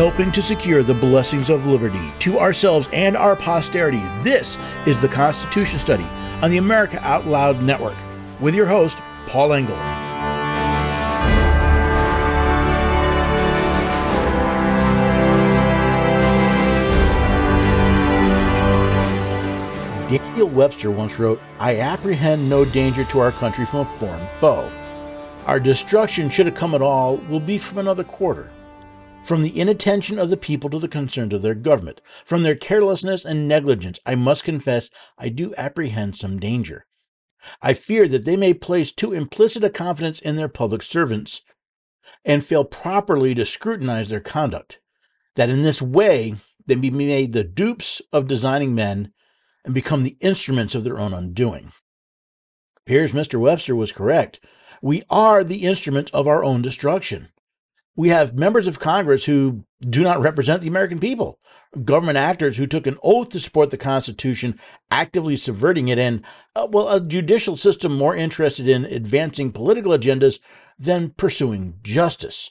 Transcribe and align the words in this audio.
helping 0.00 0.32
to 0.32 0.40
secure 0.40 0.82
the 0.82 0.94
blessings 0.94 1.50
of 1.50 1.66
liberty 1.66 2.10
to 2.18 2.38
ourselves 2.38 2.88
and 2.90 3.14
our 3.14 3.36
posterity. 3.36 4.00
This 4.22 4.56
is 4.86 4.98
the 4.98 5.06
Constitution 5.06 5.78
Study 5.78 6.06
on 6.40 6.50
the 6.50 6.56
America 6.56 6.98
Out 7.06 7.26
Loud 7.26 7.62
Network 7.62 7.98
with 8.40 8.54
your 8.54 8.64
host, 8.64 8.96
Paul 9.26 9.52
Engel. 9.52 9.76
Daniel 20.08 20.48
Webster 20.48 20.90
once 20.90 21.18
wrote, 21.18 21.42
I 21.58 21.76
apprehend 21.76 22.48
no 22.48 22.64
danger 22.64 23.04
to 23.04 23.18
our 23.18 23.32
country 23.32 23.66
from 23.66 23.80
a 23.80 23.98
foreign 23.98 24.26
foe. 24.38 24.66
Our 25.44 25.60
destruction, 25.60 26.30
should 26.30 26.46
it 26.46 26.56
come 26.56 26.74
at 26.74 26.80
all, 26.80 27.18
will 27.28 27.38
be 27.38 27.58
from 27.58 27.76
another 27.76 28.04
quarter. 28.04 28.50
From 29.22 29.42
the 29.42 29.60
inattention 29.60 30.18
of 30.18 30.28
the 30.28 30.36
people 30.36 30.70
to 30.70 30.78
the 30.78 30.88
concerns 30.88 31.32
of 31.32 31.42
their 31.42 31.54
government, 31.54 32.00
from 32.24 32.42
their 32.42 32.56
carelessness 32.56 33.24
and 33.24 33.46
negligence, 33.46 34.00
I 34.04 34.16
must 34.16 34.42
confess 34.42 34.90
I 35.18 35.28
do 35.28 35.54
apprehend 35.56 36.16
some 36.16 36.40
danger. 36.40 36.86
I 37.62 37.74
fear 37.74 38.08
that 38.08 38.24
they 38.24 38.36
may 38.36 38.54
place 38.54 38.92
too 38.92 39.12
implicit 39.12 39.62
a 39.62 39.70
confidence 39.70 40.20
in 40.20 40.36
their 40.36 40.48
public 40.48 40.82
servants 40.82 41.42
and 42.24 42.44
fail 42.44 42.64
properly 42.64 43.34
to 43.34 43.46
scrutinize 43.46 44.08
their 44.08 44.20
conduct, 44.20 44.80
that 45.36 45.48
in 45.48 45.62
this 45.62 45.80
way 45.80 46.34
they 46.66 46.74
may 46.74 46.90
be 46.90 47.06
made 47.06 47.32
the 47.32 47.44
dupes 47.44 48.02
of 48.12 48.26
designing 48.26 48.74
men 48.74 49.12
and 49.64 49.74
become 49.74 50.02
the 50.02 50.16
instruments 50.20 50.74
of 50.74 50.82
their 50.82 50.98
own 50.98 51.14
undoing. 51.14 51.72
Appears 52.78 53.12
Mr. 53.12 53.38
Webster 53.38 53.76
was 53.76 53.92
correct. 53.92 54.40
We 54.82 55.02
are 55.08 55.44
the 55.44 55.64
instruments 55.64 56.10
of 56.12 56.26
our 56.26 56.42
own 56.42 56.62
destruction. 56.62 57.28
We 57.96 58.08
have 58.10 58.38
members 58.38 58.66
of 58.66 58.78
Congress 58.78 59.24
who 59.24 59.64
do 59.80 60.02
not 60.02 60.20
represent 60.20 60.62
the 60.62 60.68
American 60.68 61.00
people, 61.00 61.38
government 61.84 62.18
actors 62.18 62.56
who 62.56 62.66
took 62.66 62.86
an 62.86 62.98
oath 63.02 63.30
to 63.30 63.40
support 63.40 63.70
the 63.70 63.76
Constitution, 63.76 64.58
actively 64.90 65.36
subverting 65.36 65.88
it, 65.88 65.98
and, 65.98 66.24
uh, 66.54 66.68
well, 66.70 66.88
a 66.88 67.00
judicial 67.00 67.56
system 67.56 67.96
more 67.96 68.14
interested 68.14 68.68
in 68.68 68.84
advancing 68.84 69.52
political 69.52 69.92
agendas 69.92 70.38
than 70.78 71.10
pursuing 71.10 71.78
justice. 71.82 72.50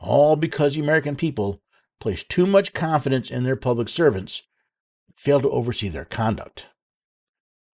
All 0.00 0.36
because 0.36 0.74
the 0.74 0.80
American 0.80 1.16
people 1.16 1.60
place 2.00 2.22
too 2.22 2.46
much 2.46 2.72
confidence 2.72 3.30
in 3.30 3.42
their 3.44 3.56
public 3.56 3.88
servants, 3.88 4.42
fail 5.14 5.40
to 5.40 5.50
oversee 5.50 5.88
their 5.88 6.04
conduct. 6.04 6.68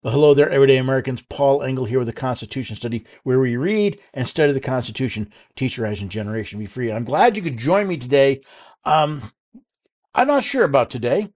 Well, 0.04 0.12
hello 0.12 0.34
there, 0.34 0.50
everyday 0.50 0.76
Americans. 0.76 1.22
Paul 1.30 1.62
Engel 1.62 1.86
here 1.86 1.98
with 1.98 2.08
the 2.08 2.12
Constitution 2.12 2.76
Study, 2.76 3.06
where 3.22 3.40
we 3.40 3.56
read 3.56 3.98
and 4.12 4.28
study 4.28 4.52
the 4.52 4.60
Constitution, 4.60 5.32
teach, 5.56 5.78
rise, 5.78 6.02
and 6.02 6.10
generation 6.10 6.58
be 6.58 6.66
free. 6.66 6.92
I'm 6.92 7.04
glad 7.04 7.38
you 7.38 7.42
could 7.42 7.56
join 7.56 7.86
me 7.86 7.96
today. 7.96 8.42
Um, 8.84 9.32
I'm 10.14 10.26
not 10.26 10.44
sure 10.44 10.62
about 10.62 10.90
today. 10.90 11.30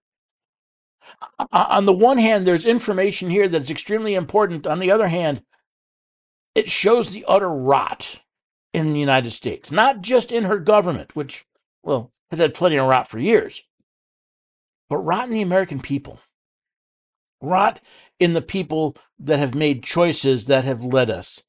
On 1.51 1.87
the 1.87 1.95
one 1.95 2.19
hand, 2.19 2.47
there's 2.47 2.67
information 2.67 3.31
here 3.31 3.49
that's 3.49 3.71
extremely 3.71 4.15
important. 4.15 4.67
On 4.67 4.81
the 4.81 4.91
other 4.91 5.09
hand, 5.09 5.43
it 6.55 6.69
shows 6.71 7.11
the 7.11 7.25
utter 7.27 7.49
rot 7.49 8.21
in 8.75 8.93
the 8.93 9.01
United 9.01 9.31
States, 9.31 9.71
not 9.71 10.03
just 10.03 10.31
in 10.31 10.45
her 10.45 10.59
government, 10.59 11.17
which, 11.17 11.47
well, 11.83 12.13
has 12.31 12.39
had 12.39 12.53
plenty 12.53 12.77
of 12.77 12.87
rot 12.87 13.09
for 13.09 13.19
years, 13.19 13.63
but 14.91 14.99
rot 14.99 15.25
in 15.25 15.33
the 15.33 15.41
American 15.41 15.81
people. 15.81 16.21
Rot 17.41 17.81
in 18.19 18.33
the 18.33 18.43
people 18.43 18.97
that 19.19 19.39
have 19.39 19.55
made 19.55 19.85
choices 19.85 20.47
that 20.47 20.65
have 20.65 20.85
led 20.85 21.11
us 21.11 21.43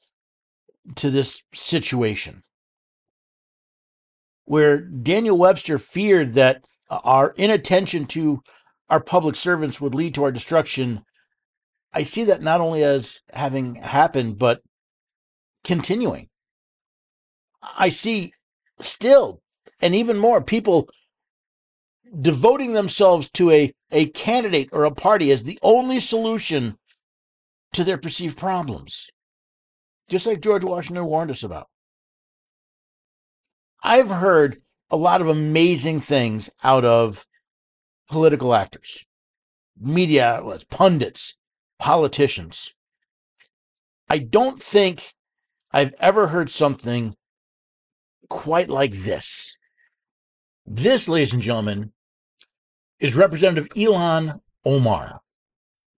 to 0.96 1.10
this 1.10 1.42
situation. 1.54 2.44
Where 4.46 4.80
Daniel 4.80 5.38
Webster 5.38 5.78
feared 5.78 6.34
that 6.34 6.64
uh, 6.90 7.00
our 7.04 7.34
inattention 7.38 8.06
to 8.08 8.42
our 8.90 9.00
public 9.00 9.36
servants 9.36 9.80
would 9.80 9.94
lead 9.94 10.16
to 10.16 10.24
our 10.24 10.32
destruction, 10.32 11.04
I 11.94 12.04
see 12.04 12.24
that 12.26 12.42
not 12.42 12.62
only 12.62 12.84
as 12.84 13.22
having 13.34 13.76
happened, 13.76 14.40
but 14.40 14.62
continuing. 15.64 16.30
I 17.62 17.90
see 17.90 18.34
still, 18.80 19.42
and 19.82 19.94
even 19.94 20.18
more, 20.18 20.42
people 20.42 20.90
devoting 22.22 22.74
themselves 22.74 23.30
to 23.34 23.52
a, 23.52 23.74
a 23.92 24.08
candidate 24.08 24.70
or 24.72 24.84
a 24.84 24.92
party 24.92 25.32
as 25.32 25.44
the 25.44 25.60
only 25.62 26.00
solution 26.00 26.78
to 27.74 27.84
their 27.84 27.98
perceived 27.98 28.38
problems, 28.38 29.08
just 30.10 30.26
like 30.26 30.42
George 30.42 30.64
Washington 30.64 31.06
warned 31.06 31.32
us 31.32 31.44
about. 31.44 31.68
I've 33.84 34.10
heard 34.10 34.62
a 34.90 34.98
lot 34.98 35.22
of 35.22 35.28
amazing 35.28 36.02
things 36.02 36.50
out 36.64 36.84
of 36.84 37.26
political 38.10 38.54
actors, 38.54 39.06
media 39.80 40.26
outlets, 40.26 40.66
pundits, 40.70 41.36
politicians. 41.78 42.74
I 44.10 44.18
don't 44.18 44.62
think 44.62 45.14
I've 45.72 45.94
ever 46.00 46.28
heard 46.28 46.50
something 46.50 47.16
quite 48.28 48.70
like 48.70 48.94
this. 48.94 49.58
This, 50.66 51.08
ladies 51.08 51.34
and 51.34 51.42
gentlemen, 51.42 51.94
is 53.00 53.16
Representative 53.16 53.70
Ilhan 53.70 54.42
Omar. 54.66 55.22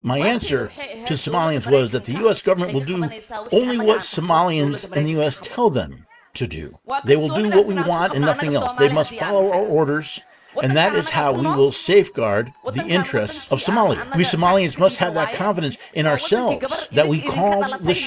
My 0.03 0.19
answer 0.19 0.72
to 1.06 1.13
Somalians 1.13 1.69
was 1.69 1.91
that 1.91 2.06
the 2.06 2.13
U.S. 2.13 2.41
government 2.41 2.73
will 2.73 2.81
do 2.81 3.03
only 3.51 3.79
what 3.79 4.00
Somalians 4.00 4.91
in 4.95 5.03
the 5.03 5.12
U.S. 5.12 5.39
tell 5.41 5.69
them 5.69 6.07
to 6.34 6.47
do. 6.47 6.79
They 7.06 7.16
will 7.16 7.35
do 7.35 7.50
what 7.50 7.67
we 7.67 7.75
want 7.75 8.13
and 8.13 8.25
nothing 8.25 8.56
else. 8.56 8.73
They 8.73 8.91
must 8.91 9.13
follow 9.16 9.51
our 9.51 9.63
orders 9.66 10.19
and 10.62 10.75
that 10.75 10.95
is 10.95 11.09
how 11.09 11.34
we 11.34 11.41
will 11.41 11.72
safeguard 11.72 12.53
the 12.73 12.85
interests 12.85 13.51
of 13.51 13.59
Somalia. 13.62 14.16
We 14.16 14.23
Somalians 14.23 14.78
must 14.78 14.97
have 14.97 15.13
that 15.13 15.34
confidence 15.34 15.78
in 15.94 16.06
ourselves 16.06 16.88
that 16.91 17.07
we 17.07 17.22
call 17.22 17.63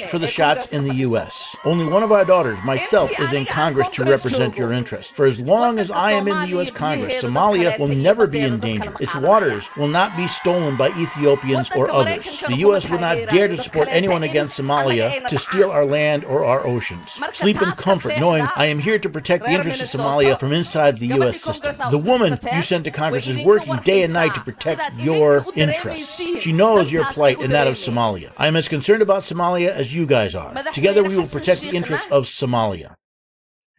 for 0.09 0.19
the 0.19 0.27
shots 0.27 0.66
in 0.66 0.84
the 0.84 0.94
U.S. 0.97 1.56
Only 1.65 1.87
one 1.87 2.03
of 2.03 2.12
our 2.12 2.25
daughters, 2.25 2.59
myself, 2.62 3.10
is 3.19 3.32
in 3.32 3.44
Congress 3.47 3.88
to 3.91 4.05
represent 4.05 4.56
your 4.56 4.72
interests. 4.72 5.12
For 5.12 5.27
as 5.27 5.41
long 5.41 5.78
as 5.78 5.91
I 5.91 6.12
am 6.12 6.28
in 6.28 6.38
the 6.41 6.49
U.S. 6.49 6.71
Congress, 6.71 7.22
Somalia 7.22 7.78
will 7.78 7.88
never 7.88 8.27
be 8.27 8.41
in 8.41 8.61
danger. 8.61 8.94
Its 9.00 9.15
waters 9.15 9.69
will 9.76 9.88
not 9.88 10.16
be 10.16 10.26
stolen 10.26 10.76
by 10.76 10.88
Ethiopians 10.91 11.71
or 11.76 11.91
others. 11.91 12.41
The 12.41 12.56
U.S. 12.56 12.88
will 12.88 13.00
not 13.00 13.16
dare 13.28 13.49
to 13.49 13.56
support 13.56 13.88
anyone 13.91 14.22
against 14.22 14.59
Somalia 14.59 15.26
to 15.28 15.38
steal 15.38 15.71
our 15.71 15.84
land 15.84 16.25
or 16.25 16.44
our 16.44 16.66
oceans. 16.66 17.21
Sleep 17.32 17.61
in 17.61 17.71
comfort 17.72 18.19
knowing 18.19 18.47
I 18.56 18.66
am 18.66 18.78
here 18.78 18.99
to 18.99 19.09
protect 19.09 19.44
the 19.44 19.53
interests 19.53 19.94
of 19.94 20.00
Somalia 20.00 20.38
from 20.38 20.53
inside 20.53 20.99
the 20.99 21.06
U.S. 21.09 21.41
system. 21.41 21.75
The 21.91 21.99
woman 21.99 22.34
you 22.53 22.62
sent 22.62 22.84
to 22.84 22.91
Congress 22.91 23.27
is 23.27 23.45
working 23.45 23.77
day 23.78 24.03
and 24.03 24.12
night 24.12 24.34
to 24.34 24.41
protect 24.41 24.95
your 24.95 25.45
interests. 25.55 26.17
She 26.41 26.53
knows 26.53 26.93
your 26.93 27.05
plight 27.06 27.41
and 27.41 27.53
that 27.53 27.67
of 27.67 27.75
Somalia. 27.75 28.33
I 28.37 28.47
am 28.47 28.56
as 28.56 28.69
concerned 28.69 29.03
about 29.03 29.22
Somalia 29.22 29.69
as 29.69 29.95
you 29.95 30.06
guys 30.06 30.34
are. 30.34 30.55
Together 30.73 31.03
we 31.03 31.17
will 31.17 31.27
protect 31.27 31.62
the 31.62 31.77
interests 31.77 32.06
of 32.11 32.25
Somalia. 32.25 32.94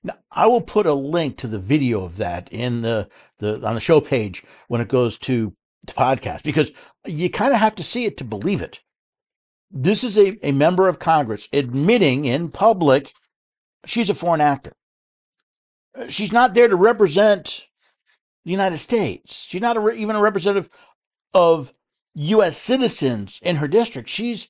Now, 0.03 0.15
I 0.31 0.45
will 0.47 0.61
put 0.61 0.85
a 0.85 0.93
link 0.93 1.37
to 1.37 1.47
the 1.47 1.59
video 1.59 2.03
of 2.03 2.17
that 2.17 2.47
in 2.51 2.81
the, 2.81 3.09
the 3.39 3.65
on 3.67 3.73
the 3.73 3.81
show 3.81 3.99
page 3.99 4.43
when 4.67 4.79
it 4.79 4.87
goes 4.87 5.17
to 5.19 5.53
the 5.83 5.93
podcast 5.93 6.43
because 6.43 6.71
you 7.05 7.29
kind 7.29 7.53
of 7.53 7.59
have 7.59 7.75
to 7.75 7.83
see 7.83 8.05
it 8.05 8.17
to 8.17 8.23
believe 8.23 8.61
it. 8.61 8.81
This 9.71 10.03
is 10.03 10.17
a, 10.17 10.37
a 10.47 10.51
member 10.51 10.87
of 10.87 10.99
Congress 10.99 11.47
admitting 11.51 12.25
in 12.25 12.49
public 12.49 13.11
she's 13.85 14.09
a 14.09 14.15
foreign 14.15 14.41
actor. 14.41 14.73
Uh, 15.95 16.07
she's 16.07 16.31
not 16.31 16.53
there 16.53 16.67
to 16.67 16.75
represent 16.75 17.65
the 18.45 18.51
United 18.51 18.77
States. 18.77 19.45
She's 19.49 19.61
not 19.61 19.77
a, 19.77 19.91
even 19.91 20.15
a 20.15 20.21
representative 20.21 20.69
of 21.33 21.73
U.S. 22.15 22.57
citizens 22.57 23.39
in 23.43 23.57
her 23.57 23.67
district. 23.67 24.07
She's 24.07 24.47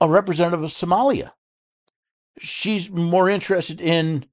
a 0.00 0.08
representative 0.08 0.62
of 0.62 0.70
Somalia. 0.70 1.32
She's 2.38 2.90
more 2.90 3.30
interested 3.30 3.80
in 3.80 4.26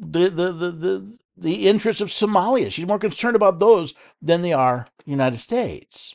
the 0.00 0.28
the 0.28 0.52
the 0.52 0.70
the, 0.70 1.18
the 1.36 1.68
interests 1.68 2.00
of 2.00 2.08
Somalia. 2.08 2.72
She's 2.72 2.86
more 2.86 2.98
concerned 2.98 3.36
about 3.36 3.58
those 3.58 3.94
than 4.22 4.42
they 4.42 4.52
are 4.52 4.86
the 5.04 5.10
United 5.10 5.38
States. 5.38 6.14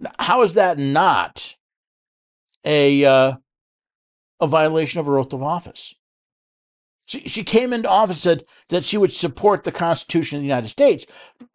Now, 0.00 0.12
how 0.18 0.42
is 0.42 0.54
that 0.54 0.78
not 0.78 1.56
a 2.64 3.04
uh, 3.04 3.32
a 4.40 4.46
violation 4.46 5.00
of 5.00 5.06
her 5.06 5.18
oath 5.18 5.32
of 5.32 5.42
office? 5.42 5.94
She, 7.08 7.20
she 7.20 7.42
came 7.42 7.72
into 7.72 7.88
office 7.88 8.20
said 8.20 8.44
that 8.68 8.84
she 8.84 8.98
would 8.98 9.14
support 9.14 9.64
the 9.64 9.72
Constitution 9.72 10.36
of 10.36 10.42
the 10.42 10.46
United 10.46 10.68
States, 10.68 11.06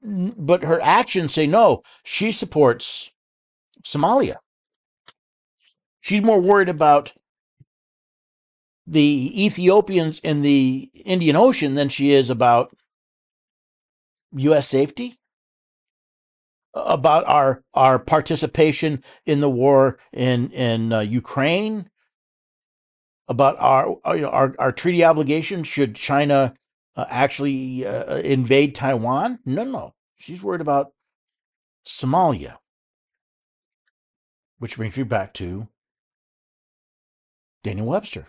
but 0.01 0.63
her 0.63 0.81
actions 0.81 1.31
say 1.31 1.45
no, 1.45 1.83
she 2.03 2.31
supports 2.31 3.11
Somalia. 3.85 4.37
She's 6.01 6.23
more 6.23 6.41
worried 6.41 6.69
about 6.69 7.13
the 8.87 9.45
Ethiopians 9.45 10.17
in 10.19 10.41
the 10.41 10.89
Indian 11.05 11.35
Ocean 11.35 11.75
than 11.75 11.87
she 11.87 12.11
is 12.11 12.31
about 12.31 12.75
U.S. 14.35 14.67
safety, 14.67 15.19
about 16.73 17.25
our 17.27 17.63
our 17.75 17.99
participation 17.99 19.03
in 19.27 19.39
the 19.39 19.51
war 19.51 19.99
in 20.11 20.49
in 20.49 20.91
uh, 20.91 21.01
Ukraine, 21.01 21.91
about 23.27 23.55
our, 23.59 23.95
our 24.03 24.53
our 24.59 24.71
treaty 24.71 25.03
obligations 25.03 25.67
should 25.67 25.95
China 25.95 26.53
uh, 26.95 27.05
actually 27.09 27.85
uh, 27.85 28.17
invade 28.17 28.75
Taiwan. 28.75 29.39
No, 29.45 29.63
no. 29.63 29.93
She's 30.15 30.43
worried 30.43 30.61
about 30.61 30.91
Somalia. 31.85 32.57
Which 34.59 34.77
brings 34.77 34.97
me 34.97 35.03
back 35.03 35.33
to 35.35 35.67
Daniel 37.63 37.87
Webster. 37.87 38.27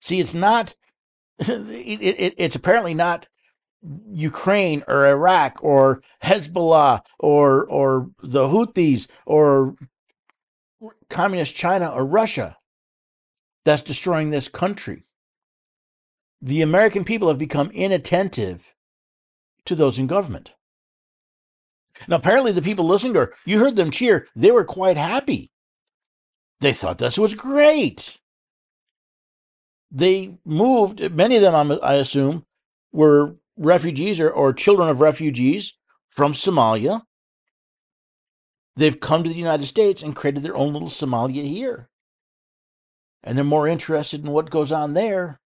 See, 0.00 0.20
it's 0.20 0.34
not, 0.34 0.74
it, 1.38 1.48
it, 1.48 2.34
it's 2.36 2.56
apparently 2.56 2.92
not 2.92 3.28
Ukraine 4.12 4.82
or 4.88 5.06
Iraq 5.06 5.62
or 5.62 6.02
Hezbollah 6.22 7.00
or 7.18 7.66
or 7.66 8.10
the 8.22 8.48
Houthis 8.48 9.06
or 9.26 9.74
communist 11.14 11.54
China 11.54 11.88
or 11.88 12.04
Russia 12.04 12.56
that's 13.64 13.82
destroying 13.82 14.28
this 14.30 14.48
country. 14.48 15.04
The 16.42 16.60
American 16.60 17.04
people 17.04 17.28
have 17.28 17.38
become 17.38 17.70
inattentive 17.70 18.74
to 19.64 19.74
those 19.74 19.98
in 19.98 20.06
government. 20.06 20.52
Now, 22.08 22.16
apparently, 22.16 22.52
the 22.52 22.60
people 22.60 22.84
listening 22.84 23.14
to 23.14 23.20
her, 23.20 23.34
you 23.46 23.60
heard 23.60 23.76
them 23.76 23.90
cheer. 23.90 24.26
They 24.34 24.50
were 24.50 24.64
quite 24.64 24.96
happy. 24.96 25.52
They 26.60 26.72
thought 26.72 26.98
this 26.98 27.18
was 27.18 27.34
great. 27.34 28.18
They 29.90 30.38
moved, 30.44 31.12
many 31.12 31.36
of 31.36 31.42
them, 31.42 31.78
I 31.82 31.94
assume, 31.94 32.44
were 32.92 33.36
refugees 33.56 34.18
or, 34.18 34.28
or 34.28 34.52
children 34.52 34.88
of 34.88 35.00
refugees 35.00 35.74
from 36.10 36.32
Somalia. 36.32 37.02
They've 38.76 38.98
come 38.98 39.22
to 39.22 39.30
the 39.30 39.36
United 39.36 39.66
States 39.66 40.02
and 40.02 40.16
created 40.16 40.42
their 40.42 40.56
own 40.56 40.72
little 40.72 40.88
Somalia 40.88 41.46
here. 41.46 41.88
And 43.22 43.38
they're 43.38 43.44
more 43.44 43.68
interested 43.68 44.24
in 44.24 44.32
what 44.32 44.50
goes 44.50 44.72
on 44.72 44.94
there 44.94 45.40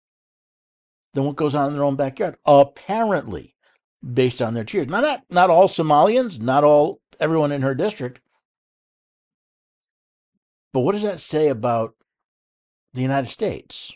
than 1.15 1.25
what 1.25 1.37
goes 1.37 1.55
on 1.55 1.69
in 1.69 1.73
their 1.75 1.85
own 1.85 1.97
backyard, 1.97 2.37
apparently, 2.45 3.55
based 4.03 4.41
on 4.41 4.55
their 4.55 4.65
cheers. 4.65 4.89
Now, 4.89 5.01
not, 5.01 5.25
not 5.31 5.51
all 5.51 5.69
Somalians, 5.69 6.41
not 6.41 6.65
all 6.65 7.01
everyone 7.21 7.53
in 7.53 7.63
her 7.63 7.75
district. 7.75 8.21
But 10.73 10.81
what 10.81 10.93
does 10.93 11.03
that 11.03 11.21
say 11.21 11.49
about 11.49 11.95
the 12.95 13.03
United 13.03 13.29
States? 13.29 13.93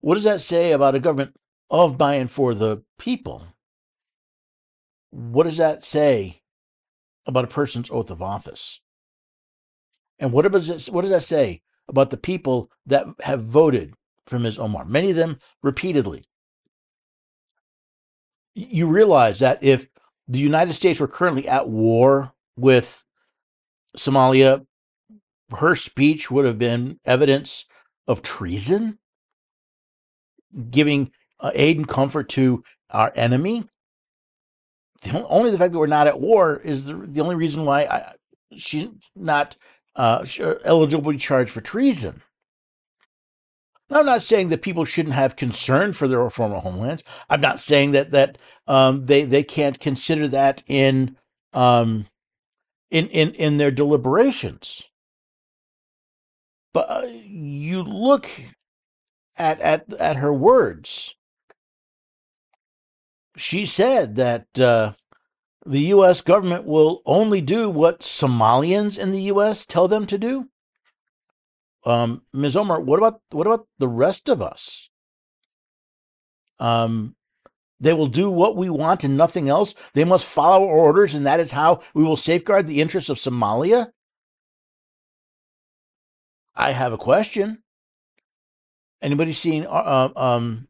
What 0.00 0.14
does 0.14 0.24
that 0.24 0.40
say 0.40 0.72
about 0.72 0.94
a 0.94 1.00
government 1.00 1.36
of, 1.70 1.96
by, 1.96 2.16
and 2.16 2.30
for 2.30 2.54
the 2.54 2.82
people? 2.98 3.46
What 5.10 5.44
does 5.44 5.56
that 5.56 5.82
say 5.84 6.42
about 7.26 7.44
a 7.44 7.48
person's 7.48 7.90
oath 7.90 8.10
of 8.10 8.22
office? 8.22 8.80
And 10.18 10.32
what 10.32 10.50
does, 10.50 10.70
it, 10.70 10.92
what 10.92 11.02
does 11.02 11.10
that 11.10 11.22
say 11.22 11.62
about 11.88 12.10
the 12.10 12.16
people 12.16 12.70
that 12.86 13.06
have 13.20 13.44
voted 13.44 13.94
for 14.26 14.38
Ms. 14.38 14.58
Omar? 14.58 14.84
Many 14.84 15.10
of 15.10 15.16
them 15.16 15.38
repeatedly. 15.62 16.24
You 18.54 18.86
realize 18.86 19.40
that 19.40 19.62
if 19.62 19.88
the 20.28 20.38
United 20.38 20.74
States 20.74 21.00
were 21.00 21.08
currently 21.08 21.48
at 21.48 21.68
war 21.68 22.32
with 22.56 23.04
Somalia, 23.96 24.64
her 25.50 25.74
speech 25.74 26.30
would 26.30 26.44
have 26.44 26.58
been 26.58 26.98
evidence 27.04 27.64
of 28.06 28.22
treason, 28.22 28.98
giving 30.70 31.10
uh, 31.40 31.50
aid 31.54 31.76
and 31.76 31.88
comfort 31.88 32.28
to 32.30 32.62
our 32.90 33.12
enemy. 33.14 33.68
Only 35.12 35.50
the 35.50 35.58
fact 35.58 35.72
that 35.72 35.78
we're 35.78 35.86
not 35.86 36.06
at 36.06 36.20
war 36.20 36.60
is 36.64 36.86
the, 36.86 36.94
the 36.94 37.20
only 37.20 37.34
reason 37.34 37.64
why 37.64 37.82
I, 37.84 38.14
she's 38.56 38.88
not 39.14 39.56
uh, 39.96 40.24
uh 40.40 40.54
eligible 40.64 41.12
to 41.12 41.16
be 41.16 41.18
charged 41.18 41.50
for 41.50 41.60
treason. 41.60 42.22
I'm 43.90 44.06
not 44.06 44.22
saying 44.22 44.48
that 44.48 44.62
people 44.62 44.84
shouldn't 44.84 45.14
have 45.14 45.36
concern 45.36 45.92
for 45.92 46.08
their 46.08 46.28
former 46.30 46.58
homelands. 46.58 47.04
I'm 47.28 47.40
not 47.40 47.60
saying 47.60 47.92
that 47.92 48.10
that 48.12 48.38
um, 48.66 49.06
they 49.06 49.24
they 49.24 49.42
can't 49.42 49.78
consider 49.78 50.26
that 50.28 50.62
in 50.66 51.16
um, 51.52 52.06
in 52.90 53.08
in 53.08 53.32
in 53.34 53.56
their 53.58 53.70
deliberations. 53.70 54.84
But 56.72 56.86
uh, 56.88 57.06
you 57.06 57.82
look 57.82 58.28
at 59.36 59.60
at 59.60 59.92
at 59.94 60.16
her 60.16 60.32
words. 60.32 61.14
She 63.36 63.66
said 63.66 64.16
that 64.16 64.60
uh, 64.60 64.92
the 65.66 65.80
U.S. 65.80 66.20
government 66.20 66.64
will 66.66 67.02
only 67.04 67.40
do 67.40 67.68
what 67.68 68.00
Somalians 68.00 68.98
in 68.98 69.10
the 69.10 69.22
U.S. 69.22 69.66
tell 69.66 69.88
them 69.88 70.06
to 70.06 70.18
do. 70.18 70.48
Um, 71.84 72.22
Ms. 72.32 72.56
Omar, 72.56 72.80
what 72.80 72.98
about 72.98 73.20
what 73.30 73.46
about 73.46 73.66
the 73.78 73.88
rest 73.88 74.28
of 74.28 74.40
us? 74.40 74.88
Um, 76.58 77.16
they 77.80 77.92
will 77.92 78.06
do 78.06 78.30
what 78.30 78.56
we 78.56 78.70
want 78.70 79.04
and 79.04 79.16
nothing 79.16 79.48
else. 79.48 79.74
They 79.92 80.04
must 80.04 80.26
follow 80.26 80.64
orders, 80.64 81.14
and 81.14 81.26
that 81.26 81.40
is 81.40 81.50
how 81.50 81.80
we 81.92 82.04
will 82.04 82.16
safeguard 82.16 82.66
the 82.66 82.80
interests 82.80 83.10
of 83.10 83.18
Somalia. 83.18 83.90
I 86.54 86.70
have 86.70 86.92
a 86.92 86.98
question. 86.98 87.62
Anybody 89.02 89.32
seen 89.32 89.66
uh, 89.68 90.08
um, 90.16 90.68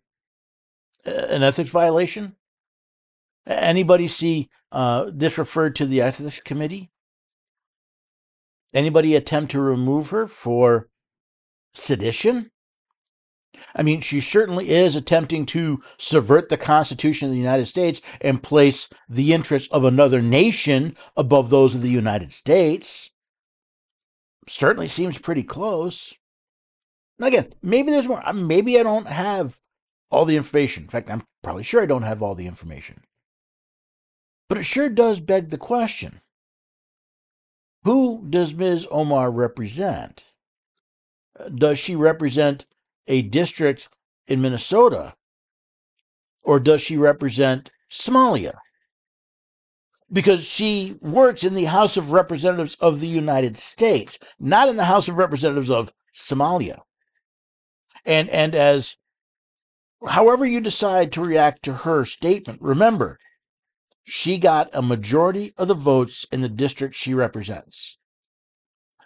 an 1.05 1.43
ethics 1.43 1.71
violation? 1.71 2.35
Anybody 3.47 4.09
see 4.09 4.49
uh, 4.73 5.11
this 5.13 5.39
referred 5.39 5.77
to 5.77 5.87
the 5.87 6.01
ethics 6.01 6.41
committee? 6.41 6.91
Anybody 8.73 9.15
attempt 9.15 9.53
to 9.53 9.61
remove 9.61 10.11
her 10.11 10.27
for 10.27 10.89
sedition? 11.75 12.51
I 13.77 13.83
mean, 13.83 14.01
she 14.01 14.21
certainly 14.21 14.71
is 14.71 14.97
attempting 14.97 15.47
to 15.47 15.81
subvert 15.97 16.49
the 16.49 16.57
Constitution 16.57 17.29
of 17.29 17.33
the 17.33 17.41
United 17.41 17.67
States 17.67 18.01
and 18.21 18.43
place 18.43 18.89
the 19.09 19.33
interests 19.33 19.69
of 19.71 19.85
another 19.85 20.21
nation 20.21 20.97
above 21.17 21.51
those 21.51 21.75
of 21.75 21.83
the 21.83 21.91
United 21.91 22.33
States 22.33 23.11
certainly 24.49 24.89
seems 24.89 25.19
pretty 25.19 25.43
close. 25.43 26.15
Now, 27.19 27.29
again, 27.29 27.53
maybe 27.63 27.91
there's 27.91 28.09
more. 28.09 28.23
Maybe 28.33 28.79
I 28.79 28.83
don't 28.83 29.07
have 29.07 29.61
all 30.11 30.25
the 30.25 30.37
information. 30.37 30.85
In 30.85 30.89
fact, 30.89 31.11
I'm 31.11 31.23
probably 31.43 31.63
sure 31.63 31.83
I 31.83 31.87
don't 31.87 32.03
have 32.03 32.23
all 32.23 32.35
the 32.35 32.47
information. 32.47 33.03
But 34.49 34.59
it 34.59 34.65
sure 34.65 34.89
does 34.89 35.21
beg 35.21 35.51
the 35.51 35.59
question 35.59 36.21
who 37.85 38.27
does 38.29 38.55
Ms. 38.55 38.87
Omar 38.91 39.31
represent? 39.31 40.25
Does 41.55 41.79
she 41.79 41.95
represent 41.95 42.65
a 43.07 43.23
district 43.23 43.89
in 44.27 44.41
Minnesota? 44.41 45.15
Or 46.43 46.59
does 46.61 46.81
she 46.81 46.97
represent 46.97 47.71
Somalia? 47.91 48.55
because 50.15 50.45
she 50.45 50.97
works 51.01 51.45
in 51.45 51.55
the 51.55 51.65
House 51.65 51.97
of 51.97 52.13
Representatives 52.13 52.77
of 52.77 53.01
the 53.01 53.09
United 53.09 53.57
States, 53.57 54.19
not 54.39 54.69
in 54.69 54.77
the 54.77 54.85
House 54.85 55.09
of 55.09 55.17
Representatives 55.17 55.71
of 55.71 55.93
Somalia. 56.15 56.83
And 58.05 58.31
and 58.31 58.55
as 58.55 58.97
however 60.07 60.47
you 60.47 60.61
decide 60.61 61.11
to 61.13 61.25
react 61.25 61.63
to 61.65 61.73
her 61.75 62.05
statement, 62.05 62.63
remember, 62.63 63.19
she 64.05 64.39
got 64.39 64.71
a 64.73 64.83
majority 64.83 65.53
of 65.57 65.69
the 65.69 65.75
votes 65.75 66.27
in 66.31 66.41
the 66.41 66.49
district 66.49 66.95
she 66.95 67.15
represents. 67.15 67.99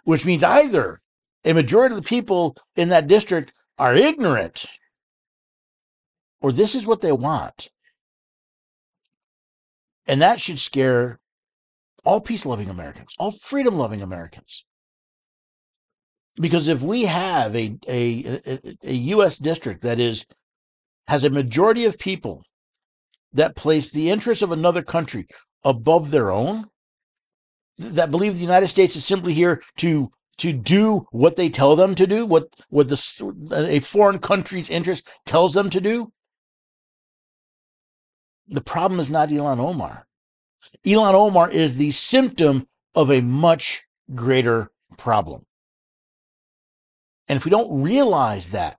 Which 0.03 0.25
means 0.25 0.43
either 0.43 1.01
a 1.45 1.53
majority 1.53 1.95
of 1.95 2.01
the 2.01 2.07
people 2.07 2.55
in 2.75 2.89
that 2.89 3.07
district 3.07 3.53
are 3.77 3.95
ignorant 3.95 4.65
or 6.41 6.51
this 6.51 6.75
is 6.75 6.85
what 6.85 7.01
they 7.01 7.11
want. 7.11 7.69
And 10.07 10.21
that 10.21 10.39
should 10.39 10.59
scare 10.59 11.19
all 12.03 12.21
peace 12.21 12.45
loving 12.45 12.69
Americans, 12.69 13.13
all 13.19 13.31
freedom 13.31 13.75
loving 13.77 14.01
Americans. 14.01 14.65
Because 16.35 16.67
if 16.67 16.81
we 16.81 17.03
have 17.03 17.55
a, 17.55 17.77
a, 17.87 18.39
a, 18.45 18.77
a, 18.83 18.93
U.S. 18.93 19.37
district 19.37 19.81
that 19.81 19.99
is 19.99 20.25
has 21.07 21.23
a 21.23 21.29
majority 21.29 21.85
of 21.85 21.99
people 21.99 22.43
that 23.33 23.55
place 23.55 23.91
the 23.91 24.09
interests 24.09 24.41
of 24.41 24.51
another 24.51 24.81
country 24.81 25.27
above 25.63 26.11
their 26.11 26.31
own, 26.31 26.65
that 27.77 28.11
believe 28.11 28.35
the 28.35 28.41
United 28.41 28.67
States 28.67 28.95
is 28.95 29.05
simply 29.05 29.33
here 29.33 29.61
to 29.77 30.11
to 30.37 30.53
do 30.53 31.05
what 31.11 31.35
they 31.35 31.49
tell 31.49 31.75
them 31.75 31.95
to 31.95 32.07
do, 32.07 32.25
what 32.25 32.47
what 32.69 32.87
the 32.87 33.53
a 33.53 33.79
foreign 33.79 34.19
country's 34.19 34.69
interest 34.69 35.07
tells 35.25 35.53
them 35.53 35.69
to 35.69 35.81
do, 35.81 36.11
the 38.47 38.61
problem 38.61 38.99
is 38.99 39.09
not 39.09 39.29
Ilhan 39.29 39.59
Omar. 39.59 40.07
Ilhan 40.85 41.13
Omar 41.13 41.49
is 41.49 41.77
the 41.77 41.91
symptom 41.91 42.67
of 42.95 43.11
a 43.11 43.21
much 43.21 43.83
greater 44.15 44.71
problem. 44.97 45.45
And 47.27 47.37
if 47.37 47.45
we 47.45 47.51
don't 47.51 47.83
realize 47.83 48.51
that, 48.51 48.77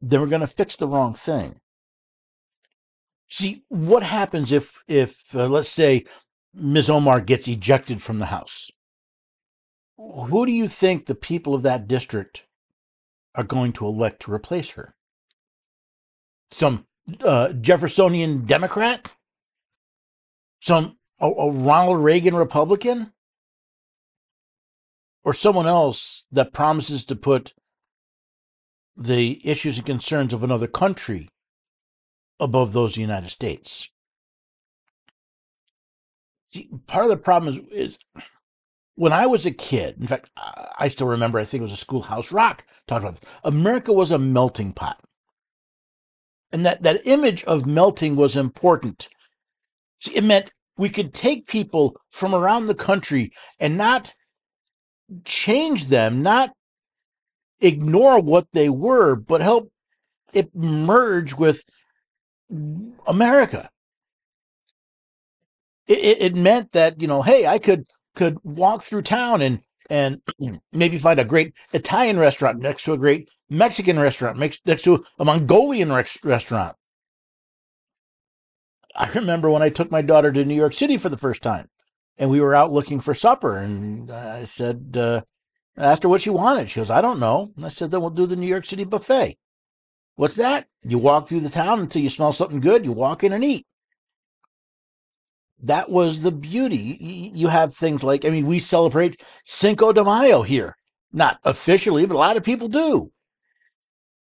then 0.00 0.20
we're 0.20 0.26
going 0.26 0.40
to 0.40 0.46
fix 0.46 0.76
the 0.76 0.88
wrong 0.88 1.12
thing. 1.14 1.60
See, 3.30 3.64
what 3.68 4.02
happens 4.02 4.52
if, 4.52 4.82
if 4.88 5.34
uh, 5.34 5.46
let's 5.46 5.68
say, 5.68 6.04
Ms. 6.52 6.90
Omar 6.90 7.20
gets 7.20 7.46
ejected 7.46 8.02
from 8.02 8.18
the 8.18 8.26
House? 8.26 8.70
Who 9.96 10.44
do 10.46 10.52
you 10.52 10.66
think 10.66 11.06
the 11.06 11.14
people 11.14 11.54
of 11.54 11.62
that 11.62 11.86
district 11.86 12.46
are 13.34 13.44
going 13.44 13.72
to 13.74 13.86
elect 13.86 14.22
to 14.22 14.32
replace 14.32 14.70
her? 14.70 14.94
some 16.50 16.86
uh, 17.24 17.52
Jeffersonian 17.52 18.44
Democrat, 18.44 19.14
some 20.60 20.98
a, 21.20 21.26
a 21.26 21.50
Ronald 21.50 22.02
Reagan 22.02 22.34
Republican, 22.34 23.12
or 25.24 25.32
someone 25.32 25.66
else 25.66 26.24
that 26.32 26.52
promises 26.52 27.04
to 27.04 27.16
put 27.16 27.54
the 28.96 29.40
issues 29.48 29.78
and 29.78 29.86
concerns 29.86 30.32
of 30.32 30.44
another 30.44 30.66
country 30.66 31.28
above 32.40 32.72
those 32.72 32.92
of 32.92 32.94
the 32.96 33.00
United 33.02 33.30
States. 33.30 33.90
See, 36.48 36.68
part 36.86 37.04
of 37.04 37.10
the 37.10 37.16
problem 37.16 37.54
is, 37.54 37.68
is 37.70 37.98
when 38.96 39.12
I 39.12 39.26
was 39.26 39.46
a 39.46 39.50
kid, 39.50 39.96
in 40.00 40.06
fact, 40.06 40.30
I 40.36 40.88
still 40.88 41.06
remember, 41.06 41.38
I 41.38 41.44
think 41.44 41.60
it 41.60 41.62
was 41.62 41.72
a 41.72 41.76
Schoolhouse 41.76 42.32
Rock 42.32 42.64
talked 42.86 43.02
about 43.02 43.20
this. 43.20 43.30
America 43.44 43.92
was 43.92 44.10
a 44.10 44.18
melting 44.18 44.72
pot. 44.72 45.00
And 46.52 46.66
that, 46.66 46.82
that 46.82 47.06
image 47.06 47.44
of 47.44 47.66
melting 47.66 48.16
was 48.16 48.36
important. 48.36 49.06
See, 50.00 50.16
it 50.16 50.24
meant 50.24 50.52
we 50.76 50.88
could 50.88 51.14
take 51.14 51.46
people 51.46 51.94
from 52.10 52.34
around 52.34 52.66
the 52.66 52.74
country 52.74 53.30
and 53.60 53.76
not 53.76 54.12
change 55.24 55.86
them, 55.86 56.22
not 56.22 56.52
ignore 57.60 58.20
what 58.20 58.48
they 58.52 58.68
were, 58.68 59.14
but 59.14 59.40
help 59.40 59.70
it 60.32 60.54
merge 60.54 61.34
with 61.34 61.62
America. 63.06 63.70
It, 65.86 65.98
it, 65.98 66.22
it 66.22 66.34
meant 66.34 66.72
that, 66.72 67.00
you 67.00 67.08
know, 67.08 67.22
hey, 67.22 67.46
I 67.46 67.58
could 67.58 67.86
could 68.14 68.38
walk 68.42 68.82
through 68.82 69.02
town 69.02 69.40
and 69.40 69.60
and 69.88 70.20
maybe 70.72 70.98
find 70.98 71.18
a 71.18 71.24
great 71.24 71.52
Italian 71.72 72.18
restaurant 72.18 72.58
next 72.60 72.84
to 72.84 72.92
a 72.92 72.98
great 72.98 73.30
Mexican 73.48 73.98
restaurant 73.98 74.38
next 74.38 74.82
to 74.84 75.04
a 75.18 75.24
Mongolian 75.24 75.92
restaurant. 75.92 76.76
I 78.96 79.10
remember 79.12 79.50
when 79.50 79.62
I 79.62 79.68
took 79.68 79.90
my 79.90 80.02
daughter 80.02 80.32
to 80.32 80.44
New 80.44 80.54
York 80.54 80.74
City 80.74 80.96
for 80.96 81.08
the 81.08 81.16
first 81.16 81.42
time, 81.42 81.68
and 82.18 82.28
we 82.28 82.40
were 82.40 82.54
out 82.54 82.72
looking 82.72 83.00
for 83.00 83.14
supper, 83.14 83.56
and 83.56 84.10
I 84.10 84.44
said, 84.44 84.94
uh, 84.96 85.22
I 85.76 85.84
asked 85.86 86.02
her 86.02 86.08
what 86.08 86.22
she 86.22 86.30
wanted. 86.30 86.70
She 86.70 86.80
goes, 86.80 86.90
I 86.90 87.00
don't 87.00 87.20
know. 87.20 87.52
I 87.62 87.68
said, 87.68 87.90
then 87.90 88.00
we'll 88.00 88.10
do 88.10 88.26
the 88.26 88.36
New 88.36 88.46
York 88.46 88.64
City 88.64 88.84
buffet. 88.84 89.38
What's 90.20 90.36
that? 90.36 90.66
You 90.82 90.98
walk 90.98 91.26
through 91.26 91.40
the 91.40 91.48
town 91.48 91.80
until 91.80 92.02
you 92.02 92.10
smell 92.10 92.32
something 92.32 92.60
good, 92.60 92.84
you 92.84 92.92
walk 92.92 93.24
in 93.24 93.32
and 93.32 93.44
eat 93.44 93.66
that 95.62 95.90
was 95.90 96.22
the 96.22 96.32
beauty. 96.32 97.30
You 97.34 97.48
have 97.48 97.74
things 97.74 98.02
like, 98.02 98.24
I 98.24 98.30
mean, 98.30 98.46
we 98.46 98.60
celebrate 98.60 99.22
Cinco 99.44 99.92
de 99.92 100.02
Mayo 100.02 100.42
here, 100.42 100.76
not 101.12 101.38
officially, 101.44 102.06
but 102.06 102.14
a 102.14 102.18
lot 102.18 102.36
of 102.36 102.44
people 102.44 102.68
do. 102.68 103.12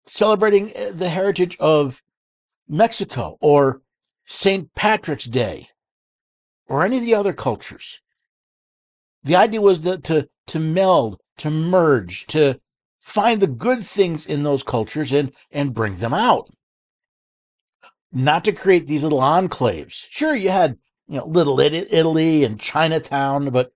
Celebrating 0.06 0.72
eh, 0.74 0.90
the 0.92 1.08
heritage 1.08 1.56
of 1.58 2.02
Mexico 2.68 3.38
or 3.40 3.82
St. 4.26 4.74
Patrick's 4.74 5.24
Day 5.24 5.68
or 6.66 6.84
any 6.84 6.98
of 6.98 7.04
the 7.04 7.14
other 7.14 7.32
cultures. 7.32 8.00
The 9.22 9.36
idea 9.36 9.60
was 9.60 9.82
that 9.82 10.02
to, 10.04 10.28
to 10.48 10.58
meld, 10.58 11.20
to 11.38 11.50
merge, 11.50 12.26
to 12.28 12.60
find 13.00 13.40
the 13.40 13.46
good 13.46 13.82
things 13.82 14.24
in 14.26 14.42
those 14.42 14.62
cultures 14.62 15.12
and, 15.12 15.34
and 15.50 15.74
bring 15.74 15.96
them 15.96 16.14
out. 16.14 16.50
Not 18.12 18.44
to 18.44 18.52
create 18.52 18.86
these 18.86 19.02
little 19.02 19.20
enclaves. 19.20 20.06
Sure, 20.10 20.34
you 20.34 20.50
had 20.50 20.78
you 21.08 21.18
know, 21.18 21.26
Little 21.26 21.58
Italy 21.58 22.44
and 22.44 22.60
Chinatown, 22.60 23.50
but 23.50 23.72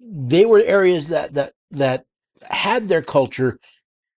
they 0.00 0.44
were 0.44 0.60
areas 0.60 1.08
that 1.08 1.34
that 1.34 1.54
that 1.72 2.04
had 2.42 2.88
their 2.88 3.02
culture, 3.02 3.58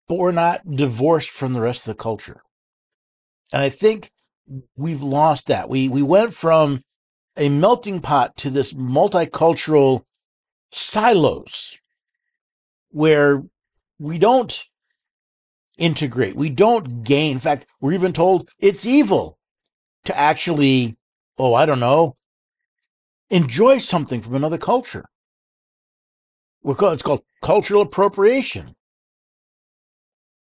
but 0.08 0.18
were 0.18 0.32
not 0.32 0.76
divorced 0.76 1.30
from 1.30 1.54
the 1.54 1.62
rest 1.62 1.88
of 1.88 1.96
the 1.98 2.04
culture. 2.04 2.42
And 3.52 3.62
I 3.62 3.70
think 3.70 4.12
we've 4.76 5.02
lost 5.02 5.48
that. 5.48 5.70
We 5.70 5.90
we 5.90 6.02
went 6.04 6.34
from 6.34 6.84
a 7.36 7.50
melting 7.50 8.02
pot 8.02 8.36
to 8.38 8.50
this 8.50 8.74
multicultural 8.74 10.04
silos 10.72 11.80
where 12.90 13.44
we 14.00 14.18
don't 14.18 14.66
integrate, 15.78 16.36
we 16.36 16.50
don't 16.50 17.04
gain. 17.04 17.34
In 17.34 17.40
fact, 17.40 17.66
we're 17.80 17.94
even 17.94 18.14
told 18.14 18.50
it's 18.60 18.86
evil 18.86 19.38
to 20.06 20.18
actually 20.18 20.98
oh, 21.38 21.54
I 21.54 21.66
don't 21.66 21.80
know, 21.80 22.16
enjoy 23.30 23.78
something 23.78 24.22
from 24.22 24.36
another 24.36 24.58
culture. 24.58 25.06
We're 26.64 26.76
called, 26.76 26.94
it's 26.94 27.04
called 27.04 27.24
cultural 27.42 27.82
appropriation. 27.82 28.76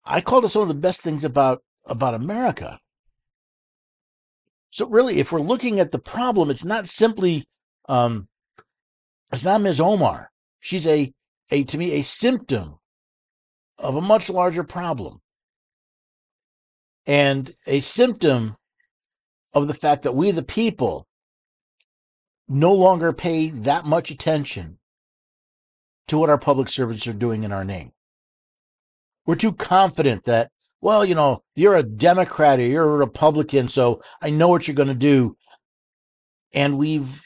I 0.03 0.21
call 0.21 0.43
it 0.45 0.49
some 0.49 0.61
of 0.61 0.67
the 0.67 0.73
best 0.73 1.01
things 1.01 1.23
about, 1.23 1.63
about 1.85 2.13
America. 2.13 2.79
So 4.71 4.87
really, 4.87 5.19
if 5.19 5.31
we're 5.31 5.39
looking 5.39 5.79
at 5.79 5.91
the 5.91 5.99
problem, 5.99 6.49
it's 6.49 6.65
not 6.65 6.87
simply, 6.87 7.45
um, 7.87 8.27
it's 9.31 9.45
not 9.45 9.61
Ms. 9.61 9.79
Omar. 9.79 10.31
She's 10.59 10.87
a, 10.87 11.13
a, 11.51 11.63
to 11.65 11.77
me, 11.77 11.93
a 11.93 12.01
symptom 12.01 12.79
of 13.79 13.95
a 13.95 14.01
much 14.01 14.29
larger 14.29 14.63
problem 14.63 15.21
and 17.05 17.55
a 17.65 17.79
symptom 17.79 18.57
of 19.53 19.67
the 19.67 19.73
fact 19.73 20.03
that 20.03 20.15
we, 20.15 20.31
the 20.31 20.43
people, 20.43 21.07
no 22.47 22.73
longer 22.73 23.13
pay 23.13 23.49
that 23.49 23.85
much 23.85 24.11
attention 24.11 24.77
to 26.07 26.17
what 26.17 26.29
our 26.29 26.37
public 26.37 26.69
servants 26.69 27.07
are 27.07 27.13
doing 27.13 27.43
in 27.43 27.51
our 27.51 27.65
name. 27.65 27.91
We're 29.25 29.35
too 29.35 29.53
confident 29.53 30.23
that, 30.23 30.49
well, 30.79 31.03
you 31.03 31.15
know, 31.15 31.43
you're 31.55 31.75
a 31.75 31.83
Democrat 31.83 32.59
or 32.59 32.65
you're 32.65 32.95
a 32.95 32.97
Republican, 32.97 33.67
so 33.67 34.01
I 34.21 34.29
know 34.29 34.47
what 34.47 34.67
you're 34.67 34.75
going 34.75 34.87
to 34.87 34.93
do. 34.93 35.35
And 36.53 36.77
we've 36.77 37.21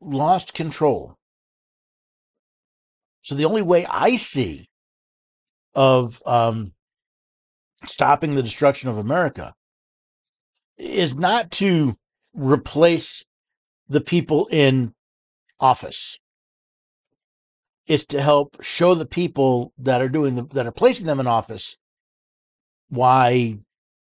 lost 0.00 0.54
control. 0.54 1.16
So 3.22 3.34
the 3.34 3.44
only 3.44 3.62
way 3.62 3.86
I 3.86 4.16
see 4.16 4.68
of 5.74 6.22
um, 6.26 6.72
stopping 7.86 8.34
the 8.34 8.42
destruction 8.42 8.88
of 8.88 8.98
America 8.98 9.54
is 10.78 11.16
not 11.16 11.50
to 11.50 11.96
replace 12.34 13.24
the 13.88 14.00
people 14.00 14.48
in 14.50 14.94
office. 15.60 16.18
It's 17.86 18.04
to 18.06 18.22
help 18.22 18.62
show 18.62 18.94
the 18.94 19.06
people 19.06 19.72
that 19.78 20.00
are 20.00 20.08
doing 20.08 20.34
the, 20.34 20.44
that 20.54 20.66
are 20.66 20.72
placing 20.72 21.06
them 21.06 21.20
in 21.20 21.26
office 21.26 21.76
why 22.88 23.58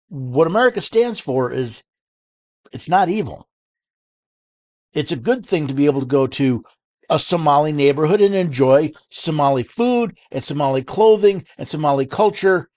what 0.09 0.47
America 0.47 0.81
stands 0.81 1.21
for 1.21 1.53
is 1.53 1.83
it's 2.73 2.89
not 2.89 3.09
evil. 3.09 3.49
It's 4.93 5.13
a 5.13 5.17
good 5.17 5.47
thing 5.47 5.69
to 5.69 5.75
be 5.75 5.87
able 5.87 6.01
to 6.01 6.07
go 6.07 6.27
to 6.27 6.65
a 7.13 7.19
Somali 7.19 7.73
neighborhood 7.73 8.23
and 8.23 8.35
enjoy 8.35 8.91
Somali 9.11 9.63
food 9.63 10.17
and 10.31 10.43
Somali 10.43 10.83
clothing 10.83 11.45
and 11.59 11.69
Somali 11.69 12.07
culture 12.07 12.71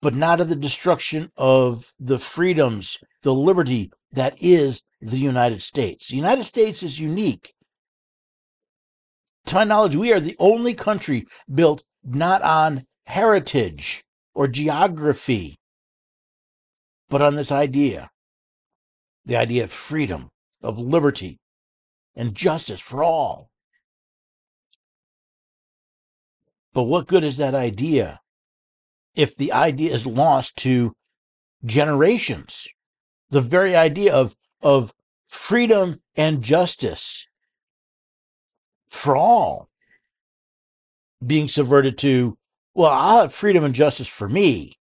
but 0.00 0.14
not 0.14 0.40
of 0.40 0.48
the 0.48 0.54
destruction 0.54 1.32
of 1.36 1.92
the 1.98 2.20
freedoms, 2.20 2.98
the 3.22 3.34
liberty 3.34 3.90
that 4.12 4.40
is 4.40 4.82
the 5.00 5.18
United 5.18 5.60
States. 5.60 6.08
The 6.08 6.16
United 6.16 6.44
States 6.44 6.84
is 6.84 7.00
unique. 7.00 7.52
To 9.46 9.56
my 9.56 9.64
knowledge, 9.64 9.96
we 9.96 10.12
are 10.12 10.20
the 10.20 10.36
only 10.38 10.74
country 10.74 11.26
built 11.52 11.82
not 12.04 12.42
on 12.42 12.84
heritage 13.06 14.04
or 14.34 14.46
geography, 14.46 15.56
but 17.08 17.20
on 17.20 17.34
this 17.34 17.50
idea 17.50 18.10
the 19.24 19.36
idea 19.36 19.64
of 19.64 19.72
freedom, 19.72 20.28
of 20.62 20.78
liberty, 20.78 21.40
and 22.16 22.34
justice 22.34 22.80
for 22.80 23.04
all. 23.04 23.50
But 26.72 26.84
what 26.84 27.06
good 27.06 27.24
is 27.24 27.36
that 27.36 27.54
idea 27.54 28.20
if 29.14 29.36
the 29.36 29.52
idea 29.52 29.92
is 29.92 30.06
lost 30.06 30.56
to 30.58 30.94
generations. 31.64 32.68
The 33.30 33.40
very 33.40 33.74
idea 33.74 34.14
of, 34.14 34.36
of 34.62 34.92
freedom 35.26 36.00
and 36.16 36.42
justice 36.42 37.26
for 38.88 39.16
all 39.16 39.68
being 41.26 41.48
subverted 41.48 41.98
to, 41.98 42.36
well, 42.74 42.90
I'll 42.90 43.22
have 43.22 43.34
freedom 43.34 43.64
and 43.64 43.74
justice 43.74 44.08
for 44.08 44.28
me, 44.28 44.78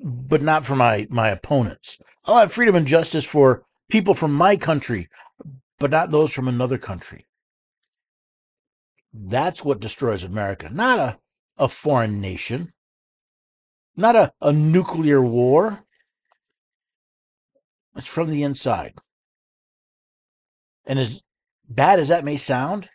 but 0.00 0.42
not 0.42 0.64
for 0.64 0.76
my, 0.76 1.06
my 1.10 1.28
opponents. 1.28 1.96
I'll 2.24 2.38
have 2.38 2.52
freedom 2.52 2.74
and 2.74 2.86
justice 2.86 3.24
for 3.24 3.64
people 3.88 4.14
from 4.14 4.32
my 4.34 4.56
country, 4.56 5.08
but 5.78 5.90
not 5.90 6.10
those 6.10 6.32
from 6.32 6.48
another 6.48 6.78
country. 6.78 7.26
That's 9.12 9.64
what 9.64 9.80
destroys 9.80 10.24
America, 10.24 10.68
not 10.70 10.98
a, 10.98 11.18
a 11.56 11.68
foreign 11.68 12.20
nation 12.20 12.72
not 13.98 14.14
a, 14.14 14.32
a 14.40 14.52
nuclear 14.52 15.20
war. 15.20 15.80
It's 17.96 18.06
from 18.06 18.30
the 18.30 18.44
inside. 18.44 18.94
And 20.86 20.98
as 21.00 21.20
bad 21.68 21.98
as 21.98 22.08
that 22.08 22.24
may 22.24 22.36
sound, 22.36 22.88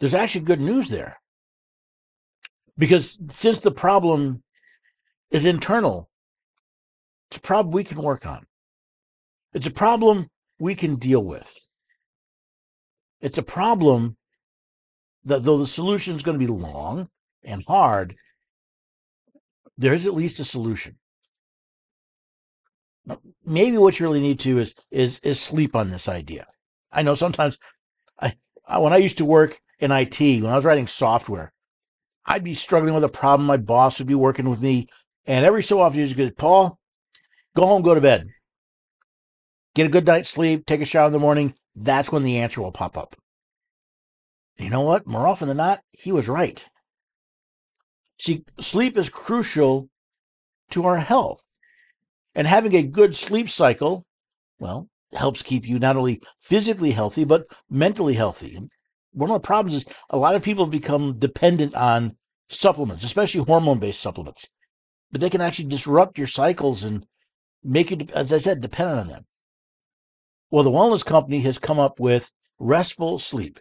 there's 0.00 0.14
actually 0.14 0.46
good 0.46 0.60
news 0.60 0.88
there. 0.88 1.18
Because 2.76 3.18
since 3.28 3.60
the 3.60 3.70
problem 3.70 4.42
is 5.30 5.44
internal, 5.44 6.08
It's 7.28 7.36
a 7.36 7.40
problem 7.40 7.72
we 7.72 7.84
can 7.84 8.00
work 8.00 8.26
on. 8.26 8.46
It's 9.52 9.66
a 9.66 9.70
problem 9.70 10.28
we 10.58 10.74
can 10.74 10.96
deal 10.96 11.22
with. 11.22 11.54
It's 13.20 13.38
a 13.38 13.42
problem 13.42 14.16
that 15.24 15.42
though 15.42 15.58
the 15.58 15.66
solution 15.66 16.14
is 16.16 16.22
going 16.22 16.38
to 16.38 16.46
be 16.46 16.52
long 16.52 17.08
and 17.42 17.64
hard, 17.66 18.16
there's 19.76 20.06
at 20.06 20.14
least 20.14 20.40
a 20.40 20.44
solution. 20.44 20.98
Maybe 23.44 23.76
what 23.76 23.98
you 23.98 24.06
really 24.06 24.20
need 24.20 24.40
to 24.40 24.58
is 24.58 24.74
is 24.90 25.18
is 25.18 25.38
sleep 25.38 25.76
on 25.76 25.88
this 25.88 26.08
idea. 26.08 26.46
I 26.90 27.02
know 27.02 27.14
sometimes 27.14 27.58
I, 28.18 28.36
I 28.66 28.78
when 28.78 28.92
I 28.92 28.98
used 28.98 29.18
to 29.18 29.24
work 29.24 29.60
in 29.78 29.90
IT, 29.90 30.20
when 30.20 30.46
I 30.46 30.56
was 30.56 30.64
writing 30.64 30.86
software, 30.86 31.52
I'd 32.24 32.44
be 32.44 32.54
struggling 32.54 32.94
with 32.94 33.04
a 33.04 33.08
problem. 33.08 33.46
My 33.46 33.58
boss 33.58 33.98
would 33.98 34.08
be 34.08 34.14
working 34.14 34.48
with 34.48 34.62
me, 34.62 34.86
and 35.26 35.44
every 35.44 35.62
so 35.62 35.80
often 35.80 36.00
he'd 36.00 36.16
go, 36.16 36.30
Paul, 36.30 36.78
go 37.54 37.66
home, 37.66 37.82
go 37.82 37.94
to 37.94 38.00
bed. 38.00 38.28
Get 39.74 39.86
a 39.86 39.90
good 39.90 40.06
night's 40.06 40.30
sleep, 40.30 40.66
take 40.66 40.80
a 40.80 40.84
shower 40.84 41.06
in 41.06 41.12
the 41.12 41.18
morning. 41.18 41.54
That's 41.74 42.12
when 42.12 42.22
the 42.22 42.38
answer 42.38 42.62
will 42.62 42.72
pop 42.72 42.96
up. 42.96 43.16
You 44.56 44.70
know 44.70 44.82
what? 44.82 45.06
More 45.06 45.26
often 45.26 45.48
than 45.48 45.56
not, 45.56 45.80
he 45.90 46.12
was 46.12 46.28
right. 46.28 46.64
See, 48.18 48.44
sleep 48.60 48.96
is 48.96 49.10
crucial 49.10 49.88
to 50.70 50.86
our 50.86 50.98
health. 50.98 51.44
And 52.36 52.46
having 52.46 52.74
a 52.74 52.82
good 52.82 53.16
sleep 53.16 53.48
cycle, 53.48 54.06
well, 54.60 54.88
helps 55.12 55.42
keep 55.42 55.66
you 55.66 55.78
not 55.78 55.96
only 55.96 56.20
physically 56.40 56.92
healthy, 56.92 57.24
but 57.24 57.46
mentally 57.68 58.14
healthy. 58.14 58.58
One 59.12 59.30
of 59.30 59.34
the 59.34 59.46
problems 59.46 59.76
is 59.76 59.84
a 60.10 60.16
lot 60.16 60.34
of 60.34 60.42
people 60.42 60.66
become 60.66 61.18
dependent 61.18 61.74
on 61.74 62.16
supplements, 62.48 63.04
especially 63.04 63.44
hormone 63.44 63.78
based 63.78 64.00
supplements. 64.00 64.46
But 65.10 65.20
they 65.20 65.30
can 65.30 65.40
actually 65.40 65.66
disrupt 65.66 66.18
your 66.18 66.26
cycles 66.26 66.84
and 66.84 67.06
make 67.62 67.90
you, 67.90 68.06
as 68.14 68.32
I 68.32 68.38
said, 68.38 68.60
dependent 68.60 69.00
on 69.00 69.08
them. 69.08 69.24
Well, 70.50 70.64
the 70.64 70.70
Wellness 70.70 71.04
Company 71.04 71.40
has 71.40 71.58
come 71.58 71.78
up 71.78 71.98
with 71.98 72.32
restful 72.58 73.18
sleep. 73.18 73.60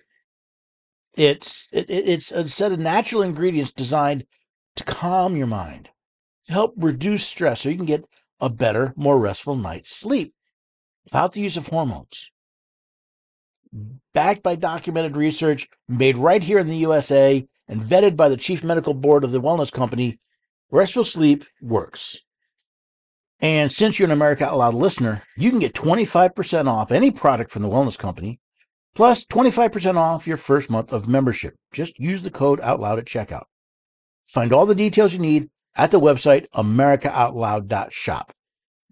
It's 1.15 1.67
it, 1.71 1.85
it's 1.89 2.31
a 2.31 2.47
set 2.47 2.71
of 2.71 2.79
natural 2.79 3.21
ingredients 3.21 3.71
designed 3.71 4.25
to 4.75 4.83
calm 4.83 5.35
your 5.35 5.47
mind, 5.47 5.89
to 6.45 6.53
help 6.53 6.73
reduce 6.77 7.25
stress, 7.25 7.61
so 7.61 7.69
you 7.69 7.75
can 7.77 7.85
get 7.85 8.05
a 8.39 8.49
better, 8.49 8.93
more 8.95 9.19
restful 9.19 9.55
night's 9.55 9.95
sleep 9.95 10.33
without 11.03 11.33
the 11.33 11.41
use 11.41 11.57
of 11.57 11.67
hormones. 11.67 12.31
Backed 14.13 14.43
by 14.43 14.55
documented 14.55 15.15
research 15.15 15.67
made 15.87 16.17
right 16.17 16.43
here 16.43 16.59
in 16.59 16.67
the 16.67 16.77
USA 16.77 17.47
and 17.67 17.81
vetted 17.81 18.15
by 18.15 18.29
the 18.29 18.37
chief 18.37 18.63
medical 18.63 18.93
board 18.93 19.23
of 19.23 19.31
the 19.31 19.41
wellness 19.41 19.71
company, 19.71 20.19
restful 20.69 21.03
sleep 21.03 21.45
works. 21.61 22.19
And 23.43 23.69
since 23.69 23.99
you're 23.99 24.07
an 24.07 24.13
America 24.13 24.45
Out 24.45 24.57
Loud 24.57 24.73
listener, 24.73 25.21
you 25.35 25.49
can 25.49 25.59
get 25.59 25.73
25% 25.73 26.69
off 26.69 26.93
any 26.93 27.11
product 27.11 27.51
from 27.51 27.61
the 27.61 27.67
wellness 27.67 27.99
company, 27.99 28.37
plus 28.95 29.25
25% 29.25 29.97
off 29.97 30.25
your 30.25 30.37
first 30.37 30.69
month 30.69 30.93
of 30.93 31.09
membership. 31.09 31.53
Just 31.73 31.99
use 31.99 32.21
the 32.21 32.31
code 32.31 32.61
OUTLOUD 32.61 32.99
at 32.99 33.05
checkout. 33.05 33.43
Find 34.25 34.53
all 34.53 34.65
the 34.65 34.73
details 34.73 35.11
you 35.11 35.19
need 35.19 35.49
at 35.75 35.91
the 35.91 35.99
website 35.99 36.45
americaoutloud.shop. 36.55 38.31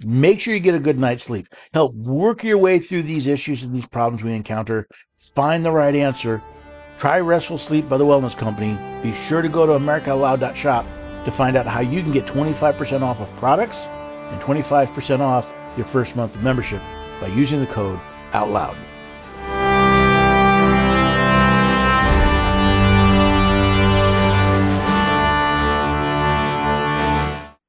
Make 0.06 0.42
sure 0.42 0.54
you 0.54 0.60
get 0.60 0.76
a 0.76 0.80
good 0.80 1.00
night's 1.00 1.24
sleep. 1.24 1.48
Help 1.74 1.96
work 1.96 2.44
your 2.44 2.58
way 2.58 2.80
through 2.80 3.04
these 3.04 3.28
issues 3.28 3.64
and 3.64 3.74
these 3.74 3.86
problems 3.86 4.22
we 4.22 4.34
encounter. 4.34 4.86
Find 5.34 5.64
the 5.64 5.72
right 5.72 5.96
answer. 5.96 6.42
Try 6.98 7.22
Restful 7.22 7.58
Sleep 7.58 7.88
by 7.88 7.98
the 7.98 8.04
Wellness 8.04 8.36
Company. 8.36 8.78
Be 9.02 9.14
sure 9.14 9.42
to 9.42 9.48
go 9.48 9.66
to 9.66 9.72
americaoutloud.shop 9.72 10.86
to 11.24 11.32
find 11.32 11.56
out 11.56 11.68
how 11.68 11.80
you 11.80 12.02
can 12.02 12.12
get 12.12 12.26
25% 12.26 13.02
off 13.02 13.22
of 13.22 13.34
products 13.38 13.88
and 14.32 14.42
25% 14.42 15.20
off 15.20 15.54
your 15.78 15.86
first 15.86 16.16
month 16.16 16.36
of 16.36 16.44
membership 16.44 16.82
by 17.20 17.28
using 17.28 17.60
the 17.60 17.68
code 17.68 18.00
OUTLOUD. 18.34 18.76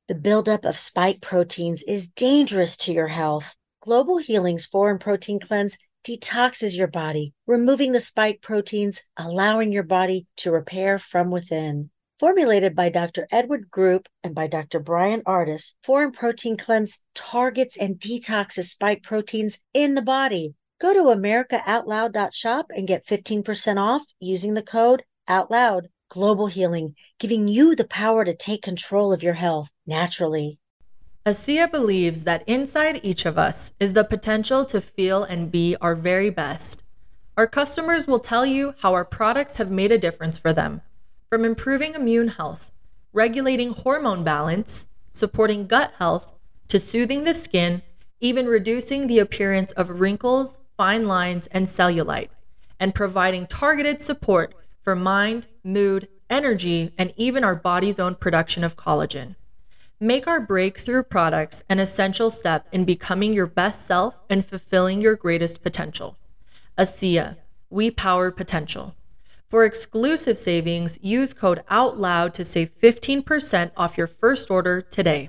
The 0.08 0.18
buildup 0.18 0.64
of 0.64 0.78
spike 0.78 1.20
proteins 1.22 1.82
is 1.84 2.08
dangerous 2.08 2.76
to 2.78 2.92
your 2.92 3.08
health. 3.08 3.54
Global 3.80 4.18
Healing's 4.18 4.66
Foreign 4.66 4.98
Protein 4.98 5.40
Cleanse 5.40 5.78
detoxes 6.04 6.76
your 6.76 6.88
body, 6.88 7.32
removing 7.46 7.92
the 7.92 8.00
spike 8.00 8.42
proteins, 8.42 9.02
allowing 9.16 9.72
your 9.72 9.84
body 9.84 10.26
to 10.36 10.50
repair 10.50 10.98
from 10.98 11.30
within. 11.30 11.90
Formulated 12.22 12.76
by 12.76 12.88
Dr. 12.88 13.26
Edward 13.32 13.68
Group 13.68 14.08
and 14.22 14.32
by 14.32 14.46
Dr. 14.46 14.78
Bryan 14.78 15.22
Ardis, 15.22 15.74
Foreign 15.82 16.12
Protein 16.12 16.56
Cleanse 16.56 17.02
targets 17.16 17.76
and 17.76 17.98
detoxes 17.98 18.66
spike 18.66 19.02
proteins 19.02 19.58
in 19.74 19.96
the 19.96 20.02
body. 20.02 20.54
Go 20.80 20.94
to 20.94 21.18
americaoutloud.shop 21.18 22.66
and 22.76 22.86
get 22.86 23.04
15% 23.08 23.76
off 23.76 24.04
using 24.20 24.54
the 24.54 24.62
code 24.62 25.02
OUTLOUD. 25.26 25.88
Global 26.10 26.46
Healing, 26.46 26.94
giving 27.18 27.48
you 27.48 27.74
the 27.74 27.88
power 27.88 28.24
to 28.24 28.36
take 28.36 28.62
control 28.62 29.12
of 29.12 29.24
your 29.24 29.34
health 29.34 29.70
naturally. 29.84 30.60
ASEA 31.26 31.68
believes 31.68 32.22
that 32.22 32.48
inside 32.48 33.00
each 33.04 33.26
of 33.26 33.36
us 33.36 33.72
is 33.80 33.94
the 33.94 34.04
potential 34.04 34.64
to 34.66 34.80
feel 34.80 35.24
and 35.24 35.50
be 35.50 35.74
our 35.80 35.96
very 35.96 36.30
best. 36.30 36.84
Our 37.36 37.48
customers 37.48 38.06
will 38.06 38.20
tell 38.20 38.46
you 38.46 38.74
how 38.78 38.94
our 38.94 39.04
products 39.04 39.56
have 39.56 39.72
made 39.72 39.90
a 39.90 39.98
difference 39.98 40.38
for 40.38 40.52
them, 40.52 40.82
from 41.32 41.46
improving 41.46 41.94
immune 41.94 42.28
health, 42.28 42.70
regulating 43.14 43.72
hormone 43.72 44.22
balance, 44.22 44.86
supporting 45.12 45.66
gut 45.66 45.90
health, 45.98 46.34
to 46.68 46.78
soothing 46.78 47.24
the 47.24 47.32
skin, 47.32 47.80
even 48.20 48.44
reducing 48.44 49.06
the 49.06 49.18
appearance 49.18 49.72
of 49.72 49.98
wrinkles, 49.98 50.60
fine 50.76 51.04
lines, 51.04 51.46
and 51.46 51.64
cellulite, 51.64 52.28
and 52.78 52.94
providing 52.94 53.46
targeted 53.46 53.98
support 53.98 54.54
for 54.82 54.94
mind, 54.94 55.46
mood, 55.64 56.06
energy, 56.28 56.92
and 56.98 57.14
even 57.16 57.44
our 57.44 57.56
body's 57.56 57.98
own 57.98 58.14
production 58.14 58.62
of 58.62 58.76
collagen. 58.76 59.34
Make 59.98 60.28
our 60.28 60.38
breakthrough 60.38 61.02
products 61.02 61.64
an 61.70 61.78
essential 61.78 62.28
step 62.28 62.68
in 62.72 62.84
becoming 62.84 63.32
your 63.32 63.46
best 63.46 63.86
self 63.86 64.20
and 64.28 64.44
fulfilling 64.44 65.00
your 65.00 65.16
greatest 65.16 65.62
potential. 65.62 66.18
ASEA, 66.76 67.38
we 67.70 67.90
power 67.90 68.30
potential. 68.30 68.94
For 69.52 69.66
exclusive 69.66 70.38
savings, 70.38 70.98
use 71.02 71.34
code 71.34 71.62
OUTLOUD 71.68 72.32
to 72.32 72.42
save 72.42 72.70
15% 72.70 73.70
off 73.76 73.98
your 73.98 74.06
first 74.06 74.50
order 74.50 74.80
today. 74.80 75.28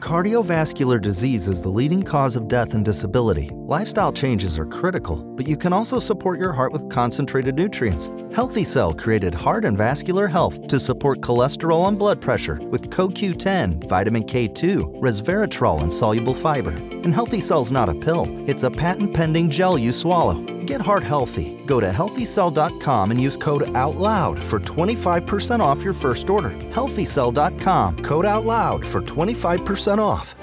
Cardiovascular 0.00 1.00
disease 1.00 1.46
is 1.46 1.62
the 1.62 1.68
leading 1.68 2.02
cause 2.02 2.34
of 2.34 2.48
death 2.48 2.74
and 2.74 2.84
disability. 2.84 3.50
Lifestyle 3.52 4.12
changes 4.12 4.58
are 4.58 4.66
critical, 4.66 5.22
but 5.36 5.46
you 5.46 5.56
can 5.56 5.72
also 5.72 6.00
support 6.00 6.40
your 6.40 6.52
heart 6.52 6.72
with 6.72 6.88
concentrated 6.88 7.54
nutrients. 7.54 8.10
Healthy 8.34 8.64
Cell 8.64 8.92
created 8.92 9.32
Heart 9.32 9.64
and 9.64 9.78
Vascular 9.78 10.26
Health 10.26 10.66
to 10.66 10.80
support 10.80 11.20
cholesterol 11.20 11.86
and 11.86 11.96
blood 11.96 12.20
pressure 12.20 12.58
with 12.64 12.90
CoQ10, 12.90 13.88
vitamin 13.88 14.24
K2, 14.24 15.00
resveratrol, 15.00 15.82
and 15.82 15.92
soluble 15.92 16.34
fiber. 16.34 16.70
And 16.72 17.14
Healthy 17.14 17.40
Cell's 17.40 17.70
not 17.70 17.88
a 17.88 17.94
pill, 17.94 18.26
it's 18.48 18.64
a 18.64 18.70
patent 18.72 19.14
pending 19.14 19.50
gel 19.50 19.78
you 19.78 19.92
swallow. 19.92 20.57
Get 20.68 20.82
heart 20.82 21.02
healthy. 21.02 21.58
Go 21.64 21.80
to 21.80 21.88
healthycell.com 21.88 23.10
and 23.10 23.18
use 23.18 23.38
code 23.38 23.74
OUTLOUD 23.74 24.38
for 24.38 24.60
25% 24.60 25.60
off 25.60 25.82
your 25.82 25.94
first 25.94 26.28
order. 26.28 26.50
Healthycell.com, 26.50 28.02
code 28.02 28.26
OUTLOUD 28.26 28.84
for 28.84 29.00
25% 29.00 29.98
off. 29.98 30.34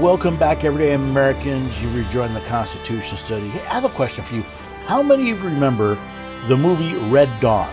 Welcome 0.00 0.36
back, 0.36 0.64
everyday 0.64 0.94
Americans. 0.94 1.80
You 1.80 1.88
rejoin 1.90 2.34
the 2.34 2.40
Constitution 2.40 3.16
study. 3.16 3.46
Hey, 3.46 3.60
I 3.68 3.74
have 3.74 3.84
a 3.84 3.90
question 3.90 4.24
for 4.24 4.34
you. 4.34 4.42
How 4.86 5.04
many 5.04 5.30
of 5.30 5.38
you 5.40 5.48
remember 5.50 5.96
the 6.48 6.56
movie 6.56 6.96
Red 7.12 7.28
Dawn? 7.40 7.72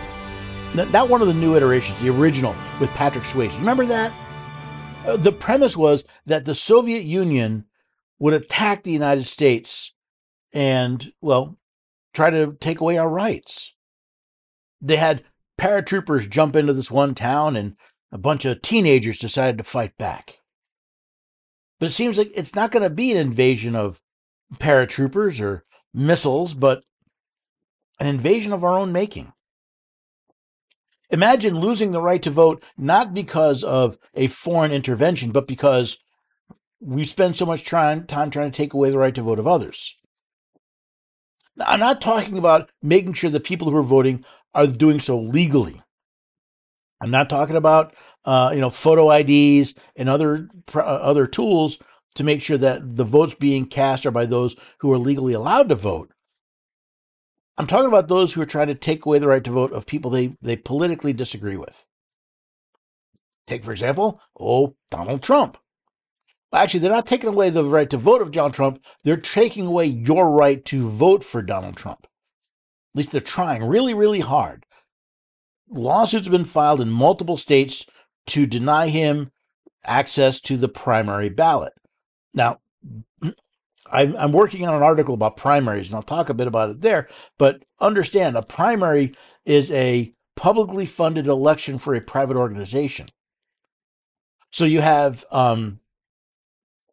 Not 0.75 1.10
one 1.10 1.23
of 1.23 1.28
the 1.28 1.34
new 1.34 1.56
iterations, 1.56 1.99
the 1.99 2.10
original 2.10 2.56
with 2.80 2.91
Patrick 2.91 3.23
Swayze. 3.23 3.58
Remember 3.58 3.88
that? 3.88 4.13
Uh, 5.05 5.17
the 5.17 5.31
premise 5.31 5.75
was 5.75 6.03
that 6.25 6.45
the 6.45 6.55
Soviet 6.55 7.03
Union 7.03 7.65
would 8.19 8.33
attack 8.33 8.83
the 8.83 8.91
United 8.91 9.25
States 9.25 9.93
and, 10.53 11.13
well, 11.21 11.57
try 12.13 12.29
to 12.29 12.57
take 12.59 12.79
away 12.79 12.97
our 12.97 13.09
rights. 13.09 13.73
They 14.81 14.97
had 14.97 15.23
paratroopers 15.59 16.29
jump 16.29 16.55
into 16.55 16.73
this 16.73 16.91
one 16.91 17.15
town, 17.15 17.55
and 17.55 17.75
a 18.12 18.17
bunch 18.17 18.45
of 18.45 18.62
teenagers 18.62 19.19
decided 19.19 19.57
to 19.57 19.63
fight 19.63 19.97
back. 19.97 20.39
But 21.79 21.88
it 21.88 21.93
seems 21.93 22.17
like 22.17 22.31
it's 22.35 22.55
not 22.55 22.71
going 22.71 22.83
to 22.83 22.89
be 22.89 23.12
an 23.12 23.17
invasion 23.17 23.75
of 23.75 24.01
paratroopers 24.55 25.41
or 25.41 25.65
missiles, 25.93 26.53
but 26.53 26.83
an 27.99 28.07
invasion 28.07 28.51
of 28.51 28.63
our 28.63 28.77
own 28.77 28.91
making. 28.91 29.31
Imagine 31.11 31.59
losing 31.59 31.91
the 31.91 32.01
right 32.01 32.21
to 32.21 32.29
vote 32.29 32.63
not 32.77 33.13
because 33.13 33.63
of 33.63 33.97
a 34.13 34.27
foreign 34.27 34.71
intervention, 34.71 35.31
but 35.31 35.47
because 35.47 35.97
we 36.79 37.05
spend 37.05 37.35
so 37.35 37.45
much 37.45 37.63
trying, 37.63 38.05
time 38.05 38.29
trying 38.29 38.51
to 38.51 38.55
take 38.55 38.73
away 38.73 38.89
the 38.89 38.97
right 38.97 39.15
to 39.15 39.23
vote 39.23 39.39
of 39.39 39.47
others. 39.47 39.95
Now, 41.55 41.65
I'm 41.67 41.79
not 41.79 41.99
talking 41.99 42.37
about 42.37 42.69
making 42.81 43.13
sure 43.13 43.29
the 43.29 43.39
people 43.39 43.69
who 43.69 43.77
are 43.77 43.83
voting 43.83 44.23
are 44.53 44.67
doing 44.67 44.99
so 44.99 45.19
legally. 45.19 45.81
I'm 47.01 47.11
not 47.11 47.29
talking 47.29 47.55
about 47.55 47.95
uh, 48.25 48.51
you 48.53 48.61
know 48.61 48.69
photo 48.69 49.09
IDs 49.11 49.73
and 49.95 50.09
other 50.09 50.49
uh, 50.75 50.79
other 50.79 51.27
tools 51.27 51.79
to 52.15 52.23
make 52.23 52.41
sure 52.41 52.57
that 52.57 52.97
the 52.97 53.05
votes 53.05 53.35
being 53.35 53.65
cast 53.65 54.05
are 54.05 54.11
by 54.11 54.25
those 54.25 54.55
who 54.79 54.91
are 54.91 54.97
legally 54.97 55.33
allowed 55.33 55.69
to 55.69 55.75
vote. 55.75 56.11
I'm 57.59 57.67
talking 57.67 57.87
about 57.87 58.07
those 58.07 58.31
who 58.33 58.41
are 58.41 58.45
trying 58.45 58.67
to 58.67 58.75
take 58.75 59.05
away 59.05 59.19
the 59.19 59.27
right 59.27 59.43
to 59.43 59.51
vote 59.51 59.73
of 59.73 59.85
people 59.85 60.09
they, 60.09 60.31
they 60.41 60.55
politically 60.55 61.11
disagree 61.11 61.57
with. 61.57 61.85
Take, 63.47 63.65
for 63.65 63.71
example, 63.71 64.21
oh, 64.39 64.77
Donald 64.89 65.21
Trump. 65.21 65.57
Actually, 66.53 66.79
they're 66.79 66.91
not 66.91 67.05
taking 67.05 67.27
away 67.27 67.49
the 67.49 67.65
right 67.65 67.89
to 67.89 67.97
vote 67.97 68.21
of 68.21 68.31
Donald 68.31 68.53
Trump. 68.53 68.81
They're 69.03 69.17
taking 69.17 69.67
away 69.67 69.87
your 69.87 70.31
right 70.31 70.63
to 70.65 70.89
vote 70.89 71.21
for 71.21 71.41
Donald 71.41 71.75
Trump. 71.75 72.05
At 72.05 72.97
least 72.97 73.11
they're 73.11 73.19
trying 73.19 73.63
really, 73.65 73.93
really 73.93 74.21
hard. 74.21 74.65
Lawsuits 75.69 76.27
have 76.27 76.31
been 76.31 76.45
filed 76.45 76.79
in 76.79 76.89
multiple 76.89 77.37
states 77.37 77.85
to 78.27 78.47
deny 78.47 78.87
him 78.87 79.31
access 79.85 80.39
to 80.41 80.55
the 80.55 80.69
primary 80.69 81.29
ballot. 81.29 81.73
Now, 82.33 82.59
I'm, 83.91 84.15
I'm 84.17 84.32
working 84.32 84.67
on 84.67 84.75
an 84.75 84.84
article 84.84 85.13
about 85.13 85.38
primaries, 85.38 85.88
and 85.88 85.95
I'll 85.95 86.04
talk 86.04 86.30
a 86.30 86.34
bit 86.34 86.47
about 86.47 86.69
it 86.69 86.82
there. 86.82 87.08
But 87.38 87.63
understand, 87.80 88.38
a 88.38 88.41
primary 88.41 89.13
is 89.45 89.71
a 89.71 90.13
publicly 90.36 90.86
funded 90.86 91.28
election 91.28 91.80
for 91.80 91.93
a 91.93 92.02
private 92.02 92.38
organization. 92.38 93.08
So 94.52 94.65
you 94.65 94.82
have 94.82 95.25
um, 95.32 95.80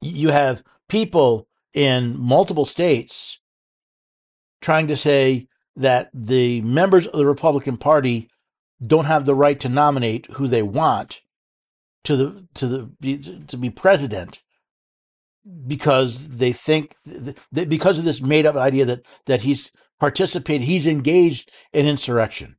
you 0.01 0.31
have 0.31 0.63
people 0.89 1.49
in 1.73 2.19
multiple 2.19 2.67
states 2.67 3.39
trying 4.61 4.87
to 4.89 4.97
say 4.97 5.49
that 5.77 6.11
the 6.13 6.61
members 6.63 7.07
of 7.07 7.19
the 7.19 7.27
Republican 7.27 7.77
Party 7.77 8.29
don't 8.85 9.05
have 9.05 9.25
the 9.25 9.35
right 9.35 9.59
to 9.61 9.69
nominate 9.69 10.27
who 10.33 10.49
they 10.49 10.63
want 10.63 11.21
to 12.05 12.17
the 12.17 12.49
to 12.55 12.67
the 12.67 13.45
to 13.49 13.57
be 13.57 13.71
president 13.71 14.43
because 15.67 16.29
they 16.29 16.53
think 16.53 16.97
that 17.53 17.69
because 17.69 17.99
of 17.99 18.05
this 18.05 18.21
made 18.21 18.47
up 18.47 18.57
idea 18.57 18.85
that 18.85 19.07
that 19.27 19.43
he's 19.43 19.71
participated 20.01 20.67
he's 20.67 20.87
engaged 20.87 21.51
in 21.73 21.87
insurrection 21.87 22.57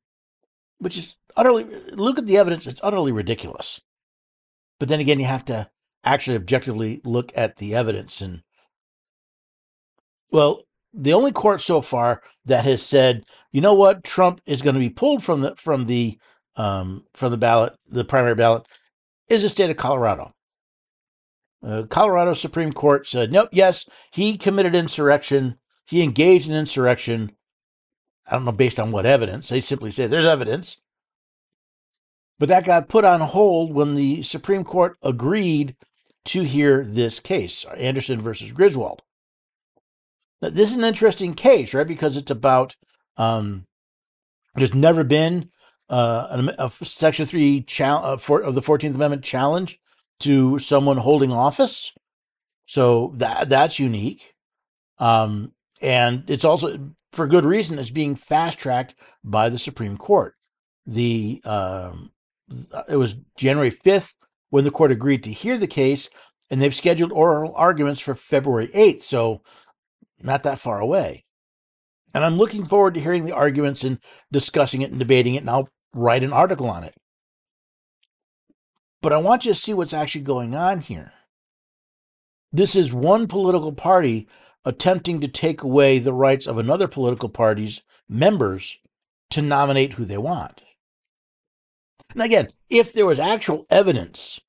which 0.79 0.97
is 0.97 1.15
utterly 1.35 1.65
look 1.91 2.17
at 2.17 2.25
the 2.25 2.37
evidence 2.37 2.67
it's 2.67 2.81
utterly 2.83 3.11
ridiculous. 3.11 3.81
But 4.79 4.89
then 4.89 4.99
again 4.99 5.19
you 5.19 5.25
have 5.25 5.45
to 5.45 5.69
actually 6.03 6.37
objectively 6.37 7.01
look 7.03 7.31
at 7.35 7.57
the 7.57 7.75
evidence 7.75 8.21
and 8.21 8.43
well 10.31 10.61
the 10.93 11.13
only 11.13 11.31
court 11.31 11.61
so 11.61 11.81
far 11.81 12.21
that 12.45 12.65
has 12.65 12.81
said 12.81 13.23
you 13.51 13.61
know 13.61 13.73
what? 13.73 14.03
Trump 14.03 14.41
is 14.45 14.61
going 14.61 14.75
to 14.75 14.79
be 14.79 14.89
pulled 14.89 15.23
from 15.23 15.41
the 15.41 15.55
from 15.57 15.85
the 15.85 16.17
um, 16.55 17.05
from 17.13 17.31
the 17.31 17.37
ballot 17.37 17.73
the 17.89 18.05
primary 18.05 18.35
ballot 18.35 18.65
is 19.29 19.43
the 19.43 19.49
state 19.49 19.69
of 19.69 19.77
colorado 19.77 20.33
uh, 21.63 21.83
colorado 21.89 22.33
supreme 22.33 22.71
court 22.71 23.07
said 23.07 23.31
nope 23.31 23.49
yes 23.51 23.85
he 24.11 24.37
committed 24.37 24.75
insurrection 24.75 25.57
he 25.85 26.03
engaged 26.03 26.47
in 26.47 26.53
insurrection 26.53 27.31
i 28.27 28.33
don't 28.33 28.45
know 28.45 28.51
based 28.51 28.79
on 28.79 28.91
what 28.91 29.05
evidence 29.05 29.49
they 29.49 29.61
simply 29.61 29.91
say 29.91 30.07
there's 30.07 30.25
evidence 30.25 30.77
but 32.39 32.49
that 32.49 32.65
got 32.65 32.89
put 32.89 33.05
on 33.05 33.21
hold 33.21 33.73
when 33.73 33.95
the 33.95 34.21
Supreme 34.23 34.63
Court 34.63 34.97
agreed 35.01 35.75
to 36.25 36.43
hear 36.43 36.83
this 36.85 37.19
case, 37.19 37.65
Anderson 37.77 38.21
versus 38.21 38.51
Griswold. 38.51 39.01
Now, 40.41 40.49
this 40.49 40.69
is 40.69 40.77
an 40.77 40.83
interesting 40.83 41.33
case, 41.33 41.73
right? 41.73 41.87
Because 41.87 42.15
it's 42.15 42.29
about 42.29 42.75
um, 43.15 43.65
there's 44.55 44.75
never 44.75 45.03
been 45.03 45.49
uh, 45.89 46.43
a, 46.59 46.65
a 46.65 46.85
Section 46.85 47.25
Three 47.25 47.65
uh, 47.79 48.17
for, 48.17 48.41
of 48.41 48.53
the 48.53 48.61
Fourteenth 48.61 48.95
Amendment 48.95 49.23
challenge 49.23 49.79
to 50.21 50.59
someone 50.59 50.97
holding 50.97 51.31
office, 51.31 51.91
so 52.65 53.13
that 53.15 53.49
that's 53.49 53.79
unique, 53.79 54.33
um, 54.99 55.53
and 55.81 56.29
it's 56.29 56.45
also 56.45 56.91
for 57.13 57.27
good 57.27 57.45
reason. 57.45 57.79
It's 57.79 57.89
being 57.89 58.15
fast 58.15 58.59
tracked 58.59 58.95
by 59.23 59.49
the 59.49 59.59
Supreme 59.59 59.97
Court. 59.97 60.33
The 60.85 61.41
um, 61.45 62.11
it 62.89 62.97
was 62.97 63.15
January 63.37 63.69
fifth 63.69 64.15
when 64.49 64.63
the 64.63 64.71
court 64.71 64.91
agreed 64.91 65.23
to 65.23 65.31
hear 65.31 65.57
the 65.57 65.67
case, 65.67 66.09
and 66.49 66.61
they've 66.61 66.73
scheduled 66.73 67.11
oral 67.11 67.53
arguments 67.55 67.99
for 67.99 68.15
February 68.15 68.67
8th, 68.67 69.01
so 69.01 69.41
not 70.21 70.43
that 70.43 70.59
far 70.59 70.79
away. 70.79 71.25
And 72.13 72.23
I'm 72.23 72.37
looking 72.37 72.65
forward 72.65 72.93
to 72.93 73.01
hearing 73.01 73.25
the 73.25 73.35
arguments 73.35 73.83
and 73.83 73.99
discussing 74.31 74.81
it 74.81 74.89
and 74.89 74.99
debating 74.99 75.35
it, 75.35 75.39
and 75.39 75.49
I'll 75.49 75.69
write 75.93 76.23
an 76.23 76.33
article 76.33 76.69
on 76.69 76.83
it. 76.83 76.95
But 79.01 79.13
I 79.13 79.17
want 79.17 79.45
you 79.45 79.53
to 79.53 79.59
see 79.59 79.73
what's 79.73 79.93
actually 79.93 80.21
going 80.21 80.55
on 80.55 80.81
here. 80.81 81.13
This 82.51 82.75
is 82.75 82.93
one 82.93 83.27
political 83.27 83.73
party 83.73 84.27
attempting 84.65 85.21
to 85.21 85.27
take 85.27 85.61
away 85.61 85.99
the 85.99 86.13
rights 86.13 86.47
of 86.47 86.57
another 86.57 86.87
political 86.87 87.29
party's 87.29 87.81
members 88.09 88.79
to 89.29 89.41
nominate 89.41 89.93
who 89.93 90.05
they 90.05 90.17
want. 90.17 90.63
And 92.13 92.21
again, 92.21 92.49
if 92.69 92.93
there 92.93 93.05
was 93.05 93.19
actual 93.19 93.65
evidence 93.69 94.39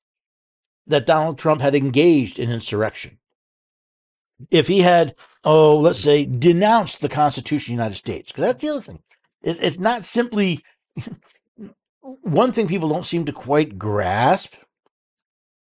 that 0.87 1.05
Donald 1.05 1.37
Trump 1.37 1.61
had 1.61 1.75
engaged 1.75 2.39
in 2.39 2.49
insurrection, 2.49 3.19
if 4.49 4.67
he 4.67 4.79
had, 4.79 5.15
oh, 5.43 5.77
let's 5.77 5.99
say, 5.99 6.25
denounced 6.25 7.01
the 7.01 7.09
Constitution 7.09 7.73
of 7.73 7.77
the 7.77 7.83
United 7.83 7.95
States, 7.95 8.31
because 8.31 8.45
that's 8.45 8.61
the 8.61 8.69
other 8.69 8.81
thing. 8.81 8.99
It's 9.41 9.79
not 9.79 10.05
simply 10.05 10.63
one 12.21 12.51
thing 12.51 12.67
people 12.67 12.89
don't 12.89 13.05
seem 13.05 13.25
to 13.25 13.31
quite 13.31 13.77
grasp 13.77 14.55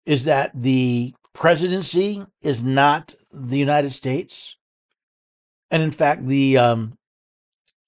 is 0.05 0.25
that 0.25 0.51
the 0.53 1.13
presidency 1.33 2.25
is 2.41 2.63
not 2.63 3.15
the 3.31 3.57
United 3.57 3.91
States. 3.91 4.57
And 5.71 5.81
in 5.81 5.91
fact, 5.91 6.25
the 6.25 6.57
um, 6.57 6.97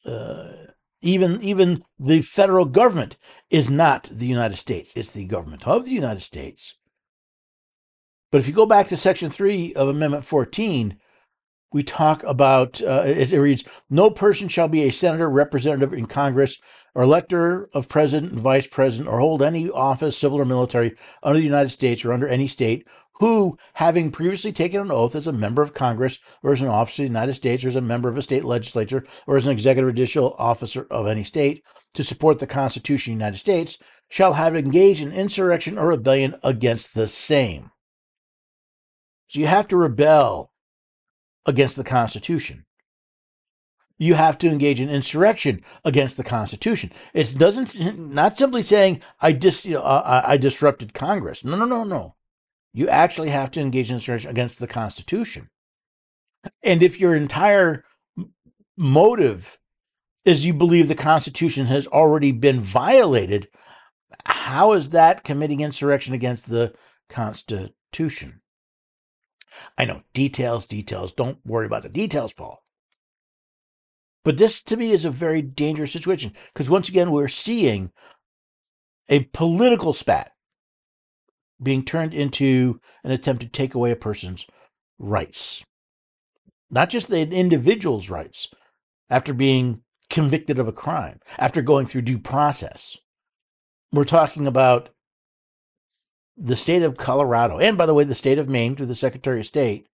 uh, 0.06 0.54
even 1.02 1.42
even 1.42 1.84
the 2.00 2.22
federal 2.22 2.66
government 2.66 3.18
is 3.50 3.70
not 3.70 4.10
the 4.12 4.26
United 4.26 4.58
States. 4.58 4.92
It's 4.96 5.12
the 5.12 5.26
government 5.26 5.68
of 5.68 5.86
the 5.86 5.92
United 5.92 6.22
States. 6.22 6.74
But 8.32 8.42
if 8.42 8.48
you 8.48 8.54
go 8.54 8.66
back 8.66 8.88
to 8.88 8.98
Section 8.98 9.30
3 9.30 9.76
of 9.76 9.88
Amendment 9.88 10.26
14, 10.26 10.98
we 11.76 11.84
talk 11.84 12.24
about, 12.24 12.82
uh, 12.82 13.04
it, 13.06 13.34
it 13.34 13.42
reads, 13.42 13.66
no 13.90 14.10
person 14.10 14.48
shall 14.48 14.70
be 14.70 14.84
a 14.84 14.92
senator, 14.94 15.30
representative 15.30 15.92
in 15.92 16.06
Congress, 16.06 16.58
or 16.94 17.04
elector 17.04 17.70
of 17.74 17.90
president 17.90 18.32
and 18.32 18.42
vice 18.42 18.66
president, 18.66 19.10
or 19.10 19.20
hold 19.20 19.44
any 19.44 19.70
office, 19.70 20.18
civil 20.18 20.40
or 20.40 20.46
military, 20.46 20.96
under 21.22 21.38
the 21.38 21.44
United 21.44 21.68
States 21.68 22.06
or 22.06 22.14
under 22.14 22.30
any 22.30 22.48
state, 22.48 22.88
who, 23.16 23.58
having 23.74 24.10
previously 24.10 24.54
taken 24.54 24.80
an 24.80 24.90
oath 24.90 25.18
as 25.18 25.28
a 25.28 25.34
member 25.34 25.62
of 25.62 25.74
Congress, 25.74 26.18
or 26.42 26.54
as 26.54 26.62
an 26.62 26.70
officer 26.70 27.04
of 27.04 27.08
the 27.08 27.14
United 27.14 27.34
States, 27.34 27.66
or 27.66 27.68
as 27.68 27.76
a 27.76 27.82
member 27.82 28.08
of 28.08 28.18
a 28.18 28.22
state 28.22 28.46
legislature, 28.46 29.04
or 29.28 29.36
as 29.36 29.46
an 29.46 29.52
executive 29.52 29.94
judicial 29.94 30.34
officer 30.40 30.88
of 30.90 31.08
any 31.08 31.24
state, 31.24 31.62
to 31.94 32.06
support 32.06 32.40
the 32.40 32.48
Constitution 32.48 33.12
of 33.12 33.20
the 33.20 33.24
United 33.26 33.38
States, 33.38 33.78
shall 34.08 34.36
have 34.36 34.56
engaged 34.56 35.02
in 35.02 35.12
insurrection 35.12 35.78
or 35.78 35.88
rebellion 35.88 36.36
against 36.42 36.94
the 36.94 37.10
same. 37.10 37.72
So 39.28 39.42
you 39.42 39.48
have 39.48 39.68
to 39.68 39.76
rebel 39.76 40.54
against 41.46 41.78
the 41.78 41.84
Constitution. 41.84 42.66
You 43.98 44.16
have 44.16 44.38
to 44.40 44.50
engage 44.50 44.82
in 44.82 44.90
insurrection 44.90 45.64
against 45.86 46.18
the 46.18 46.24
Constitution. 46.24 46.92
It 47.14 47.34
doesn't 47.38 47.98
not 47.98 48.38
simply 48.38 48.62
saying 48.62 49.02
I 49.22 49.32
dis 49.32 49.64
you 49.66 49.76
know, 49.76 49.82
uh, 49.82 50.22
I 50.26 50.38
disrupted 50.38 50.94
Congress. 50.94 51.46
No, 51.46 51.56
no, 51.56 51.66
no, 51.66 51.84
no. 51.84 52.16
You 52.74 52.90
actually 52.90 53.30
have 53.30 53.52
to 53.52 53.62
engage 53.62 53.90
in 53.90 53.96
insurrection 53.96 54.30
against 54.30 54.60
the 54.60 54.68
Constitution. 54.68 55.50
And 56.62 56.84
if 56.84 57.00
your 57.00 57.16
entire 57.16 57.86
motive 58.78 59.58
is 60.26 60.46
you 60.46 60.54
believe 60.54 60.88
the 60.88 60.96
Constitution 60.96 61.68
has 61.68 61.88
already 61.88 62.34
been 62.34 62.60
violated, 62.60 63.48
how 64.26 64.74
is 64.74 64.90
that 64.90 65.24
committing 65.24 65.62
insurrection 65.62 66.14
against 66.14 66.50
the 66.50 66.74
Constitution? 67.10 68.42
I 69.78 69.86
know 69.86 70.02
details, 70.14 70.66
details. 70.66 71.12
Don't 71.12 71.38
worry 71.46 71.66
about 71.66 71.84
the 71.84 71.90
details, 71.90 72.34
Paul. 72.34 72.62
But 74.24 74.38
this 74.38 74.62
to 74.64 74.78
me 74.78 74.92
is 74.92 75.06
a 75.06 75.12
very 75.12 75.42
dangerous 75.42 75.92
situation 75.92 76.34
because 76.54 76.70
once 76.70 76.90
again, 76.90 77.12
we're 77.12 77.28
seeing 77.28 77.92
a 79.08 79.26
political 79.26 79.94
spat 79.94 80.32
being 81.62 81.84
turned 81.84 82.14
into 82.14 82.80
an 83.04 83.12
attempt 83.12 83.42
to 83.44 83.48
take 83.48 83.76
away 83.76 83.92
a 83.92 83.96
person's 83.96 84.46
rights. 84.98 85.64
Not 86.70 86.90
just 86.90 87.10
the 87.10 87.22
individual's 87.22 88.10
rights 88.10 88.50
after 89.10 89.34
being 89.34 89.82
convicted 90.10 90.60
of 90.60 90.68
a 90.68 90.74
crime, 90.74 91.20
after 91.38 91.62
going 91.62 91.86
through 91.86 92.02
due 92.02 92.20
process. 92.20 92.98
We're 93.92 94.04
talking 94.04 94.48
about 94.48 94.90
the 96.38 96.56
state 96.56 96.84
of 96.84 96.98
Colorado, 96.98 97.60
and 97.60 97.78
by 97.78 97.86
the 97.86 97.94
way, 97.94 98.04
the 98.04 98.16
state 98.16 98.38
of 98.38 98.50
Maine 98.50 98.76
through 98.76 98.88
the 98.88 98.96
Secretary 98.96 99.40
of 99.40 99.46
State, 99.46 99.88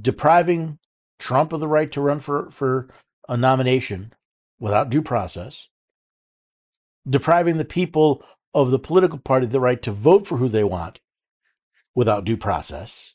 depriving 0.00 0.78
Trump 1.18 1.52
of 1.52 1.60
the 1.60 1.68
right 1.68 1.90
to 1.92 2.00
run 2.00 2.20
for, 2.20 2.50
for 2.50 2.88
a 3.28 3.36
nomination 3.36 4.12
without 4.58 4.90
due 4.90 5.02
process, 5.02 5.68
depriving 7.08 7.56
the 7.56 7.64
people 7.64 8.22
of 8.54 8.70
the 8.70 8.78
political 8.78 9.18
party 9.18 9.46
the 9.46 9.60
right 9.60 9.80
to 9.82 9.92
vote 9.92 10.26
for 10.26 10.38
who 10.38 10.48
they 10.48 10.64
want 10.64 11.00
without 11.94 12.24
due 12.24 12.36
process. 12.36 13.14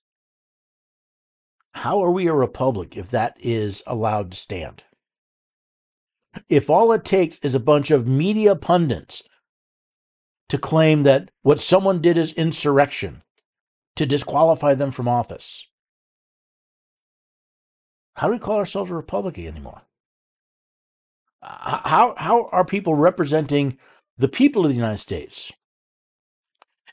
How 1.73 2.03
are 2.03 2.11
we 2.11 2.27
a 2.27 2.33
republic 2.33 2.97
if 2.97 3.11
that 3.11 3.37
is 3.39 3.81
allowed 3.87 4.31
to 4.31 4.37
stand? 4.37 4.83
If 6.49 6.69
all 6.69 6.91
it 6.91 7.03
takes 7.03 7.37
is 7.39 7.55
a 7.55 7.59
bunch 7.59 7.91
of 7.91 8.07
media 8.07 8.55
pundits 8.55 9.23
to 10.51 10.57
claim 10.57 11.03
that 11.03 11.31
what 11.43 11.61
someone 11.61 12.01
did 12.01 12.17
is 12.17 12.33
insurrection, 12.33 13.23
to 13.95 14.05
disqualify 14.05 14.73
them 14.73 14.91
from 14.91 15.07
office, 15.07 15.65
how 18.15 18.27
do 18.27 18.33
we 18.33 18.39
call 18.39 18.57
ourselves 18.57 18.91
a 18.91 18.95
republic 18.95 19.39
anymore? 19.39 19.83
How, 21.41 22.15
how 22.17 22.49
are 22.51 22.65
people 22.65 22.95
representing 22.95 23.77
the 24.17 24.27
people 24.27 24.65
of 24.65 24.71
the 24.71 24.75
United 24.75 24.97
States 24.97 25.53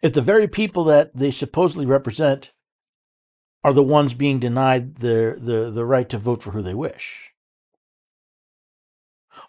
if 0.03 0.13
the 0.13 0.23
very 0.23 0.47
people 0.47 0.85
that 0.85 1.17
they 1.17 1.33
supposedly 1.33 1.85
represent 1.85 2.53
are 3.65 3.73
the 3.73 3.83
ones 3.83 4.15
being 4.15 4.39
denied 4.39 4.99
the, 4.99 5.37
the, 5.37 5.73
the 5.73 5.85
right 5.85 6.09
to 6.11 6.19
vote 6.19 6.45
for 6.45 6.53
who 6.53 6.63
they 6.63 6.75
wish? 6.75 7.33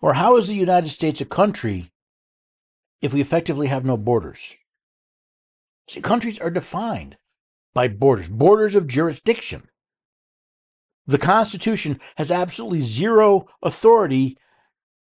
Or 0.01 0.13
how 0.13 0.35
is 0.37 0.47
the 0.47 0.55
United 0.55 0.89
States 0.89 1.21
a 1.21 1.25
country 1.25 1.91
if 3.01 3.13
we 3.13 3.21
effectively 3.21 3.67
have 3.67 3.85
no 3.85 3.97
borders? 3.97 4.55
See, 5.87 6.01
countries 6.01 6.39
are 6.39 6.51
defined 6.51 7.17
by 7.73 7.87
borders, 7.87 8.29
borders 8.29 8.75
of 8.75 8.87
jurisdiction. 8.87 9.69
The 11.07 11.17
Constitution 11.17 11.99
has 12.17 12.29
absolutely 12.29 12.81
zero 12.81 13.47
authority 13.63 14.37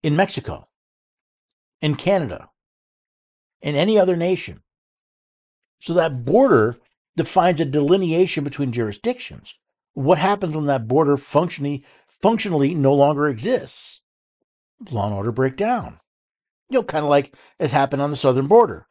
in 0.02 0.16
Mexico, 0.16 0.68
in 1.82 1.96
Canada, 1.96 2.48
in 3.60 3.74
any 3.74 3.98
other 3.98 4.16
nation. 4.16 4.62
So 5.80 5.92
that 5.94 6.24
border 6.24 6.78
defines 7.16 7.60
a 7.60 7.64
delineation 7.64 8.44
between 8.44 8.72
jurisdictions. 8.72 9.54
What 9.92 10.18
happens 10.18 10.56
when 10.56 10.66
that 10.66 10.88
border 10.88 11.16
functionally 11.16 11.84
functionally 12.06 12.74
no 12.74 12.94
longer 12.94 13.28
exists? 13.28 14.00
Law 14.90 15.06
and 15.06 15.14
order 15.14 15.32
break 15.32 15.56
down. 15.56 16.00
You 16.70 16.78
know, 16.78 16.82
kind 16.84 17.04
of 17.04 17.10
like 17.10 17.34
has 17.58 17.72
happened 17.72 18.02
on 18.02 18.10
the 18.10 18.16
southern 18.16 18.46
border, 18.46 18.86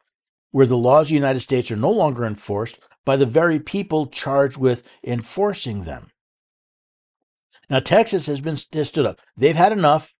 where 0.50 0.66
the 0.66 0.76
laws 0.76 1.06
of 1.06 1.08
the 1.08 1.14
United 1.14 1.40
States 1.40 1.70
are 1.70 1.76
no 1.76 1.90
longer 1.90 2.24
enforced 2.24 2.78
by 3.04 3.16
the 3.16 3.26
very 3.26 3.58
people 3.60 4.06
charged 4.06 4.58
with 4.58 4.82
enforcing 5.04 5.84
them. 5.84 6.10
Now, 7.70 7.80
Texas 7.80 8.26
has 8.26 8.40
been 8.40 8.56
has 8.72 8.88
stood 8.88 9.06
up. 9.06 9.20
They've 9.36 9.56
had 9.56 9.72
enough, 9.72 10.14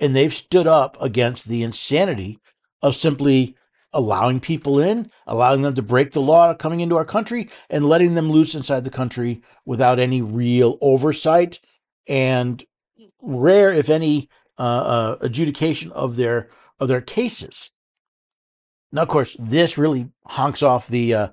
and 0.00 0.14
they've 0.14 0.32
stood 0.32 0.66
up 0.66 0.96
against 1.00 1.48
the 1.48 1.62
insanity 1.62 2.38
of 2.82 2.94
simply 2.94 3.56
allowing 3.92 4.40
people 4.40 4.80
in, 4.80 5.10
allowing 5.26 5.60
them 5.60 5.74
to 5.74 5.82
break 5.82 6.12
the 6.12 6.20
law 6.20 6.54
coming 6.54 6.80
into 6.80 6.96
our 6.96 7.04
country, 7.04 7.50
and 7.68 7.88
letting 7.88 8.14
them 8.14 8.30
loose 8.30 8.54
inside 8.54 8.84
the 8.84 8.90
country 8.90 9.42
without 9.66 9.98
any 9.98 10.22
real 10.22 10.78
oversight 10.80 11.60
and 12.06 12.64
rare, 13.20 13.72
if 13.72 13.90
any, 13.90 14.28
uh, 14.58 14.62
uh, 14.62 15.16
adjudication 15.20 15.92
of 15.92 16.16
their 16.16 16.48
of 16.82 16.88
their 16.88 17.00
cases. 17.00 17.70
Now, 18.90 19.02
of 19.02 19.08
course, 19.08 19.36
this 19.38 19.78
really 19.78 20.10
honks 20.26 20.62
off 20.62 20.88
the 20.88 21.14
uh, 21.14 21.28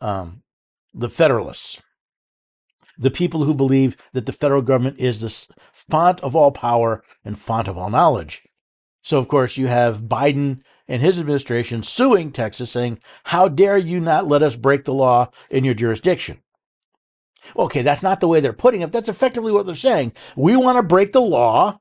um, 0.00 0.42
the 0.92 1.10
Federalists 1.10 1.80
the 2.98 3.10
people 3.10 3.44
who 3.44 3.54
believe 3.54 3.96
that 4.12 4.26
the 4.26 4.32
federal 4.32 4.62
government 4.62 4.98
is 4.98 5.20
the 5.20 5.54
font 5.72 6.20
of 6.20 6.36
all 6.36 6.52
power 6.52 7.02
and 7.24 7.38
font 7.38 7.68
of 7.68 7.76
all 7.76 7.90
knowledge. 7.90 8.42
So, 9.02 9.18
of 9.18 9.28
course, 9.28 9.56
you 9.56 9.66
have 9.66 10.02
Biden 10.02 10.62
and 10.88 11.02
his 11.02 11.20
administration 11.20 11.82
suing 11.82 12.30
Texas, 12.30 12.70
saying, 12.70 13.00
How 13.24 13.48
dare 13.48 13.76
you 13.76 14.00
not 14.00 14.28
let 14.28 14.42
us 14.42 14.56
break 14.56 14.84
the 14.84 14.94
law 14.94 15.30
in 15.50 15.64
your 15.64 15.74
jurisdiction? 15.74 16.40
Okay, 17.56 17.82
that's 17.82 18.02
not 18.02 18.20
the 18.20 18.28
way 18.28 18.40
they're 18.40 18.54
putting 18.54 18.80
it. 18.80 18.92
That's 18.92 19.08
effectively 19.08 19.52
what 19.52 19.66
they're 19.66 19.74
saying. 19.74 20.12
We 20.36 20.56
want 20.56 20.78
to 20.78 20.82
break 20.82 21.12
the 21.12 21.20
law 21.20 21.78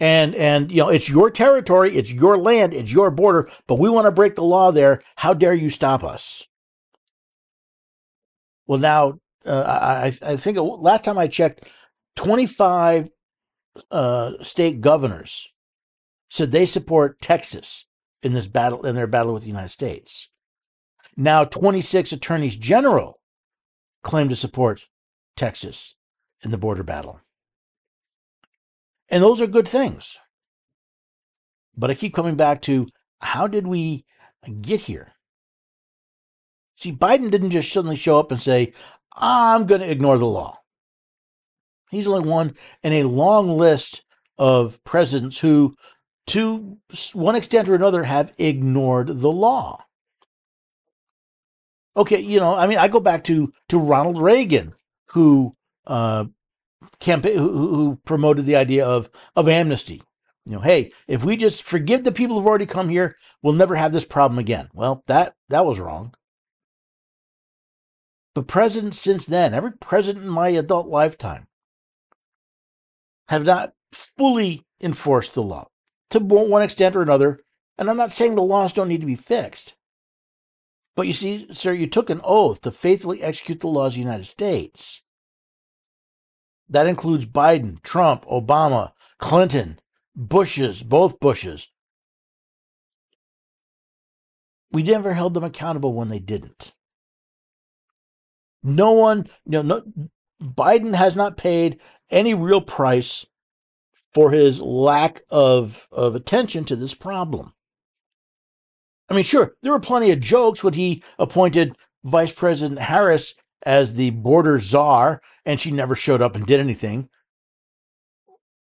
and 0.00 0.34
and 0.34 0.72
you 0.72 0.78
know 0.78 0.88
it's 0.88 1.08
your 1.08 1.30
territory 1.30 1.96
it's 1.96 2.10
your 2.10 2.36
land 2.36 2.74
it's 2.74 2.92
your 2.92 3.10
border 3.10 3.48
but 3.66 3.78
we 3.78 3.88
want 3.88 4.06
to 4.06 4.10
break 4.10 4.34
the 4.34 4.42
law 4.42 4.72
there 4.72 5.00
how 5.16 5.32
dare 5.32 5.54
you 5.54 5.70
stop 5.70 6.02
us 6.02 6.48
well 8.66 8.78
now 8.78 9.18
uh, 9.46 10.10
I, 10.12 10.12
I 10.22 10.36
think 10.36 10.58
last 10.58 11.04
time 11.04 11.18
I 11.18 11.26
checked, 11.26 11.68
25 12.16 13.10
uh, 13.90 14.32
state 14.42 14.80
governors 14.80 15.48
said 16.30 16.50
they 16.50 16.66
support 16.66 17.20
Texas 17.20 17.86
in 18.22 18.32
this 18.32 18.46
battle 18.46 18.86
in 18.86 18.94
their 18.94 19.06
battle 19.06 19.34
with 19.34 19.42
the 19.42 19.48
United 19.48 19.68
States. 19.70 20.30
Now 21.16 21.44
26 21.44 22.12
attorneys 22.12 22.56
general 22.56 23.20
claim 24.02 24.28
to 24.28 24.36
support 24.36 24.86
Texas 25.36 25.94
in 26.42 26.50
the 26.50 26.58
border 26.58 26.82
battle. 26.82 27.20
And 29.14 29.22
those 29.22 29.40
are 29.40 29.46
good 29.46 29.68
things. 29.68 30.18
But 31.76 31.88
I 31.88 31.94
keep 31.94 32.14
coming 32.14 32.34
back 32.34 32.62
to 32.62 32.88
how 33.20 33.46
did 33.46 33.64
we 33.64 34.04
get 34.60 34.80
here? 34.80 35.12
See, 36.74 36.90
Biden 36.90 37.30
didn't 37.30 37.50
just 37.50 37.72
suddenly 37.72 37.94
show 37.94 38.18
up 38.18 38.32
and 38.32 38.42
say, 38.42 38.72
I'm 39.14 39.66
going 39.66 39.82
to 39.82 39.90
ignore 39.90 40.18
the 40.18 40.26
law. 40.26 40.58
He's 41.92 42.08
only 42.08 42.28
one 42.28 42.54
in 42.82 42.92
a 42.92 43.04
long 43.04 43.56
list 43.56 44.02
of 44.36 44.82
presidents 44.82 45.38
who, 45.38 45.76
to 46.26 46.76
one 47.12 47.36
extent 47.36 47.68
or 47.68 47.76
another, 47.76 48.02
have 48.02 48.32
ignored 48.36 49.18
the 49.18 49.30
law. 49.30 49.84
Okay, 51.96 52.18
you 52.18 52.40
know, 52.40 52.52
I 52.52 52.66
mean, 52.66 52.78
I 52.78 52.88
go 52.88 52.98
back 52.98 53.22
to 53.24 53.52
to 53.68 53.78
Ronald 53.78 54.20
Reagan, 54.20 54.74
who 55.10 55.54
uh, 55.86 56.24
campaign, 57.00 57.36
who, 57.36 57.50
who 57.50 58.00
promoted 58.04 58.46
the 58.46 58.56
idea 58.56 58.86
of 58.86 59.10
of 59.36 59.48
amnesty. 59.48 60.02
You 60.46 60.54
know, 60.54 60.60
hey, 60.60 60.92
if 61.08 61.24
we 61.24 61.36
just 61.36 61.62
forgive 61.62 62.04
the 62.04 62.12
people 62.12 62.36
who've 62.36 62.46
already 62.46 62.66
come 62.66 62.90
here, 62.90 63.16
we'll 63.42 63.54
never 63.54 63.76
have 63.76 63.92
this 63.92 64.04
problem 64.04 64.38
again. 64.38 64.68
Well, 64.74 65.02
that 65.06 65.34
that 65.48 65.64
was 65.64 65.80
wrong. 65.80 66.14
But 68.34 68.48
presidents 68.48 68.98
since 68.98 69.26
then, 69.26 69.54
every 69.54 69.72
president 69.72 70.24
in 70.24 70.30
my 70.30 70.48
adult 70.48 70.88
lifetime, 70.88 71.46
have 73.28 73.44
not 73.44 73.72
fully 73.92 74.64
enforced 74.80 75.34
the 75.34 75.42
law 75.42 75.68
to 76.10 76.18
one 76.18 76.62
extent 76.62 76.96
or 76.96 77.02
another. 77.02 77.40
And 77.78 77.88
I'm 77.88 77.96
not 77.96 78.12
saying 78.12 78.34
the 78.34 78.42
laws 78.42 78.72
don't 78.72 78.88
need 78.88 79.00
to 79.00 79.06
be 79.06 79.16
fixed. 79.16 79.76
But 80.94 81.08
you 81.08 81.12
see, 81.12 81.52
sir, 81.52 81.72
you 81.72 81.88
took 81.88 82.08
an 82.08 82.20
oath 82.22 82.60
to 82.60 82.70
faithfully 82.70 83.22
execute 83.22 83.60
the 83.60 83.66
laws 83.66 83.92
of 83.92 83.94
the 83.94 84.00
United 84.02 84.26
States. 84.26 85.02
That 86.68 86.86
includes 86.86 87.26
Biden, 87.26 87.82
Trump, 87.82 88.24
Obama, 88.26 88.92
Clinton, 89.18 89.78
Bushes, 90.16 90.82
both 90.82 91.20
Bushes. 91.20 91.68
We 94.72 94.82
never 94.82 95.12
held 95.12 95.34
them 95.34 95.44
accountable 95.44 95.92
when 95.92 96.08
they 96.08 96.18
didn't. 96.18 96.72
No 98.62 98.92
one, 98.92 99.28
you 99.44 99.62
know, 99.62 99.62
no, 99.62 100.08
Biden 100.42 100.94
has 100.94 101.14
not 101.14 101.36
paid 101.36 101.80
any 102.10 102.34
real 102.34 102.60
price 102.60 103.26
for 104.12 104.30
his 104.30 104.60
lack 104.60 105.22
of, 105.30 105.86
of 105.92 106.14
attention 106.14 106.64
to 106.64 106.76
this 106.76 106.94
problem. 106.94 107.52
I 109.08 109.14
mean, 109.14 109.24
sure, 109.24 109.54
there 109.62 109.72
were 109.72 109.80
plenty 109.80 110.10
of 110.10 110.20
jokes 110.20 110.64
when 110.64 110.74
he 110.74 111.02
appointed 111.18 111.76
Vice 112.04 112.32
President 112.32 112.78
Harris 112.78 113.34
as 113.64 113.94
the 113.94 114.10
border 114.10 114.58
czar 114.58 115.20
and 115.44 115.58
she 115.58 115.70
never 115.70 115.94
showed 115.94 116.22
up 116.22 116.36
and 116.36 116.46
did 116.46 116.60
anything. 116.60 117.08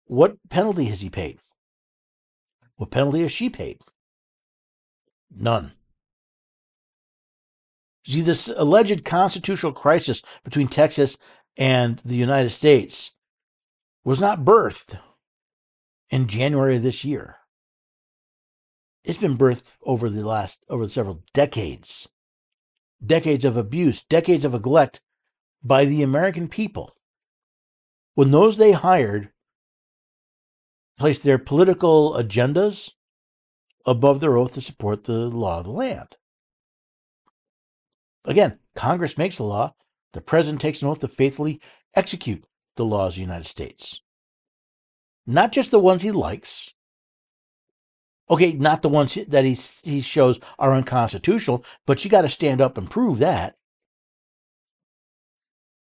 What 0.05 0.37
penalty 0.49 0.85
has 0.85 1.01
he 1.01 1.09
paid? 1.09 1.39
What 2.75 2.91
penalty 2.91 3.21
has 3.21 3.31
she 3.31 3.49
paid? 3.49 3.81
None. 5.29 5.73
See, 8.05 8.21
this 8.21 8.47
alleged 8.55 9.03
constitutional 9.03 9.73
crisis 9.73 10.21
between 10.43 10.69
Texas 10.69 11.17
and 11.57 11.99
the 11.99 12.15
United 12.15 12.51
States 12.51 13.11
was 14.05 14.21
not 14.21 14.45
birthed 14.45 14.99
in 16.09 16.27
January 16.27 16.77
of 16.77 16.83
this 16.83 17.03
year. 17.03 17.35
It's 19.03 19.17
been 19.17 19.37
birthed 19.37 19.73
over 19.83 20.09
the 20.09 20.25
last 20.25 20.63
over 20.69 20.87
several 20.87 21.23
decades. 21.33 22.07
Decades 23.05 23.45
of 23.45 23.55
abuse, 23.57 24.01
decades 24.01 24.43
of 24.43 24.53
neglect 24.53 25.01
by 25.63 25.85
the 25.85 26.01
American 26.01 26.47
people. 26.47 26.95
When 28.15 28.31
those 28.31 28.57
they 28.57 28.71
hired 28.71 29.31
placed 30.97 31.23
their 31.23 31.37
political 31.37 32.13
agendas 32.13 32.91
above 33.85 34.19
their 34.19 34.35
oath 34.35 34.53
to 34.53 34.61
support 34.61 35.03
the 35.03 35.29
law 35.29 35.59
of 35.59 35.65
the 35.65 35.71
land. 35.71 36.17
Again, 38.25 38.59
Congress 38.75 39.17
makes 39.17 39.37
the 39.37 39.43
law. 39.43 39.75
The 40.13 40.21
president 40.21 40.61
takes 40.61 40.81
an 40.81 40.87
oath 40.87 40.99
to 40.99 41.07
faithfully 41.07 41.61
execute 41.95 42.43
the 42.75 42.85
laws 42.85 43.13
of 43.13 43.15
the 43.15 43.21
United 43.21 43.45
States. 43.45 44.01
Not 45.25 45.51
just 45.51 45.71
the 45.71 45.79
ones 45.79 46.01
he 46.01 46.11
likes, 46.11 46.73
Okay, 48.29 48.53
not 48.53 48.81
the 48.81 48.89
ones 48.89 49.15
that 49.27 49.45
he 49.45 49.53
he 49.83 50.01
shows 50.01 50.39
are 50.59 50.73
unconstitutional, 50.73 51.63
but 51.85 52.03
you 52.03 52.11
got 52.11 52.23
to 52.23 52.29
stand 52.29 52.59
up 52.59 52.77
and 52.77 52.89
prove 52.89 53.19
that. 53.19 53.55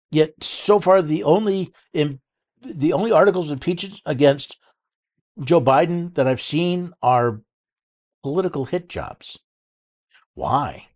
Yet 0.10 0.34
so 0.43 0.80
far, 0.80 1.01
the 1.01 1.23
only 1.23 1.71
in, 1.93 2.19
the 2.62 2.93
only 2.93 3.12
articles 3.12 3.51
impeachment 3.51 4.01
against 4.06 4.58
Joe 5.41 5.62
Biden 5.62 6.13
that 6.15 6.27
I've 6.27 6.41
seen 6.41 6.93
are 7.01 7.41
political 8.23 8.65
hit 8.65 8.89
jobs. 8.89 9.38
Why? 10.34 10.88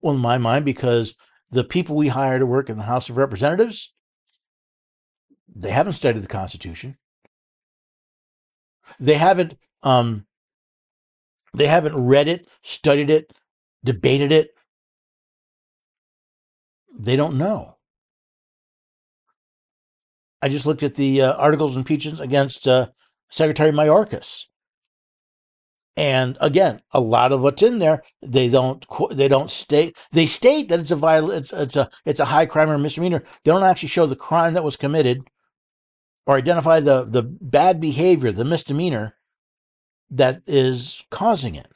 Well, 0.00 0.14
in 0.14 0.20
my 0.20 0.38
mind, 0.38 0.64
because 0.64 1.14
the 1.50 1.64
people 1.64 1.96
we 1.96 2.08
hire 2.08 2.38
to 2.38 2.46
work 2.46 2.70
in 2.70 2.76
the 2.76 2.84
House 2.84 3.08
of 3.08 3.16
Representatives, 3.16 3.92
they 5.54 5.70
haven't 5.70 5.94
studied 5.94 6.22
the 6.22 6.28
Constitution. 6.28 6.96
They 8.98 9.14
haven't 9.14 9.56
um, 9.82 10.26
they 11.54 11.66
haven't 11.66 11.96
read 11.96 12.28
it, 12.28 12.48
studied 12.62 13.10
it, 13.10 13.32
debated 13.84 14.32
it. 14.32 14.50
They 16.98 17.16
don't 17.16 17.38
know. 17.38 17.76
I 20.42 20.48
just 20.48 20.66
looked 20.66 20.82
at 20.82 20.94
the 20.94 21.22
uh, 21.22 21.34
articles 21.34 21.76
and 21.76 21.82
impeachment 21.82 22.20
against 22.20 22.66
uh, 22.66 22.88
Secretary 23.30 23.70
Mayorkas. 23.70 24.44
And 25.96 26.38
again, 26.40 26.80
a 26.92 27.00
lot 27.00 27.32
of 27.32 27.42
what's 27.42 27.62
in 27.62 27.78
there, 27.78 28.02
they 28.22 28.48
don't 28.48 28.86
they 29.10 29.28
don't 29.28 29.50
state 29.50 29.96
they 30.12 30.24
state 30.24 30.68
that 30.68 30.80
it's 30.80 30.92
a 30.92 30.96
viol 30.96 31.30
it's, 31.30 31.52
it's 31.52 31.76
a 31.76 31.90
it's 32.06 32.20
a 32.20 32.26
high 32.26 32.46
crime 32.46 32.70
or 32.70 32.78
misdemeanor. 32.78 33.22
They 33.44 33.50
don't 33.50 33.64
actually 33.64 33.88
show 33.88 34.06
the 34.06 34.16
crime 34.16 34.54
that 34.54 34.64
was 34.64 34.76
committed 34.76 35.28
or 36.26 36.36
identify 36.36 36.80
the 36.80 37.04
the 37.04 37.22
bad 37.22 37.80
behavior, 37.80 38.32
the 38.32 38.44
misdemeanor 38.44 39.16
that 40.10 40.42
is 40.46 41.04
causing 41.10 41.54
it. 41.54 41.70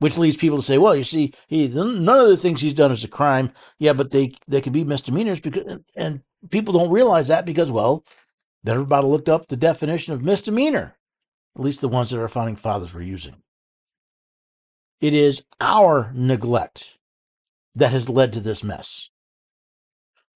Which 0.00 0.16
leads 0.16 0.36
people 0.36 0.58
to 0.58 0.64
say, 0.64 0.78
well, 0.78 0.94
you 0.94 1.02
see, 1.02 1.32
he 1.48 1.66
none 1.68 2.08
of 2.08 2.28
the 2.28 2.36
things 2.36 2.60
he's 2.60 2.74
done 2.74 2.92
is 2.92 3.02
a 3.02 3.08
crime. 3.08 3.50
Yeah, 3.80 3.94
but 3.94 4.10
they 4.12 4.32
they 4.46 4.60
can 4.60 4.72
be 4.72 4.84
misdemeanors 4.84 5.40
because 5.40 5.78
and 5.96 6.20
people 6.50 6.72
don't 6.72 6.90
realize 6.90 7.28
that 7.28 7.44
because 7.44 7.72
well, 7.72 8.04
everybody 8.66 9.06
looked 9.06 9.28
up 9.28 9.46
the 9.46 9.56
definition 9.56 10.12
of 10.12 10.22
misdemeanor, 10.22 10.96
at 11.56 11.62
least 11.62 11.80
the 11.80 11.88
ones 11.88 12.10
that 12.10 12.20
our 12.20 12.28
founding 12.28 12.56
fathers 12.56 12.94
were 12.94 13.02
using. 13.02 13.42
It 15.00 15.14
is 15.14 15.44
our 15.60 16.12
neglect 16.14 16.98
that 17.74 17.92
has 17.92 18.08
led 18.08 18.32
to 18.34 18.40
this 18.40 18.62
mess. 18.62 19.10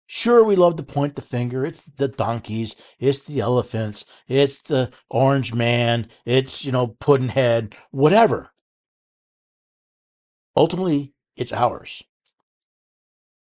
Sure, 0.06 0.44
we 0.44 0.56
love 0.56 0.76
to 0.76 0.82
point 0.82 1.16
the 1.16 1.22
finger. 1.22 1.64
It's 1.64 1.82
the 1.82 2.08
donkeys, 2.08 2.76
it's 2.98 3.24
the 3.24 3.40
elephants, 3.40 4.04
it's 4.28 4.62
the 4.62 4.90
orange 5.08 5.54
man, 5.54 6.08
it's, 6.26 6.64
you 6.64 6.72
know, 6.72 6.88
Puddinhead, 6.88 7.74
whatever. 7.90 8.52
Ultimately, 10.54 11.14
it's 11.34 11.52
ours. 11.52 12.02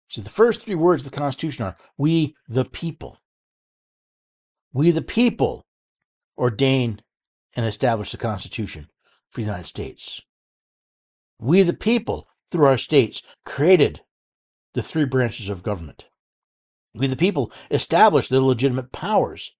So 0.07 0.21
the 0.21 0.29
first 0.29 0.63
three 0.63 0.75
words 0.75 1.05
of 1.05 1.11
the 1.11 1.17
Constitution 1.17 1.65
are 1.65 1.77
we 1.97 2.35
the 2.47 2.65
people. 2.65 3.17
We 4.73 4.91
the 4.91 5.01
people 5.01 5.65
ordain 6.37 7.01
and 7.55 7.65
establish 7.65 8.11
the 8.11 8.17
Constitution 8.17 8.89
for 9.29 9.41
the 9.41 9.47
United 9.47 9.65
States. 9.65 10.21
We 11.39 11.63
the 11.63 11.73
people, 11.73 12.27
through 12.51 12.65
our 12.65 12.77
states, 12.77 13.21
created 13.45 14.01
the 14.73 14.83
three 14.83 15.05
branches 15.05 15.49
of 15.49 15.63
government. 15.63 16.07
We 16.93 17.08
the 17.08 17.15
people 17.15 17.51
establish 17.69 18.27
the 18.27 18.41
legitimate 18.41 18.91
powers 18.91 19.51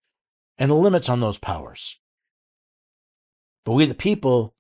and 0.58 0.70
the 0.70 0.76
limits 0.76 1.10
on 1.10 1.22
those 1.22 1.38
powers. 1.38 1.98
But 3.65 3.74
we 3.74 3.86
the 3.86 3.96
people 3.96 4.56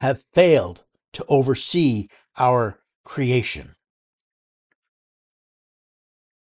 have 0.00 0.24
failed 0.32 0.84
to 1.12 1.24
oversee 1.28 2.08
our 2.36 2.78
creation. 3.04 3.74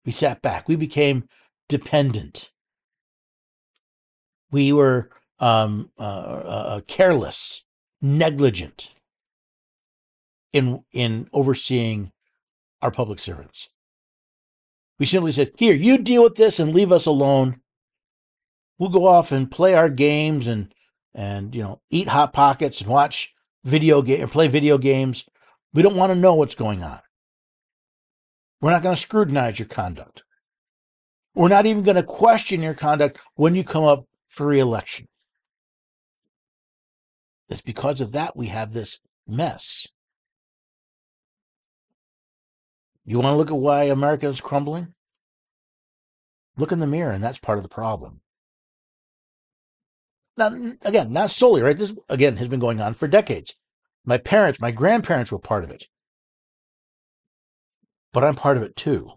We 0.05 0.13
sat 0.13 0.43
back. 0.43 0.69
We 0.69 0.77
became 0.77 1.29
dependent. 1.69 2.53
We 4.51 4.73
were 4.73 5.11
um, 5.39 5.91
uh, 5.99 6.03
uh, 6.03 6.65
uh, 6.69 6.81
careless, 6.87 7.63
negligent 8.01 8.91
in 10.53 10.85
in 10.93 11.29
overseeing 11.33 12.13
our 12.81 12.91
public 12.91 13.19
servants. 13.19 13.69
We 14.99 15.07
simply 15.07 15.33
said, 15.33 15.53
"Here, 15.57 15.75
you 15.75 15.99
deal 15.99 16.23
with 16.23 16.37
this 16.37 16.59
and 16.59 16.73
leave 16.73 16.91
us 16.91 17.07
alone. 17.07 17.61
We'll 18.79 18.91
go 18.91 19.07
off 19.07 19.33
and 19.33 19.51
play 19.51 19.75
our 19.75 19.91
games 19.91 20.47
and 20.47 20.73
and 21.15 21.55
you 21.55 21.63
know 21.63 21.81
eat 21.91 22.09
hot 22.09 22.33
pockets 22.33 22.81
and 22.81 22.91
watch 22.91 23.35
video 23.65 24.03
game 24.03 24.23
and 24.23 24.31
play 24.31 24.49
video 24.49 24.79
games. 24.79 25.25
We 25.73 25.83
don't 25.83 25.97
want 25.97 26.11
to 26.11 26.19
know 26.19 26.35
what's 26.35 26.55
going 26.55 26.83
on. 26.83 27.01
We're 28.61 28.71
not 28.71 28.83
going 28.83 28.95
to 28.95 29.01
scrutinize 29.01 29.59
your 29.59 29.69
conduct. 29.69 30.23
We're 31.35 31.49
not 31.49 31.67
even 31.67 31.83
going 31.83 31.97
to 31.97 32.03
question 32.03 32.63
your 32.63 32.75
conduct 32.75 33.19
when 33.35 33.55
you 33.55 33.63
come 33.63 33.85
up 33.85 34.07
for 34.27 34.47
reelection. 34.47 35.09
It's 37.49 37.61
because 37.61 38.01
of 38.01 38.13
that 38.13 38.37
we 38.37 38.47
have 38.47 38.73
this 38.73 38.99
mess. 39.29 39.87
You 43.07 43.21
want 43.21 43.33
to 43.33 43.37
look 43.37 43.51
at 43.51 43.57
why 43.57 43.85
America 43.85 44.29
is 44.29 44.41
crumbling? 44.41 44.89
Look 46.59 46.73
in 46.73 46.81
the 46.81 46.87
mirror, 46.89 47.13
and 47.13 47.23
that's 47.23 47.39
part 47.39 47.57
of 47.57 47.63
the 47.63 47.69
problem. 47.69 48.21
Now, 50.37 50.49
again, 50.83 51.13
not 51.13 51.31
solely, 51.31 51.63
right? 51.63 51.77
This, 51.77 51.95
again, 52.09 52.37
has 52.39 52.49
been 52.49 52.61
going 52.61 52.81
on 52.81 52.95
for 52.95 53.07
decades. 53.07 53.55
My 54.05 54.19
parents, 54.19 54.61
my 54.61 54.73
grandparents 54.73 55.31
were 55.31 55.39
part 55.39 55.65
of 55.65 55.71
it. 55.71 55.85
But 58.13 58.25
I'm 58.25 58.35
part 58.35 58.57
of 58.57 58.63
it 58.63 58.77
too. 58.77 59.13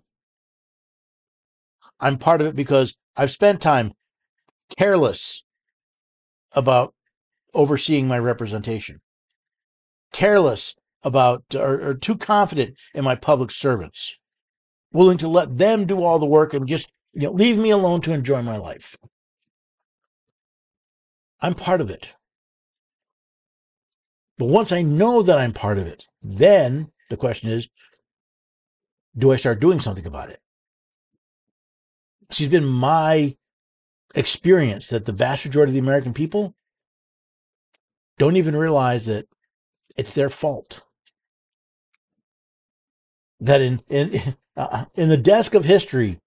I'm 1.99 2.17
part 2.17 2.41
of 2.41 2.47
it 2.47 2.55
because 2.55 2.95
I've 3.17 3.31
spent 3.31 3.59
time 3.59 3.93
careless 4.77 5.43
about 6.55 6.93
overseeing 7.53 8.07
my 8.07 8.19
representation, 8.19 9.01
careless 10.13 10.75
about, 11.03 11.43
or, 11.55 11.81
or 11.81 11.93
too 11.93 12.17
confident 12.17 12.77
in 12.93 13.03
my 13.03 13.15
public 13.15 13.51
servants, 13.51 14.15
willing 14.91 15.17
to 15.17 15.27
let 15.27 15.57
them 15.57 15.85
do 15.85 16.03
all 16.03 16.19
the 16.19 16.25
work 16.25 16.53
and 16.53 16.67
just 16.67 16.93
you 17.13 17.23
know, 17.23 17.31
leave 17.31 17.57
me 17.57 17.69
alone 17.69 18.01
to 18.01 18.13
enjoy 18.13 18.41
my 18.41 18.57
life. 18.57 18.97
I'm 21.41 21.55
part 21.55 21.81
of 21.81 21.89
it. 21.89 22.15
But 24.37 24.47
once 24.47 24.71
I 24.71 24.81
know 24.81 25.21
that 25.21 25.37
I'm 25.37 25.53
part 25.53 25.77
of 25.77 25.87
it, 25.87 26.05
then 26.21 26.91
the 27.09 27.17
question 27.17 27.49
is 27.49 27.67
do 29.17 29.31
I 29.31 29.35
start 29.35 29.59
doing 29.59 29.79
something 29.79 30.05
about 30.05 30.29
it? 30.29 30.39
She's 32.31 32.47
been 32.47 32.65
my 32.65 33.35
experience 34.15 34.89
that 34.89 35.05
the 35.05 35.11
vast 35.11 35.45
majority 35.45 35.71
of 35.71 35.73
the 35.73 35.79
American 35.79 36.13
people 36.13 36.55
don't 38.17 38.37
even 38.37 38.55
realize 38.55 39.07
that 39.07 39.25
it's 39.97 40.13
their 40.13 40.29
fault. 40.29 40.83
That 43.39 43.61
in 43.61 43.81
in 43.89 44.35
uh, 44.57 44.85
in 44.95 45.09
the 45.09 45.17
desk 45.17 45.53
of 45.53 45.65
history, 45.65 46.19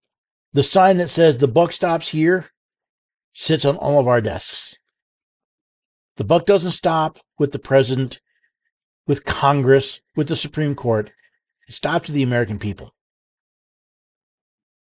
the 0.53 0.63
sign 0.63 0.97
that 0.99 1.09
says 1.11 1.39
the 1.39 1.49
buck 1.49 1.73
stops 1.73 2.11
here 2.11 2.51
sits 3.33 3.65
on 3.65 3.77
all 3.77 3.99
of 3.99 4.09
our 4.09 4.21
desks. 4.21 4.77
The 6.17 6.25
buck 6.25 6.45
doesn't 6.45 6.73
stop 6.73 7.19
with 7.39 7.53
the 7.53 7.59
president, 7.59 8.21
with 9.07 9.25
Congress, 9.25 10.01
with 10.15 10.29
the 10.29 10.37
Supreme 10.37 10.75
Court. 10.75 11.11
It 11.69 11.75
stops 11.75 12.09
with 12.09 12.15
the 12.15 12.23
American 12.23 12.59
people. 12.59 12.95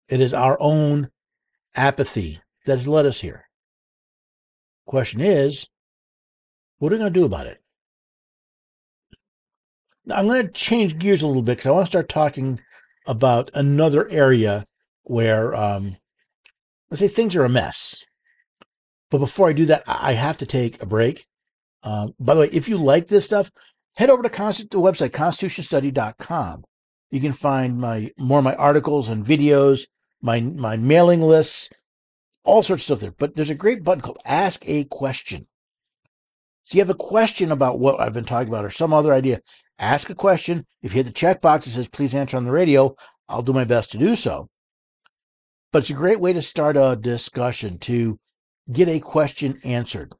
It 0.08 0.20
is 0.20 0.32
our 0.32 0.56
own 0.60 1.10
apathy 1.74 2.40
that 2.64 2.78
has 2.78 2.86
led 2.86 3.06
us 3.06 3.20
here. 3.20 3.46
Question 4.86 5.20
is, 5.20 5.66
what 6.78 6.92
are 6.92 6.96
we 6.96 7.00
going 7.00 7.12
to 7.12 7.20
do 7.20 7.26
about 7.26 7.46
it? 7.46 7.60
I'm 10.10 10.26
going 10.26 10.46
to 10.46 10.52
change 10.52 10.98
gears 10.98 11.22
a 11.22 11.26
little 11.26 11.42
bit 11.42 11.58
because 11.58 11.66
I 11.66 11.72
want 11.72 11.86
to 11.86 11.90
start 11.90 12.08
talking 12.08 12.60
about 13.06 13.50
another 13.54 14.08
area 14.08 14.66
where, 15.02 15.54
um, 15.54 15.96
let's 16.90 17.00
say, 17.00 17.08
things 17.08 17.34
are 17.36 17.44
a 17.44 17.48
mess. 17.48 18.04
But 19.10 19.18
before 19.18 19.48
I 19.48 19.52
do 19.52 19.66
that, 19.66 19.84
I 19.86 20.12
have 20.12 20.38
to 20.38 20.46
take 20.46 20.82
a 20.82 20.86
break. 20.86 21.26
Uh, 21.82 22.08
by 22.18 22.34
the 22.34 22.40
way, 22.40 22.48
if 22.52 22.68
you 22.68 22.76
like 22.76 23.08
this 23.08 23.24
stuff, 23.24 23.50
head 23.94 24.10
over 24.10 24.22
to 24.22 24.28
the 24.28 24.78
website 24.78 25.10
constitutionstudy.com. 25.10 26.64
You 27.10 27.20
can 27.20 27.32
find 27.32 27.78
my 27.78 28.10
more 28.18 28.38
of 28.38 28.44
my 28.44 28.56
articles 28.56 29.08
and 29.08 29.24
videos, 29.24 29.86
my 30.20 30.40
my 30.40 30.76
mailing 30.76 31.22
lists, 31.22 31.70
all 32.42 32.64
sorts 32.64 32.82
of 32.82 32.84
stuff 32.84 33.00
there. 33.00 33.14
But 33.16 33.36
there's 33.36 33.50
a 33.50 33.54
great 33.54 33.84
button 33.84 34.02
called 34.02 34.18
Ask 34.24 34.68
a 34.68 34.84
Question. 34.84 35.46
So 36.64 36.76
you 36.76 36.80
have 36.80 36.90
a 36.90 36.94
question 36.94 37.52
about 37.52 37.78
what 37.78 38.00
I've 38.00 38.12
been 38.12 38.24
talking 38.24 38.48
about 38.48 38.64
or 38.64 38.70
some 38.70 38.92
other 38.92 39.12
idea, 39.12 39.40
ask 39.78 40.10
a 40.10 40.14
question. 40.14 40.66
If 40.82 40.92
you 40.92 41.02
hit 41.02 41.06
the 41.06 41.12
checkbox 41.12 41.64
that 41.64 41.70
says 41.70 41.88
please 41.88 42.14
answer 42.14 42.36
on 42.36 42.44
the 42.44 42.50
radio, 42.50 42.94
I'll 43.28 43.42
do 43.42 43.52
my 43.52 43.64
best 43.64 43.90
to 43.92 43.98
do 43.98 44.16
so. 44.16 44.48
But 45.72 45.80
it's 45.80 45.90
a 45.90 45.94
great 45.94 46.20
way 46.20 46.32
to 46.32 46.42
start 46.42 46.76
a 46.76 46.96
discussion, 46.96 47.78
to 47.80 48.18
get 48.72 48.88
a 48.88 49.00
question 49.00 49.58
answered. 49.64 50.14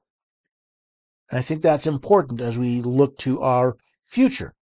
And 1.30 1.38
I 1.38 1.42
think 1.42 1.62
that's 1.62 1.86
important 1.86 2.40
as 2.40 2.58
we 2.58 2.82
look 2.82 3.18
to 3.18 3.40
our 3.40 3.76
future, 4.04 4.54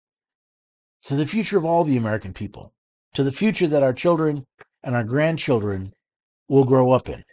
to 1.04 1.16
the 1.16 1.26
future 1.26 1.58
of 1.58 1.64
all 1.64 1.84
the 1.84 1.96
American 1.96 2.32
people, 2.32 2.72
to 3.14 3.22
the 3.22 3.32
future 3.32 3.66
that 3.66 3.82
our 3.82 3.92
children 3.92 4.46
and 4.82 4.94
our 4.94 5.04
grandchildren 5.04 5.92
will 6.48 6.64
grow 6.64 6.92
up 6.92 7.08
in. 7.08 7.24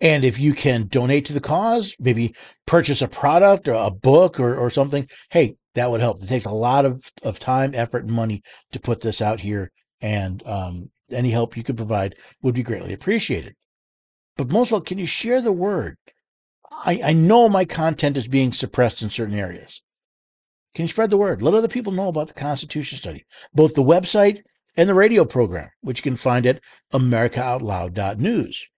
And 0.00 0.24
if 0.24 0.38
you 0.38 0.54
can 0.54 0.86
donate 0.88 1.24
to 1.26 1.32
the 1.32 1.40
cause, 1.40 1.94
maybe 1.98 2.34
purchase 2.66 3.02
a 3.02 3.08
product 3.08 3.68
or 3.68 3.74
a 3.74 3.90
book 3.90 4.40
or, 4.40 4.56
or 4.56 4.70
something, 4.70 5.08
hey, 5.30 5.56
that 5.74 5.90
would 5.90 6.00
help. 6.00 6.22
It 6.22 6.28
takes 6.28 6.44
a 6.44 6.50
lot 6.50 6.84
of, 6.84 7.10
of 7.22 7.38
time, 7.38 7.72
effort, 7.74 8.04
and 8.04 8.12
money 8.12 8.42
to 8.72 8.80
put 8.80 9.00
this 9.00 9.22
out 9.22 9.40
here. 9.40 9.70
And 10.00 10.42
um, 10.46 10.90
any 11.10 11.30
help 11.30 11.56
you 11.56 11.62
could 11.62 11.76
provide 11.76 12.16
would 12.42 12.54
be 12.54 12.62
greatly 12.62 12.92
appreciated. 12.92 13.54
But 14.36 14.50
most 14.50 14.68
of 14.68 14.74
all, 14.74 14.80
can 14.80 14.98
you 14.98 15.06
share 15.06 15.40
the 15.40 15.52
word? 15.52 15.96
I, 16.70 17.00
I 17.04 17.12
know 17.12 17.48
my 17.48 17.64
content 17.64 18.16
is 18.16 18.28
being 18.28 18.52
suppressed 18.52 19.02
in 19.02 19.10
certain 19.10 19.34
areas. 19.34 19.82
Can 20.74 20.84
you 20.84 20.88
spread 20.88 21.10
the 21.10 21.18
word? 21.18 21.42
Let 21.42 21.54
other 21.54 21.68
people 21.68 21.92
know 21.92 22.08
about 22.08 22.28
the 22.28 22.34
Constitution 22.34 22.96
Study, 22.96 23.24
both 23.52 23.74
the 23.74 23.82
website 23.82 24.40
and 24.76 24.88
the 24.88 24.94
radio 24.94 25.24
program, 25.24 25.68
which 25.82 25.98
you 25.98 26.02
can 26.02 26.16
find 26.16 26.46
at 26.46 26.60
AmericaOutloud.news, 26.94 28.68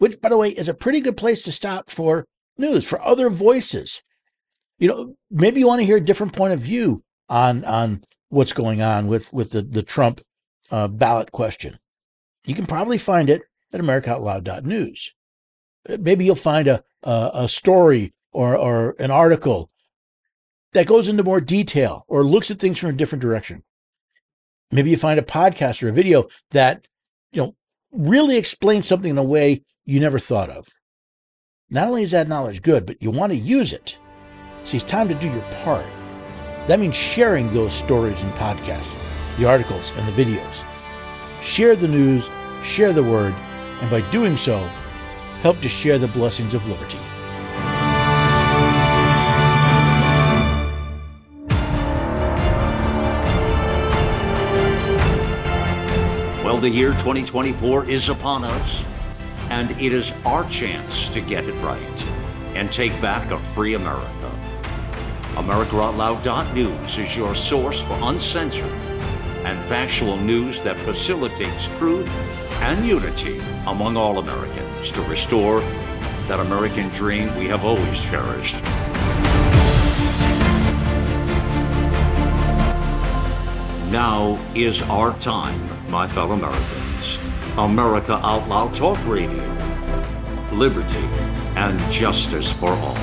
which, 0.00 0.20
by 0.20 0.30
the 0.30 0.36
way, 0.38 0.48
is 0.48 0.66
a 0.66 0.74
pretty 0.74 1.00
good 1.00 1.16
place 1.16 1.44
to 1.44 1.52
stop 1.52 1.90
for 1.90 2.24
news, 2.56 2.86
for 2.86 3.00
other 3.02 3.28
voices. 3.28 4.00
You 4.78 4.88
know, 4.88 5.14
maybe 5.30 5.60
you 5.60 5.66
want 5.66 5.80
to 5.80 5.86
hear 5.86 5.98
a 5.98 6.04
different 6.04 6.32
point 6.32 6.54
of 6.54 6.60
view 6.60 7.02
on 7.28 7.64
on 7.66 8.02
what's 8.30 8.54
going 8.54 8.80
on 8.80 9.08
with 9.08 9.30
with 9.32 9.50
the 9.50 9.60
the 9.60 9.82
Trump 9.82 10.22
uh, 10.70 10.88
ballot 10.88 11.32
question. 11.32 11.78
You 12.46 12.54
can 12.54 12.64
probably 12.64 12.96
find 12.96 13.28
it 13.28 13.42
at 13.72 13.80
AmericaOutloud.news. 13.80 15.12
Uh, 15.86 15.98
maybe 16.00 16.24
you'll 16.24 16.34
find 16.34 16.66
a, 16.66 16.82
a, 17.02 17.30
a 17.34 17.48
story 17.48 18.14
or, 18.32 18.56
or 18.56 18.96
an 18.98 19.10
article 19.10 19.68
that 20.72 20.86
goes 20.86 21.08
into 21.08 21.22
more 21.22 21.42
detail 21.42 22.06
or 22.08 22.24
looks 22.24 22.50
at 22.50 22.58
things 22.58 22.78
from 22.78 22.88
a 22.88 22.94
different 22.94 23.20
direction. 23.20 23.62
Maybe 24.70 24.90
you 24.90 24.96
find 24.96 25.20
a 25.20 25.24
podcast 25.24 25.82
or 25.82 25.88
a 25.88 25.92
video 25.92 26.28
that, 26.52 26.86
you 27.32 27.42
know, 27.42 27.56
really 27.92 28.36
explains 28.36 28.86
something 28.86 29.10
in 29.10 29.18
a 29.18 29.22
way 29.22 29.62
you 29.84 30.00
never 30.00 30.18
thought 30.18 30.50
of. 30.50 30.68
Not 31.70 31.88
only 31.88 32.02
is 32.02 32.10
that 32.10 32.28
knowledge 32.28 32.62
good, 32.62 32.86
but 32.86 33.00
you 33.02 33.10
want 33.10 33.32
to 33.32 33.38
use 33.38 33.72
it. 33.72 33.98
See, 34.64 34.76
it's 34.76 34.84
time 34.84 35.08
to 35.08 35.14
do 35.14 35.28
your 35.28 35.44
part. 35.64 35.86
That 36.66 36.80
means 36.80 36.94
sharing 36.94 37.48
those 37.48 37.72
stories 37.72 38.20
and 38.20 38.32
podcasts, 38.34 38.96
the 39.38 39.48
articles 39.48 39.92
and 39.96 40.06
the 40.06 40.24
videos. 40.24 40.64
Share 41.42 41.74
the 41.74 41.88
news, 41.88 42.28
share 42.62 42.92
the 42.92 43.02
word, 43.02 43.34
and 43.80 43.90
by 43.90 44.02
doing 44.10 44.36
so, 44.36 44.58
help 45.42 45.60
to 45.60 45.68
share 45.68 45.98
the 45.98 46.08
blessings 46.08 46.54
of 46.54 46.68
liberty. 46.68 46.98
Well, 56.44 56.58
the 56.58 56.68
year 56.68 56.90
2024 56.90 57.84
is 57.86 58.08
upon 58.08 58.44
us, 58.44 58.84
and 59.50 59.72
it 59.72 59.92
is 59.92 60.12
our 60.24 60.48
chance 60.48 61.08
to 61.10 61.20
get 61.20 61.44
it 61.44 61.54
right 61.54 62.04
and 62.54 62.72
take 62.72 62.98
back 63.02 63.30
a 63.30 63.38
free 63.38 63.74
America. 63.74 64.30
AmericaOutloud.news 65.34 66.98
is 66.98 67.16
your 67.16 67.34
source 67.34 67.82
for 67.82 67.98
uncensored 68.02 68.72
and 69.44 69.58
factual 69.68 70.16
news 70.16 70.62
that 70.62 70.76
facilitates 70.76 71.66
truth 71.78 72.08
and 72.62 72.86
unity 72.86 73.40
among 73.66 73.96
all 73.96 74.18
Americans 74.18 74.92
to 74.92 75.02
restore 75.02 75.60
that 76.28 76.40
American 76.40 76.88
dream 76.90 77.34
we 77.36 77.46
have 77.46 77.64
always 77.64 78.00
cherished. 78.00 78.54
Now 83.90 84.38
is 84.54 84.82
our 84.82 85.18
time, 85.18 85.68
my 85.90 86.06
fellow 86.06 86.32
Americans. 86.32 86.89
America 87.58 88.14
Out 88.24 88.48
Loud 88.48 88.74
Talk 88.74 88.98
Radio. 89.06 89.44
Liberty 90.52 91.04
and 91.56 91.78
justice 91.92 92.52
for 92.52 92.70
all. 92.70 92.96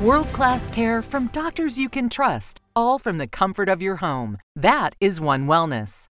World 0.00 0.32
class 0.32 0.68
care 0.70 1.02
from 1.02 1.26
doctors 1.28 1.78
you 1.78 1.88
can 1.88 2.08
trust, 2.08 2.60
all 2.74 2.98
from 2.98 3.18
the 3.18 3.26
comfort 3.26 3.68
of 3.68 3.82
your 3.82 3.96
home. 3.96 4.38
That 4.56 4.94
is 5.00 5.20
One 5.20 5.46
Wellness. 5.46 6.06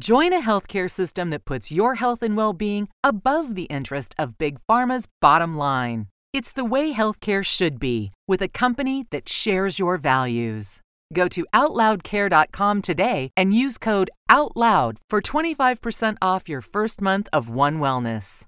Join 0.00 0.32
a 0.32 0.42
healthcare 0.42 0.90
system 0.90 1.30
that 1.30 1.44
puts 1.44 1.70
your 1.70 1.96
health 1.96 2.20
and 2.20 2.36
well 2.36 2.52
being 2.52 2.88
above 3.04 3.54
the 3.54 3.64
interest 3.64 4.12
of 4.18 4.38
Big 4.38 4.58
Pharma's 4.68 5.06
bottom 5.20 5.56
line. 5.56 6.08
It's 6.32 6.52
the 6.52 6.64
way 6.64 6.92
healthcare 6.92 7.44
should 7.44 7.78
be, 7.78 8.10
with 8.26 8.42
a 8.42 8.48
company 8.48 9.06
that 9.10 9.28
shares 9.28 9.78
your 9.78 9.96
values. 9.96 10.80
Go 11.12 11.28
to 11.28 11.46
OutLoudCare.com 11.54 12.82
today 12.82 13.30
and 13.36 13.54
use 13.54 13.78
code 13.78 14.10
OUTLOUD 14.28 14.98
for 15.08 15.20
25% 15.20 16.16
off 16.20 16.48
your 16.48 16.60
first 16.60 17.00
month 17.00 17.28
of 17.32 17.48
One 17.48 17.78
Wellness. 17.78 18.46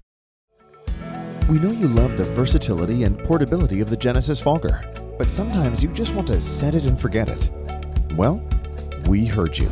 We 1.47 1.59
know 1.59 1.71
you 1.71 1.87
love 1.87 2.17
the 2.17 2.25
versatility 2.25 3.03
and 3.03 3.17
portability 3.19 3.79
of 3.79 3.89
the 3.89 3.95
Genesis 3.95 4.41
Fogger, 4.41 4.83
but 5.17 5.31
sometimes 5.31 5.81
you 5.81 5.87
just 5.93 6.13
want 6.13 6.27
to 6.27 6.41
set 6.41 6.75
it 6.75 6.83
and 6.83 6.99
forget 6.99 7.29
it. 7.29 7.49
Well, 8.17 8.43
we 9.05 9.25
heard 9.25 9.57
you. 9.57 9.71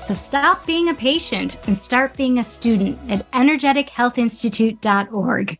So 0.00 0.14
stop 0.14 0.64
being 0.64 0.90
a 0.90 0.94
patient 0.94 1.58
and 1.66 1.76
start 1.76 2.16
being 2.16 2.38
a 2.38 2.44
student 2.44 2.96
at 3.10 3.28
energetichealthinstitute.org. 3.32 5.58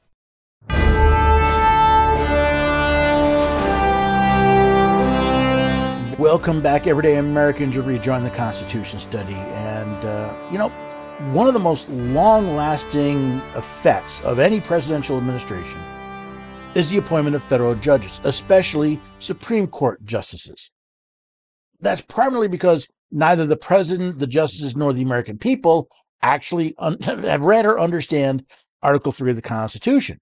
Welcome 6.21 6.63
back, 6.63 6.87
everyday 6.87 7.17
Americans. 7.17 7.75
You've 7.75 7.89
rejoined 7.89 8.25
the 8.25 8.31
Constitution 8.31 9.01
study. 9.01 9.35
And, 9.35 10.05
uh, 10.05 10.33
you 10.53 10.59
know, 10.59 10.69
one 11.33 11.49
of 11.49 11.55
the 11.55 11.61
most 11.61 11.89
long 11.89 12.55
lasting 12.55 13.43
effects 13.57 14.21
of 14.21 14.39
any 14.39 14.61
presidential 14.61 15.19
administration 15.19 15.81
is 16.77 16.91
the 16.91 16.99
appointment 16.99 17.35
of 17.35 17.43
federal 17.43 17.75
judges, 17.75 18.21
especially 18.23 19.01
Supreme 19.19 19.67
Court 19.67 20.05
justices. 20.05 20.71
That's 21.81 22.03
primarily 22.03 22.47
because 22.47 22.87
neither 23.11 23.47
the 23.47 23.57
president, 23.57 24.19
the 24.19 24.27
justices, 24.27 24.77
nor 24.77 24.93
the 24.93 25.03
American 25.03 25.39
people 25.39 25.89
actually 26.23 26.75
un- 26.79 27.01
have 27.03 27.43
read 27.43 27.67
or 27.67 27.81
understand 27.81 28.45
Article 28.83 29.13
3 29.13 29.31
of 29.31 29.37
the 29.37 29.43
Constitution, 29.43 30.21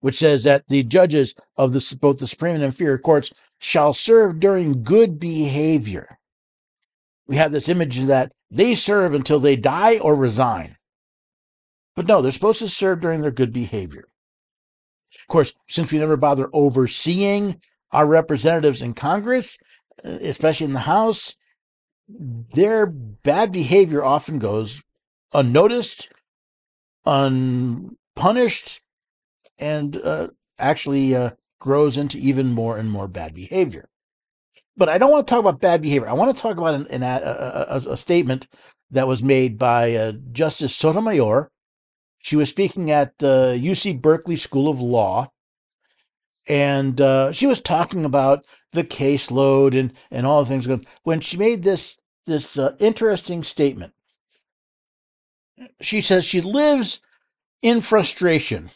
which 0.00 0.18
says 0.18 0.44
that 0.44 0.64
the 0.68 0.82
judges 0.82 1.34
of 1.56 1.72
the, 1.72 1.96
both 2.00 2.18
the 2.18 2.26
Supreme 2.26 2.54
and 2.54 2.64
inferior 2.64 2.98
courts 2.98 3.30
shall 3.58 3.92
serve 3.94 4.40
during 4.40 4.82
good 4.82 5.18
behavior. 5.18 6.18
we 7.26 7.36
have 7.36 7.52
this 7.52 7.68
image 7.68 8.00
that 8.02 8.32
they 8.50 8.74
serve 8.74 9.14
until 9.14 9.40
they 9.40 9.56
die 9.56 9.98
or 9.98 10.14
resign. 10.14 10.76
But 11.94 12.06
no, 12.06 12.20
they're 12.20 12.30
supposed 12.32 12.60
to 12.60 12.68
serve 12.68 13.00
during 13.00 13.22
their 13.22 13.30
good 13.30 13.52
behavior. 13.52 14.04
Of 15.20 15.26
course, 15.28 15.54
since 15.68 15.90
we 15.90 15.98
never 15.98 16.16
bother 16.16 16.50
overseeing 16.52 17.60
our 17.90 18.06
representatives 18.06 18.82
in 18.82 18.92
Congress, 18.92 19.58
uh, 20.04 20.10
especially 20.20 20.66
in 20.66 20.74
the 20.74 20.80
House, 20.80 21.34
their 22.08 22.86
bad 22.86 23.52
behavior 23.52 24.04
often 24.04 24.38
goes 24.38 24.82
unnoticed, 25.32 26.08
unpunished, 27.04 28.80
and 29.58 29.96
uh, 29.96 30.28
actually 30.58 31.14
uh, 31.14 31.30
grows 31.58 31.98
into 31.98 32.18
even 32.18 32.52
more 32.52 32.78
and 32.78 32.90
more 32.90 33.08
bad 33.08 33.34
behavior. 33.34 33.88
But 34.76 34.88
I 34.88 34.98
don't 34.98 35.10
want 35.10 35.26
to 35.26 35.30
talk 35.30 35.40
about 35.40 35.60
bad 35.60 35.82
behavior. 35.82 36.08
I 36.08 36.12
want 36.12 36.34
to 36.34 36.40
talk 36.40 36.58
about 36.58 36.74
an, 36.74 36.86
an, 36.88 37.02
a, 37.02 37.66
a, 37.68 37.92
a, 37.92 37.96
statement 37.96 38.46
that 38.90 39.08
was 39.08 39.22
made 39.22 39.58
by 39.58 39.94
uh, 39.94 40.12
Justice 40.32 40.76
Sotomayor. 40.76 41.50
She 42.18 42.36
was 42.36 42.50
speaking 42.50 42.90
at 42.90 43.14
uh, 43.22 43.54
UC 43.54 44.02
Berkeley 44.02 44.36
School 44.36 44.68
of 44.68 44.80
Law, 44.80 45.30
and 46.46 47.00
uh, 47.00 47.32
she 47.32 47.46
was 47.46 47.60
talking 47.60 48.04
about 48.04 48.44
the 48.72 48.84
caseload 48.84 49.78
and, 49.78 49.92
and 50.10 50.26
all 50.26 50.44
the 50.44 50.48
things. 50.48 50.68
When 51.02 51.20
she 51.20 51.36
made 51.36 51.62
this 51.62 51.96
this 52.26 52.58
uh, 52.58 52.74
interesting 52.78 53.44
statement, 53.44 53.92
she 55.80 56.00
says 56.00 56.24
she 56.24 56.40
lives 56.40 57.00
in 57.62 57.80
frustration 57.80 58.70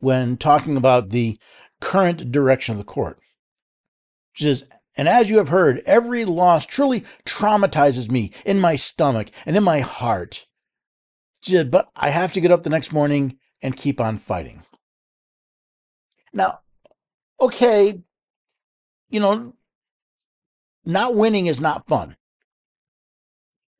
when 0.00 0.36
talking 0.36 0.76
about 0.76 1.10
the 1.10 1.38
current 1.80 2.32
direction 2.32 2.72
of 2.72 2.78
the 2.78 2.84
court. 2.84 3.18
She 4.32 4.44
says, 4.44 4.64
and 4.96 5.08
as 5.08 5.30
you 5.30 5.38
have 5.38 5.48
heard, 5.48 5.80
every 5.86 6.24
loss 6.24 6.66
truly 6.66 7.04
traumatizes 7.24 8.10
me 8.10 8.32
in 8.44 8.58
my 8.58 8.74
stomach 8.76 9.30
and 9.46 9.56
in 9.56 9.62
my 9.62 9.80
heart. 9.80 10.46
She 11.40 11.52
said, 11.52 11.70
but 11.70 11.88
I 11.94 12.10
have 12.10 12.32
to 12.32 12.40
get 12.40 12.50
up 12.50 12.64
the 12.64 12.70
next 12.70 12.92
morning 12.92 13.38
and 13.62 13.76
keep 13.76 14.00
on 14.00 14.18
fighting. 14.18 14.64
Now, 16.32 16.60
okay, 17.40 18.00
you 19.10 19.20
know, 19.20 19.54
not 20.84 21.14
winning 21.14 21.46
is 21.46 21.60
not 21.60 21.86
fun. 21.86 22.16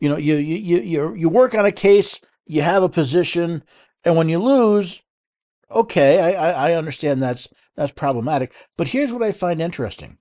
You 0.01 0.09
know, 0.09 0.17
you 0.17 0.37
you 0.37 0.57
you 0.57 0.79
you 0.81 1.15
you 1.15 1.29
work 1.29 1.55
on 1.55 1.67
a 1.67 1.73
case, 1.73 2.21
you 2.47 2.63
have 2.63 2.83
a 2.83 2.89
position, 2.89 3.65
and 4.05 4.17
when 4.17 4.29
you 4.29 4.39
lose, 4.39 5.03
okay, 5.71 6.37
I, 6.37 6.71
I 6.71 6.75
understand 6.75 7.21
that's 7.21 7.49
that's 7.77 7.93
problematic. 7.93 8.53
But 8.77 8.89
here's 8.89 9.13
what 9.13 9.23
I 9.23 9.33
find 9.33 9.61
interesting. 9.61 10.19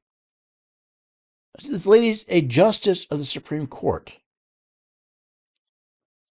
This 1.64 1.86
lady's 1.86 2.24
a 2.28 2.42
justice 2.42 3.06
of 3.06 3.18
the 3.18 3.26
Supreme 3.26 3.68
Court. 3.68 4.20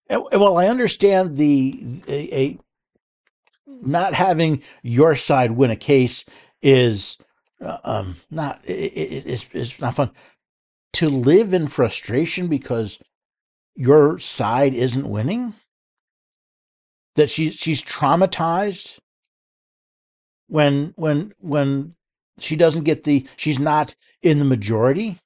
And, 0.09 0.23
and 0.31 0.41
while 0.41 0.57
I 0.57 0.67
understand 0.67 1.37
the 1.37 2.01
a, 2.07 2.57
not 3.81 4.13
having 4.13 4.61
your 4.83 5.15
side 5.15 5.51
win 5.51 5.71
a 5.71 5.75
case 5.75 6.25
is 6.61 7.17
uh, 7.61 7.77
um, 7.83 8.17
not 8.29 8.61
it, 8.65 8.93
it, 8.93 9.25
it's, 9.25 9.47
it's 9.53 9.79
not 9.79 9.95
fun. 9.95 10.11
To 10.93 11.09
live 11.09 11.53
in 11.53 11.67
frustration 11.67 12.47
because 12.47 12.99
your 13.75 14.19
side 14.19 14.73
isn't 14.73 15.07
winning? 15.07 15.53
That 17.15 17.29
she 17.29 17.51
she's 17.51 17.81
traumatized? 17.81 18.99
When 20.47 20.93
when 20.95 21.33
when 21.39 21.95
she 22.39 22.55
doesn't 22.55 22.83
get 22.83 23.03
the 23.03 23.27
she's 23.35 23.59
not 23.59 23.95
in 24.21 24.39
the 24.39 24.45
majority? 24.45 25.19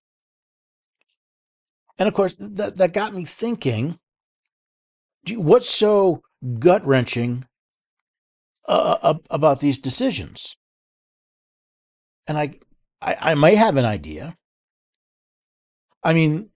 And 1.97 2.07
of 2.07 2.13
course 2.13 2.35
that 2.39 2.77
that 2.77 2.93
got 2.93 3.13
me 3.13 3.25
thinking 3.25 3.99
what's 5.29 5.69
so 5.69 6.23
gut 6.59 6.85
wrenching 6.85 7.45
uh, 8.67 9.15
about 9.29 9.59
these 9.59 9.77
decisions. 9.77 10.55
And 12.27 12.37
I, 12.37 12.55
I 13.01 13.17
i 13.31 13.35
may 13.35 13.55
have 13.55 13.77
an 13.77 13.85
idea. 13.85 14.37
I 16.03 16.13
mean 16.13 16.51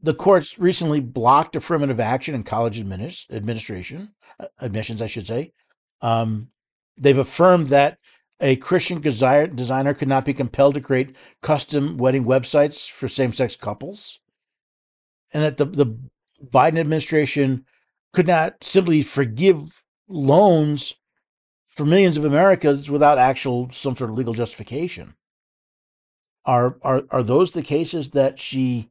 the 0.00 0.14
courts 0.14 0.58
recently 0.58 1.00
blocked 1.00 1.56
affirmative 1.56 1.98
action 1.98 2.34
in 2.34 2.42
college 2.42 2.80
administ- 2.80 3.30
administration 3.30 4.12
uh, 4.38 4.46
admissions, 4.60 5.02
I 5.02 5.06
should 5.06 5.26
say. 5.26 5.52
Um, 6.00 6.48
they've 6.96 7.18
affirmed 7.18 7.68
that 7.68 7.98
a 8.40 8.56
Christian 8.56 9.00
desire, 9.00 9.46
designer 9.46 9.94
could 9.94 10.08
not 10.08 10.24
be 10.24 10.34
compelled 10.34 10.74
to 10.74 10.80
create 10.80 11.16
custom 11.42 11.96
wedding 11.96 12.24
websites 12.24 12.88
for 12.90 13.08
same-sex 13.08 13.56
couples, 13.56 14.20
and 15.32 15.42
that 15.42 15.56
the 15.56 15.64
the 15.64 15.98
Biden 16.44 16.78
administration 16.78 17.64
could 18.12 18.26
not 18.26 18.62
simply 18.62 19.02
forgive 19.02 19.82
loans 20.06 20.94
for 21.76 21.84
millions 21.84 22.16
of 22.16 22.24
Americans 22.24 22.90
without 22.90 23.18
actual 23.18 23.68
some 23.70 23.94
sort 23.94 24.10
of 24.10 24.16
legal 24.16 24.34
justification. 24.34 25.14
Are 26.46 26.78
are 26.82 27.04
are 27.10 27.22
those 27.22 27.52
the 27.52 27.62
cases 27.62 28.10
that 28.10 28.40
she 28.40 28.90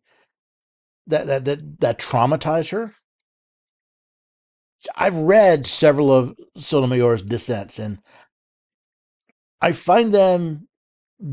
that 1.07 1.25
that 1.27 1.45
that, 1.45 1.79
that 1.79 1.99
traumatize 1.99 2.71
her. 2.71 2.93
I've 4.95 5.15
read 5.15 5.65
several 5.65 6.13
of 6.13 6.35
Sotomayor's 6.55 7.23
dissents, 7.23 7.79
and 7.79 7.99
I 9.61 9.71
find 9.71 10.13
them 10.13 10.67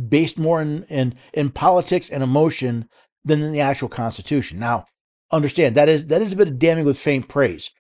based 0.09 0.39
more 0.39 0.63
in, 0.63 0.85
in 0.85 1.15
in 1.35 1.51
politics 1.51 2.09
and 2.09 2.23
emotion 2.23 2.89
than 3.25 3.43
in 3.43 3.53
the 3.53 3.61
actual 3.61 3.89
Constitution. 3.89 4.59
Now, 4.59 4.87
understand 5.31 5.75
that 5.75 5.89
is 5.89 6.07
that 6.07 6.23
is 6.23 6.33
a 6.33 6.37
bit 6.37 6.49
of 6.49 6.59
damning 6.59 6.85
with 6.87 6.99
faint 6.99 7.29
praise, 7.29 7.71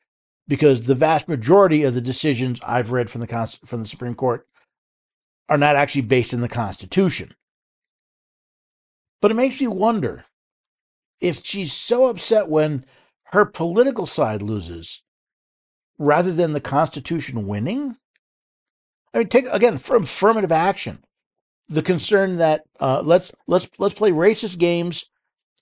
because 0.48 0.84
the 0.84 0.94
vast 0.94 1.28
majority 1.28 1.84
of 1.84 1.94
the 1.94 2.00
decisions 2.00 2.58
I've 2.64 2.92
read 2.92 3.10
from 3.10 3.20
the 3.20 3.58
from 3.64 3.80
the 3.80 3.88
Supreme 3.88 4.14
Court 4.14 4.46
are 5.48 5.58
not 5.58 5.76
actually 5.76 6.02
based 6.02 6.32
in 6.32 6.40
the 6.40 6.48
Constitution. 6.48 7.34
But 9.20 9.30
it 9.30 9.34
makes 9.34 9.60
me 9.60 9.68
wonder 9.68 10.24
if 11.20 11.44
she's 11.44 11.72
so 11.72 12.06
upset 12.06 12.48
when 12.48 12.84
her 13.26 13.44
political 13.44 14.06
side 14.06 14.42
loses 14.42 15.02
rather 15.98 16.32
than 16.32 16.52
the 16.52 16.60
Constitution 16.60 17.46
winning? 17.46 17.96
I 19.14 19.18
mean, 19.18 19.28
take 19.28 19.46
again 19.46 19.78
from 19.78 20.02
affirmative 20.02 20.52
action, 20.52 21.04
the 21.68 21.82
concern 21.82 22.36
that 22.36 22.64
uh, 22.80 23.02
let's 23.04 23.32
let's 23.46 23.68
let's 23.78 23.94
play 23.94 24.10
racist 24.10 24.58
games 24.58 25.06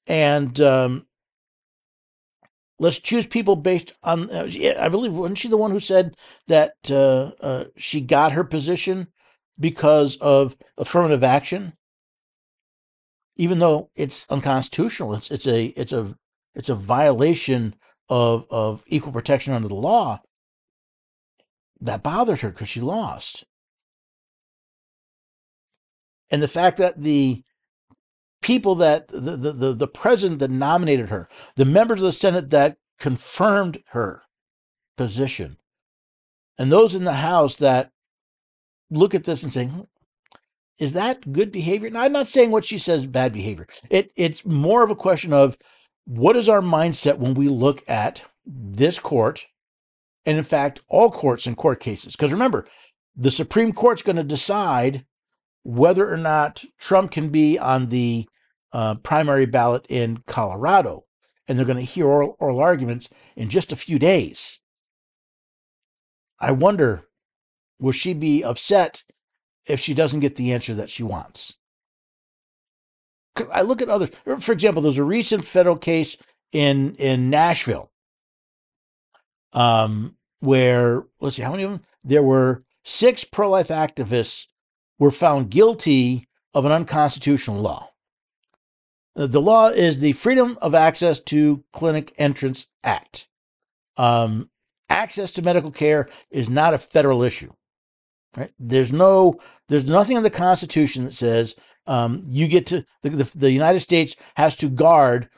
and 0.07 0.61
um, 0.61 1.07
let's 2.81 2.99
choose 2.99 3.27
people 3.27 3.55
based 3.55 3.93
on. 4.03 4.29
Uh, 4.29 4.51
I 4.79 4.89
believe 4.89 5.13
wasn't 5.13 5.39
she 5.39 5.47
the 5.47 5.57
one 5.57 5.71
who 5.71 5.81
said 5.81 6.17
that 6.49 6.75
uh, 6.91 7.31
uh 7.41 7.65
she 7.77 8.01
got 8.01 8.33
her 8.33 8.43
position 8.43 9.07
because 9.59 10.17
of 10.17 10.57
affirmative 10.77 11.23
action? 11.23 11.75
even 13.41 13.59
though 13.59 13.89
it's 13.97 14.27
unconstitutional, 14.29 15.15
it's 15.15 15.31
it's 15.31 15.47
a 15.47 15.69
it's 15.69 15.95
a 15.95 16.15
it's 16.55 16.69
a 16.69 16.75
violation 16.75 17.75
of 18.11 18.45
of 18.51 18.85
equal 18.87 19.13
protection 19.13 19.55
under 19.55 19.67
the 19.67 19.75
law. 19.75 20.21
That 21.81 22.03
bothered 22.03 22.43
her 22.43 22.51
because 22.51 22.69
she 22.69 22.83
lost. 22.83 23.47
And 26.31 26.43
the 26.43 26.49
fact 26.49 26.77
that 26.77 27.01
the 27.01 27.43
people 28.43 28.75
that 28.77 29.09
the, 29.09 29.37
the, 29.37 29.53
the, 29.53 29.73
the 29.75 29.89
president 29.89 30.39
that 30.41 30.51
nominated 30.51 31.09
her, 31.09 31.29
the 31.57 31.65
members 31.65 32.01
of 32.01 32.07
the 32.07 32.13
Senate 32.13 32.51
that 32.51 32.77
confirmed 32.99 33.83
her 33.89 34.23
position, 34.97 35.57
and 36.59 36.71
those 36.71 36.95
in 36.95 37.05
the 37.05 37.15
House 37.15 37.57
that 37.57 37.91
look 38.91 39.15
at 39.15 39.25
this 39.25 39.43
and 39.43 39.53
say, 39.53 39.67
hmm, 39.67 39.83
is 40.79 40.95
that 40.95 41.33
good 41.33 41.53
behavior? 41.53 41.91
Now, 41.91 42.03
I'm 42.03 42.13
not 42.13 42.29
saying 42.29 42.51
what 42.51 42.65
she 42.65 42.79
says 42.79 43.03
is 43.03 43.07
bad 43.07 43.33
behavior. 43.33 43.67
It 43.91 44.11
it's 44.17 44.47
more 44.47 44.83
of 44.83 44.91
a 44.91 44.97
question 44.97 45.33
of 45.33 45.59
what 46.07 46.37
is 46.37 46.49
our 46.49 46.63
mindset 46.63 47.19
when 47.19 47.35
we 47.35 47.49
look 47.49 47.83
at 47.89 48.25
this 48.47 48.99
court, 48.99 49.47
and 50.25 50.39
in 50.39 50.45
fact, 50.45 50.81
all 50.89 51.11
courts 51.11 51.47
and 51.47 51.57
court 51.57 51.81
cases. 51.81 52.17
Because 52.17 52.33
remember, 52.33 52.67
the 53.15 53.31
Supreme 53.31 53.73
Court's 53.73 54.03
going 54.03 54.17
to 54.17 54.25
decide 54.25 55.05
whether 55.63 56.13
or 56.13 56.17
not 56.17 56.65
Trump 56.79 57.11
can 57.11 57.29
be 57.29 57.59
on 57.59 57.89
the 57.89 58.29
uh, 58.73 58.95
primary 58.97 59.47
ballot 59.47 59.87
in 59.89 60.23
Colorado, 60.27 61.05
and 61.47 61.59
they're 61.59 61.67
going 61.67 61.79
to 61.79 61.85
hear 61.85 62.07
oral, 62.07 62.37
oral 62.39 62.61
arguments 62.61 63.09
in 63.37 63.51
just 63.51 63.73
a 63.73 63.77
few 63.77 63.99
days. 63.99 64.59
I 66.39 66.53
wonder, 66.53 67.09
will 67.79 67.93
she 67.93 68.15
be 68.15 68.43
upset 68.43 69.03
if 69.67 69.81
she 69.81 69.95
doesn't 69.95 70.21
get 70.21 70.37
the 70.37 70.53
answer 70.53 70.75
that 70.75 70.91
she 70.91 71.03
wants. 71.03 71.55
I 73.53 73.63
look 73.63 73.81
at 73.81 73.89
others. 73.89 74.11
For 74.41 74.53
example, 74.53 74.83
there's 74.83 74.99
a 74.99 75.05
recent 75.05 75.45
federal 75.45 75.77
case 75.77 76.17
in 76.53 76.95
in 76.97 77.31
Nashville, 77.31 77.91
um, 79.53 80.17
where 80.41 81.05
let's 81.21 81.37
see 81.37 81.43
how 81.43 81.53
many 81.53 81.63
of 81.63 81.71
them 81.71 81.83
there 82.03 82.23
were 82.23 82.65
six 82.83 83.25
pro-life 83.25 83.69
activists 83.69 84.47
were 85.01 85.11
found 85.11 85.51
guilty 85.51 86.29
of 86.55 86.65
an 86.65 86.71
unconstitutional 86.73 87.61
law. 87.61 87.91
Uh, 89.17 89.27
The 89.27 89.41
law 89.43 89.69
is 89.69 89.99
the 89.99 90.13
Freedom 90.13 90.57
of 90.63 90.75
Access 90.75 91.19
to 91.21 91.65
Clinic 91.73 92.13
Entrance 92.19 92.67
Act. 92.85 93.27
Um, 93.97 94.51
access 94.89 95.33
to 95.33 95.43
medical 95.43 95.73
care 95.73 96.09
is 96.31 96.49
not 96.49 96.75
a 96.75 96.79
federal 96.79 97.25
issue. 97.25 97.53
Right? 98.37 98.53
There's 98.59 98.93
no, 98.93 99.41
there's 99.69 99.89
nothing 99.89 100.17
in 100.17 100.23
the 100.23 100.31
Constitution 100.31 101.05
that 101.05 101.15
says 101.15 101.57
um, 101.87 102.23
you 102.29 102.47
get 102.47 102.67
to 102.67 102.85
the, 103.03 103.11
the 103.11 103.31
the 103.35 103.51
United 103.51 103.81
States 103.81 104.15
has 104.37 104.55
to 104.57 104.69
guard 104.69 105.29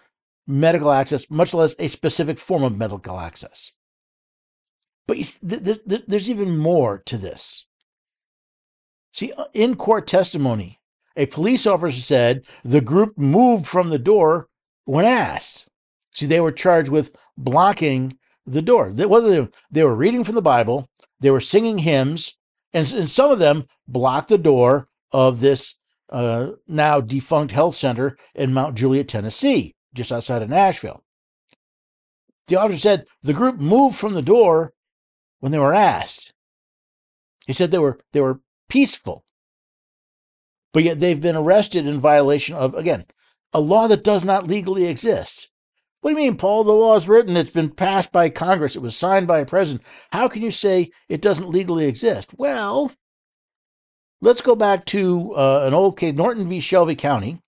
medical 0.46 0.90
access, 0.90 1.30
much 1.30 1.54
less 1.54 1.74
a 1.78 1.88
specific 1.88 2.38
form 2.38 2.62
of 2.62 2.76
medical 2.76 3.18
access. 3.18 3.72
But 5.06 5.16
th- 5.16 5.64
th- 5.64 5.80
th- 5.88 6.04
there's 6.06 6.28
even 6.28 6.58
more 6.58 6.98
to 7.06 7.16
this. 7.16 7.66
See, 9.12 9.32
uh, 9.32 9.44
in 9.52 9.76
court 9.76 10.06
testimony, 10.06 10.80
a 11.16 11.26
police 11.26 11.66
officer 11.66 12.00
said 12.00 12.46
the 12.64 12.80
group 12.80 13.18
moved 13.18 13.66
from 13.66 13.90
the 13.90 13.98
door 13.98 14.48
when 14.84 15.04
asked. 15.04 15.68
See, 16.14 16.26
they 16.26 16.40
were 16.40 16.52
charged 16.52 16.88
with 16.88 17.14
blocking 17.36 18.18
the 18.46 18.62
door. 18.62 18.90
They, 18.92 19.06
whether 19.06 19.28
they, 19.28 19.48
they 19.70 19.84
were 19.84 19.94
reading 19.94 20.24
from 20.24 20.34
the 20.34 20.42
Bible, 20.42 20.88
they 21.20 21.30
were 21.30 21.40
singing 21.40 21.78
hymns, 21.78 22.34
and, 22.72 22.90
and 22.92 23.10
some 23.10 23.30
of 23.30 23.38
them 23.38 23.66
blocked 23.86 24.28
the 24.28 24.38
door 24.38 24.88
of 25.12 25.40
this 25.40 25.74
uh, 26.10 26.52
now 26.66 27.00
defunct 27.00 27.52
health 27.52 27.74
center 27.74 28.16
in 28.34 28.52
Mount 28.52 28.76
Juliet, 28.76 29.08
Tennessee, 29.08 29.74
just 29.94 30.12
outside 30.12 30.42
of 30.42 30.50
Nashville. 30.50 31.02
The 32.48 32.56
officer 32.56 32.78
said 32.78 33.06
the 33.22 33.32
group 33.32 33.58
moved 33.58 33.96
from 33.96 34.14
the 34.14 34.22
door 34.22 34.74
when 35.40 35.52
they 35.52 35.58
were 35.58 35.74
asked. 35.74 36.32
He 37.46 37.52
said 37.52 37.70
they 37.70 37.78
were 37.78 37.98
they 38.12 38.20
were 38.20 38.40
peaceful, 38.72 39.22
but 40.72 40.82
yet 40.82 40.98
they've 40.98 41.20
been 41.20 41.36
arrested 41.36 41.86
in 41.86 42.00
violation 42.00 42.54
of 42.54 42.74
again 42.74 43.04
a 43.52 43.60
law 43.60 43.86
that 43.86 44.02
does 44.02 44.24
not 44.24 44.46
legally 44.46 44.86
exist. 44.86 45.50
What 46.00 46.10
do 46.10 46.16
you 46.16 46.24
mean, 46.24 46.38
Paul? 46.38 46.64
The 46.64 46.72
law 46.72 46.96
is 46.96 47.06
written. 47.06 47.36
It's 47.36 47.50
been 47.50 47.68
passed 47.68 48.10
by 48.10 48.30
Congress. 48.30 48.74
It 48.74 48.80
was 48.80 48.96
signed 48.96 49.26
by 49.26 49.40
a 49.40 49.44
president. 49.44 49.84
How 50.10 50.26
can 50.26 50.40
you 50.40 50.50
say 50.50 50.90
it 51.06 51.20
doesn't 51.20 51.50
legally 51.50 51.84
exist? 51.84 52.30
Well, 52.38 52.92
let's 54.22 54.40
go 54.40 54.56
back 54.56 54.86
to 54.86 55.34
uh, 55.34 55.64
an 55.66 55.74
old 55.74 55.98
case, 55.98 56.14
Norton 56.14 56.48
v. 56.48 56.58
Shelby 56.58 56.96
County, 56.96 57.40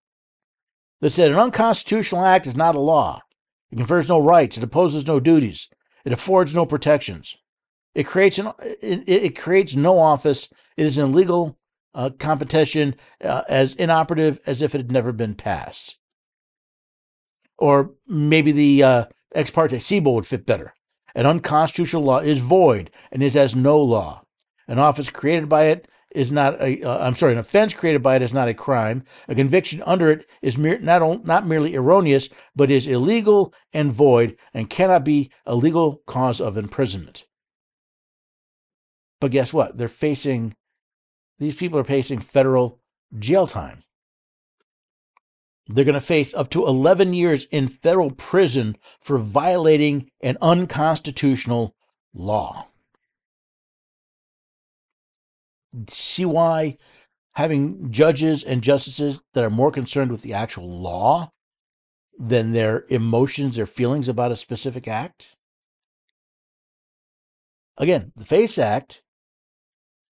that 1.01 1.09
said 1.09 1.31
an 1.31 1.39
unconstitutional 1.39 2.23
act 2.23 2.47
is 2.47 2.55
not 2.55 2.75
a 2.75 2.81
law. 2.81 3.23
It 3.73 3.77
confers 3.77 4.11
no 4.11 4.19
rights. 4.19 4.59
It 4.59 4.63
imposes 4.63 5.07
no 5.07 5.21
duties. 5.21 5.69
It 6.05 6.13
affords 6.13 6.55
no 6.55 6.67
protections. 6.67 7.35
It 7.95 8.05
creates 8.05 8.39
an 8.39 8.53
it, 8.61 9.09
it 9.09 9.39
creates 9.39 9.77
no 9.77 9.99
office. 9.99 10.49
It 10.77 10.87
is 10.87 10.99
an 10.99 11.11
illegal 11.11 11.59
uh, 11.95 12.11
competition 12.19 12.97
uh, 13.23 13.43
as 13.49 13.75
inoperative 13.75 14.41
as 14.47 14.63
if 14.63 14.75
it 14.75 14.79
had 14.79 14.93
never 14.93 15.13
been 15.13 15.35
passed. 15.35 15.97
Or 17.57 17.93
maybe 18.07 18.53
the 18.53 18.83
uh, 18.83 19.05
ex 19.35 19.51
parte 19.51 19.79
Siebold 19.79 20.17
would 20.17 20.27
fit 20.27 20.47
better. 20.47 20.75
An 21.15 21.27
unconstitutional 21.27 22.03
law 22.03 22.19
is 22.19 22.41
void 22.41 22.91
and 23.13 23.23
is 23.23 23.37
as 23.37 23.55
no 23.55 23.81
law. 23.81 24.25
An 24.67 24.79
office 24.79 25.11
created 25.11 25.49
by 25.49 25.67
it 25.67 25.87
is 26.11 26.33
not 26.33 26.61
a. 26.61 26.83
Uh, 26.83 27.07
I'm 27.07 27.15
sorry, 27.15 27.33
an 27.33 27.39
offense 27.39 27.75
created 27.75 28.03
by 28.03 28.17
it 28.17 28.23
is 28.23 28.33
not 28.33 28.49
a 28.49 28.55
crime. 28.55 29.05
A 29.29 29.35
conviction 29.35 29.83
under 29.87 30.11
it 30.11 30.27
is 30.43 30.57
mere, 30.59 30.79
not 30.79 31.27
not 31.27 31.47
merely 31.47 31.77
erroneous, 31.77 32.29
but 32.57 32.71
is 32.71 32.87
illegal 32.87 33.55
and 33.73 33.93
void 33.93 34.37
and 34.53 34.71
cannot 34.71 35.05
be 35.05 35.31
a 35.47 35.55
legal 35.55 36.03
cause 36.07 36.41
of 36.41 36.57
imprisonment. 36.57 37.25
But 39.25 39.31
guess 39.31 39.55
what? 39.55 39.79
They're 39.79 39.89
facing. 39.89 40.55
These 41.39 41.57
people 41.57 41.79
are 41.79 41.85
facing 41.85 42.21
federal 42.21 42.79
jail 43.19 43.47
time. 43.47 43.83
They're 45.67 45.87
going 45.87 45.95
to 45.95 46.01
face 46.03 46.35
up 46.35 46.51
to 46.51 46.67
11 46.67 47.15
years 47.15 47.45
in 47.45 47.69
federal 47.69 48.11
prison 48.11 48.77
for 49.01 49.17
violating 49.17 50.11
an 50.21 50.37
unconstitutional 50.43 51.75
law. 52.13 52.67
See 55.89 56.27
why 56.27 56.77
having 57.33 57.91
judges 57.91 58.43
and 58.45 58.61
justices 58.61 59.23
that 59.33 59.43
are 59.43 59.49
more 59.49 59.71
concerned 59.71 60.13
with 60.13 60.21
the 60.21 60.35
actual 60.35 60.69
law 60.69 61.33
than 62.19 62.53
their 62.53 62.85
emotions, 62.91 63.57
their 63.57 63.65
feelings 63.65 64.07
about 64.07 64.33
a 64.33 64.37
specific 64.37 64.87
act? 64.87 65.35
Again, 67.79 68.13
the 68.15 68.27
FACE 68.27 68.59
Act, 68.59 69.01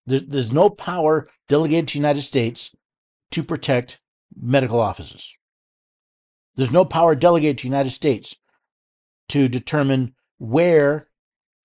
there's, 0.07 0.23
there's 0.23 0.53
no 0.53 0.71
power 0.71 1.29
delegated 1.49 1.89
to 1.89 1.93
the 1.95 1.99
United 1.99 2.23
States 2.23 2.71
to 3.31 3.43
protect 3.43 4.01
medical 4.41 4.81
offices. 4.81 5.37
There's 6.55 6.71
no 6.71 6.85
power 6.85 7.15
delegated 7.15 7.59
to 7.59 7.63
the 7.63 7.69
United 7.69 7.91
States 7.91 8.37
to 9.29 9.49
determine 9.49 10.15
where 10.39 11.09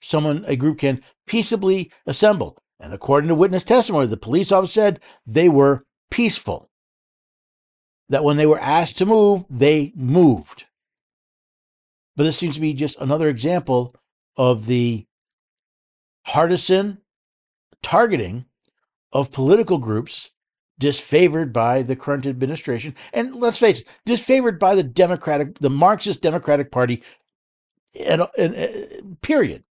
someone, 0.01 0.45
a 0.47 0.55
group 0.55 0.79
can 0.79 1.01
peaceably 1.25 1.91
assemble. 2.05 2.57
And 2.79 2.93
according 2.93 3.27
to 3.29 3.35
witness 3.35 3.63
testimony, 3.63 4.07
the 4.07 4.17
police 4.17 4.51
officer 4.51 4.73
said 4.73 4.99
they 5.25 5.49
were 5.49 5.83
peaceful. 6.11 6.69
That 8.09 8.23
when 8.23 8.37
they 8.37 8.45
were 8.45 8.59
asked 8.59 8.97
to 8.99 9.05
move, 9.05 9.43
they 9.49 9.91
moved. 9.95 10.65
But 12.15 12.23
this 12.23 12.37
seems 12.37 12.55
to 12.55 12.61
be 12.61 12.73
just 12.73 12.99
another 13.01 13.27
example 13.27 13.93
of 14.37 14.67
the 14.67 15.05
partisan 16.25 16.99
targeting 17.81 18.45
of 19.11 19.31
political 19.31 19.77
groups 19.77 20.31
disfavored 20.79 21.51
by 21.51 21.81
the 21.81 21.95
current 21.95 22.25
administration. 22.25 22.95
And 23.13 23.35
let's 23.35 23.57
face 23.57 23.81
it, 23.81 23.87
disfavored 24.05 24.59
by 24.59 24.75
the 24.75 24.83
Democratic, 24.83 25.59
the 25.59 25.69
Marxist 25.69 26.21
Democratic 26.21 26.71
Party, 26.71 27.03
and, 27.99 28.27
and, 28.37 28.55
uh, 28.55 29.15
period. 29.21 29.63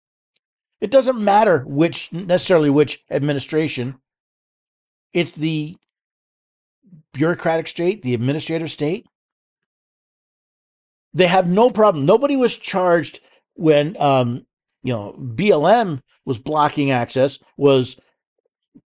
It 0.80 0.90
doesn't 0.90 1.18
matter 1.18 1.64
which 1.66 2.12
necessarily 2.12 2.70
which 2.70 3.04
administration. 3.11 3.98
It's 5.12 5.32
the 5.32 5.76
bureaucratic 7.12 7.68
state, 7.68 8.02
the 8.02 8.14
administrative 8.14 8.70
state. 8.70 9.07
They 11.14 11.28
have 11.28 11.48
no 11.48 11.70
problem. 11.70 12.04
Nobody 12.04 12.36
was 12.36 12.59
charged 12.59 13.20
when 13.54 13.96
um, 13.98 14.45
you 14.87 14.93
know 14.93 15.16
BLM 15.18 16.01
was 16.24 16.39
blocking 16.39 16.93
access, 16.93 17.41
was 17.57 17.97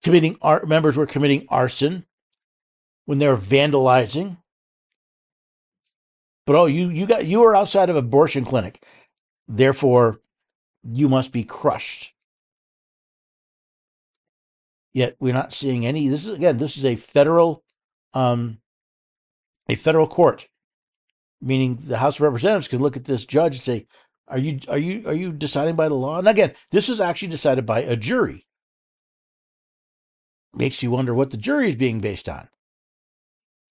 committing 0.05 0.39
ar- 0.41 0.65
members 0.65 0.97
were 0.97 1.07
committing 1.07 1.45
arson 1.49 2.07
when 3.05 3.19
they're 3.19 3.37
vandalizing. 3.37 4.37
But 6.47 6.55
oh, 6.55 6.67
you 6.67 6.89
you 6.89 7.05
got 7.05 7.27
you 7.27 7.41
were 7.41 7.57
outside 7.57 7.91
of 7.91 7.97
abortion 7.97 8.45
clinic, 8.45 8.85
therefore 9.49 10.21
you 10.85 11.09
must 11.09 11.33
be 11.33 11.43
crushed. 11.43 12.15
Yet 14.95 15.17
we're 15.19 15.35
not 15.35 15.53
seeing 15.53 15.85
any. 15.85 16.07
This 16.07 16.27
is 16.27 16.35
again, 16.37 16.59
this 16.59 16.77
is 16.77 16.85
a 16.85 16.95
federal, 16.95 17.65
um, 18.15 18.59
a 19.69 19.75
federal 19.75 20.07
court, 20.07 20.47
meaning 21.43 21.77
the 21.81 21.99
House 21.99 22.17
of 22.17 22.23
Representatives 22.23 22.69
could 22.69 22.81
look 22.81 22.97
at 22.97 23.05
this 23.05 23.25
judge 23.25 23.57
and 23.57 23.63
say, 23.63 23.87
"Are 24.29 24.39
you 24.39 24.61
are 24.69 24.79
you 24.79 25.07
are 25.07 25.15
you 25.15 25.33
deciding 25.33 25.77
by 25.77 25.89
the 25.89 25.95
law?" 25.95 26.19
And 26.19 26.29
again, 26.29 26.53
this 26.71 26.89
was 26.89 27.01
actually 27.01 27.29
decided 27.29 27.67
by 27.67 27.81
a 27.81 27.97
jury. 27.97 28.47
Makes 30.55 30.83
you 30.83 30.91
wonder 30.91 31.15
what 31.15 31.31
the 31.31 31.37
jury 31.37 31.69
is 31.69 31.77
being 31.77 32.01
based 32.01 32.29
on. 32.29 32.49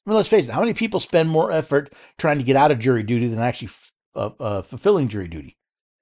I 0.06 0.10
mean, 0.10 0.16
let's 0.16 0.30
face 0.30 0.46
it. 0.46 0.52
How 0.52 0.62
many 0.62 0.74
people 0.74 1.00
spend 1.00 1.30
more 1.30 1.52
effort 1.52 1.94
trying 2.18 2.38
to 2.38 2.44
get 2.44 2.56
out 2.56 2.72
of 2.72 2.80
jury 2.80 3.04
duty 3.04 3.28
than 3.28 3.40
actually 3.40 3.70
uh, 4.16 4.30
uh, 4.40 4.62
fulfilling 4.62 5.10
jury 5.10 5.28
duty? 5.28 5.58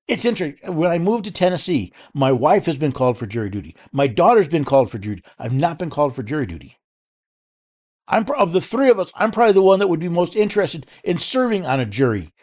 It's 0.08 0.26
interesting. 0.26 0.76
When 0.76 0.92
I 0.92 1.00
moved 1.00 1.26
to 1.26 1.32
Tennessee, 1.32 1.92
my 2.14 2.32
wife 2.32 2.68
has 2.68 2.78
been 2.78 2.92
called 2.92 3.18
for 3.18 3.26
jury 3.26 3.50
duty. 3.50 3.76
My 3.92 4.06
daughter's 4.06 4.48
been 4.48 4.66
called 4.66 4.92
for 4.92 5.00
jury. 5.00 5.24
I've 5.40 5.54
not 5.54 5.80
been 5.80 5.90
called 5.90 6.16
for 6.16 6.22
jury 6.22 6.46
duty. 6.46 6.78
I'm 8.08 8.26
of 8.38 8.52
the 8.52 8.62
three 8.62 8.90
of 8.90 9.00
us. 9.00 9.12
I'm 9.16 9.32
probably 9.32 9.54
the 9.54 9.64
one 9.64 9.80
that 9.80 9.88
would 9.88 10.00
be 10.00 10.10
most 10.10 10.36
interested 10.36 10.88
in 11.04 11.18
serving 11.18 11.66
on 11.66 11.80
a 11.80 11.86
jury. 11.86 12.34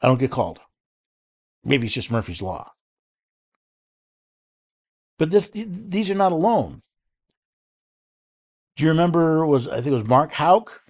I 0.00 0.08
don't 0.08 0.18
get 0.18 0.30
called. 0.30 0.60
Maybe 1.66 1.86
it's 1.86 1.94
just 1.94 2.12
Murphy's 2.12 2.40
law. 2.40 2.72
But 5.18 5.30
this, 5.30 5.50
these 5.52 6.10
are 6.10 6.14
not 6.14 6.30
alone. 6.30 6.82
Do 8.76 8.84
you 8.84 8.90
remember? 8.90 9.44
Was 9.44 9.66
I 9.66 9.76
think 9.76 9.88
it 9.88 9.92
was 9.92 10.04
Mark 10.04 10.32
Houck, 10.32 10.82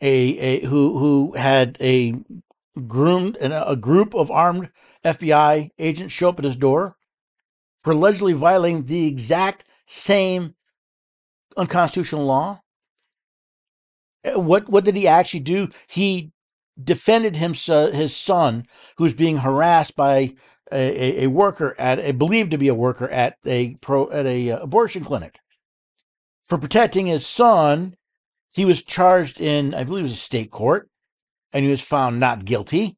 a, 0.00 0.38
a 0.38 0.60
who 0.64 0.98
who 0.98 1.32
had 1.32 1.76
a 1.80 2.14
groomed 2.86 3.36
and 3.36 3.52
a 3.52 3.76
group 3.76 4.14
of 4.14 4.30
armed 4.30 4.70
FBI 5.04 5.70
agents 5.78 6.14
show 6.14 6.30
up 6.30 6.38
at 6.38 6.44
his 6.44 6.56
door 6.56 6.96
for 7.80 7.92
allegedly 7.92 8.32
violating 8.32 8.86
the 8.86 9.06
exact 9.06 9.64
same 9.86 10.54
unconstitutional 11.58 12.24
law. 12.24 12.62
Eh, 14.24 14.34
what 14.34 14.68
what 14.70 14.84
did 14.84 14.96
he 14.96 15.06
actually 15.06 15.40
do? 15.40 15.68
He 15.86 16.32
defended 16.82 17.36
him, 17.36 17.54
his 17.54 18.16
son, 18.16 18.66
who's 18.98 19.14
being 19.14 19.38
harassed 19.38 19.96
by 19.96 20.34
a, 20.72 21.24
a, 21.24 21.26
worker 21.28 21.74
at 21.78 21.98
a 21.98 22.12
believed 22.12 22.50
to 22.50 22.58
be 22.58 22.68
a 22.68 22.74
worker 22.74 23.08
at 23.08 23.36
a 23.44 23.76
pro 23.76 24.10
at 24.10 24.26
a 24.26 24.50
uh, 24.50 24.58
abortion 24.58 25.04
clinic. 25.04 25.38
For 26.44 26.58
protecting 26.58 27.06
his 27.06 27.26
son, 27.26 27.96
He 28.54 28.64
was 28.64 28.82
charged 28.82 29.38
in, 29.38 29.74
I 29.74 29.84
believe 29.84 30.04
it 30.04 30.08
was 30.08 30.12
a 30.12 30.16
state 30.16 30.50
court, 30.50 30.88
and 31.52 31.64
he 31.64 31.70
was 31.70 31.82
found 31.82 32.18
not 32.18 32.46
guilty. 32.46 32.96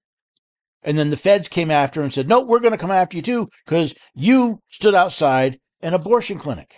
And 0.84 0.96
then 0.96 1.10
the 1.10 1.16
feds 1.16 1.48
came 1.48 1.70
after 1.70 2.00
him 2.00 2.04
and 2.04 2.14
said, 2.14 2.28
No, 2.28 2.40
we're 2.40 2.60
going 2.60 2.72
to 2.72 2.78
come 2.78 2.92
after 2.92 3.16
you 3.16 3.22
too 3.22 3.48
because 3.64 3.94
you 4.14 4.60
stood 4.68 4.94
outside 4.94 5.58
an 5.82 5.94
abortion 5.94 6.38
clinic. 6.38 6.76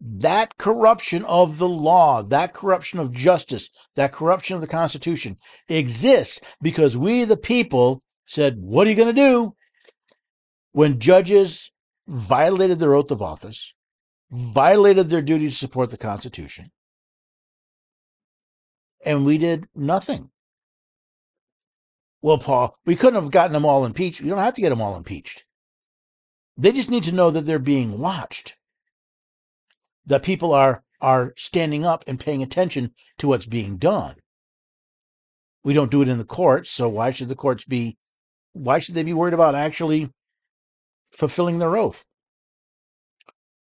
That 0.00 0.56
corruption 0.58 1.24
of 1.24 1.58
the 1.58 1.68
law, 1.68 2.22
that 2.22 2.54
corruption 2.54 3.00
of 3.00 3.12
justice, 3.12 3.68
that 3.96 4.12
corruption 4.12 4.54
of 4.54 4.60
the 4.60 4.68
Constitution 4.68 5.36
exists 5.68 6.40
because 6.62 6.96
we, 6.96 7.24
the 7.24 7.36
people, 7.36 8.02
said, 8.24 8.58
What 8.60 8.86
are 8.86 8.90
you 8.90 8.96
going 8.96 9.14
to 9.14 9.20
do 9.20 9.54
when 10.72 11.00
judges 11.00 11.72
violated 12.06 12.78
their 12.78 12.94
oath 12.94 13.10
of 13.10 13.20
office, 13.20 13.72
violated 14.30 15.08
their 15.08 15.22
duty 15.22 15.48
to 15.48 15.54
support 15.54 15.90
the 15.90 15.96
Constitution? 15.96 16.70
And 19.04 19.24
we 19.24 19.38
did 19.38 19.66
nothing. 19.74 20.30
Well, 22.20 22.38
Paul, 22.38 22.76
we 22.84 22.96
couldn't 22.96 23.20
have 23.20 23.30
gotten 23.30 23.52
them 23.52 23.64
all 23.64 23.84
impeached. 23.84 24.20
You 24.20 24.30
don't 24.30 24.38
have 24.38 24.54
to 24.54 24.60
get 24.60 24.70
them 24.70 24.80
all 24.80 24.96
impeached. 24.96 25.44
They 26.56 26.72
just 26.72 26.90
need 26.90 27.04
to 27.04 27.12
know 27.12 27.30
that 27.30 27.42
they're 27.42 27.60
being 27.60 27.98
watched. 27.98 28.56
That 30.08 30.22
people 30.22 30.52
are 30.52 30.82
are 31.00 31.32
standing 31.36 31.84
up 31.84 32.04
and 32.06 32.18
paying 32.18 32.42
attention 32.42 32.92
to 33.18 33.28
what's 33.28 33.46
being 33.46 33.76
done. 33.76 34.16
We 35.62 35.72
don't 35.72 35.90
do 35.90 36.02
it 36.02 36.08
in 36.08 36.18
the 36.18 36.24
courts, 36.24 36.70
so 36.70 36.88
why 36.88 37.12
should 37.12 37.28
the 37.28 37.36
courts 37.36 37.64
be 37.64 37.96
why 38.52 38.78
should 38.78 38.94
they 38.94 39.02
be 39.02 39.12
worried 39.12 39.34
about 39.34 39.54
actually 39.54 40.10
fulfilling 41.12 41.58
their 41.58 41.76
oath? 41.76 42.04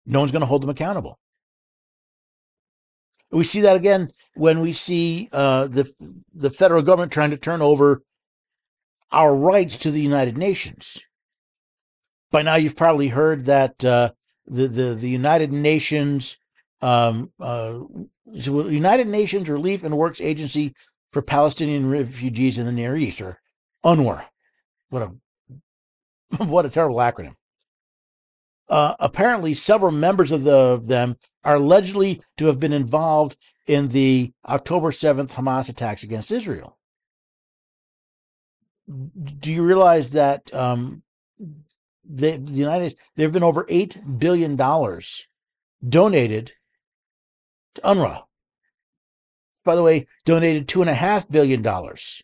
No 0.06 0.20
one's 0.20 0.32
going 0.32 0.41
to 0.41 0.48
hold 0.48 0.64
them 0.64 0.70
accountable. 0.70 1.20
We 3.32 3.43
see 3.43 3.62
that 3.62 3.76
again 3.76 4.12
when 4.36 4.62
we 4.62 4.72
see 4.72 5.30
uh, 5.34 5.68
the 5.68 5.91
the 6.34 6.50
federal 6.50 6.82
government 6.82 7.12
trying 7.12 7.32
to 7.32 7.38
turn 7.38 7.62
over 7.62 8.04
our 9.12 9.36
rights 9.36 9.78
to 9.78 9.91
the 9.91 10.02
United 10.02 10.38
Nations. 10.38 11.00
By 12.32 12.43
now, 12.43 12.56
you've 12.56 12.78
probably 12.78 13.10
heard 13.10 13.46
that 13.46 13.84
uh, 13.84 14.12
the, 14.48 14.68
the 14.68 14.96
the 14.96 15.10
United 15.10 15.52
Nations 15.52 16.38
um, 16.82 17.32
uh, 17.39 17.80
United 18.32 19.08
Nations 19.08 19.50
Relief 19.50 19.84
and 19.84 19.98
Works 19.98 20.22
Agency 20.22 20.74
for 21.12 21.22
Palestinian 21.22 21.89
Refugees 21.89 22.60
in 22.60 22.66
the 22.66 22.72
Near 22.72 22.96
East, 22.96 23.22
or 23.22 23.39
UNRWA. 23.84 24.26
What 24.89 25.04
a 25.04 26.43
what 26.43 26.66
a 26.66 26.70
terrible 26.70 26.98
acronym. 26.98 27.36
Uh, 28.68 28.96
apparently, 29.00 29.54
several 29.54 29.91
members 29.91 30.32
of, 30.32 30.43
the, 30.43 30.52
of 30.52 30.88
them 30.88 31.18
are 31.43 31.56
allegedly 31.56 32.20
to 32.36 32.48
have 32.48 32.60
been 32.60 32.74
involved 32.74 33.38
in 33.68 33.89
the 33.89 34.34
October 34.48 34.89
7th 34.89 35.34
Hamas 35.34 35.70
attacks 35.70 36.02
against 36.02 36.32
Israel 36.32 36.76
do 38.88 39.52
you 39.52 39.64
realize 39.64 40.12
that 40.12 40.54
um, 40.54 41.02
the, 42.08 42.38
the 42.38 42.53
United 42.53 42.97
there 43.16 43.26
have 43.26 43.34
been 43.34 43.43
over 43.43 43.66
eight 43.70 44.20
billion 44.20 44.56
dollars 44.56 45.28
donated 45.88 46.53
to 47.76 47.82
UNRWA. 47.82 48.24
By 49.64 49.76
the 49.76 49.84
way, 49.84 50.08
donated 50.26 50.68
two 50.68 50.82
and 50.82 50.89
a 50.89 50.95
half 50.95 51.30
billion 51.30 51.62
dollars 51.62 52.22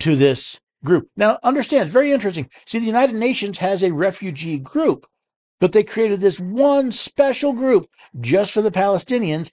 to 0.00 0.16
this 0.16 0.60
group. 0.84 1.08
Now, 1.16 1.38
understand, 1.42 1.84
it's 1.84 1.92
very 1.92 2.12
interesting. 2.12 2.50
See, 2.66 2.78
the 2.78 2.86
United 2.86 3.16
Nations 3.16 3.58
has 3.58 3.82
a 3.82 3.92
refugee 3.92 4.58
group, 4.58 5.06
but 5.60 5.72
they 5.72 5.82
created 5.82 6.20
this 6.20 6.38
one 6.38 6.92
special 6.92 7.52
group 7.52 7.88
just 8.20 8.52
for 8.52 8.60
the 8.60 8.70
Palestinians. 8.70 9.50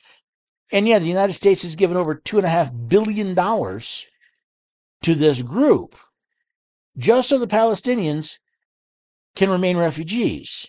And 0.71 0.87
yeah, 0.87 0.99
the 0.99 1.07
United 1.07 1.33
States 1.33 1.61
has 1.63 1.75
given 1.75 1.97
over 1.97 2.15
two 2.15 2.37
and 2.37 2.45
a 2.45 2.49
half 2.49 2.71
billion 2.87 3.33
dollars 3.33 4.05
to 5.03 5.15
this 5.15 5.41
group 5.41 5.95
just 6.97 7.29
so 7.29 7.37
the 7.37 7.47
Palestinians 7.47 8.37
can 9.35 9.49
remain 9.49 9.77
refugees. 9.77 10.67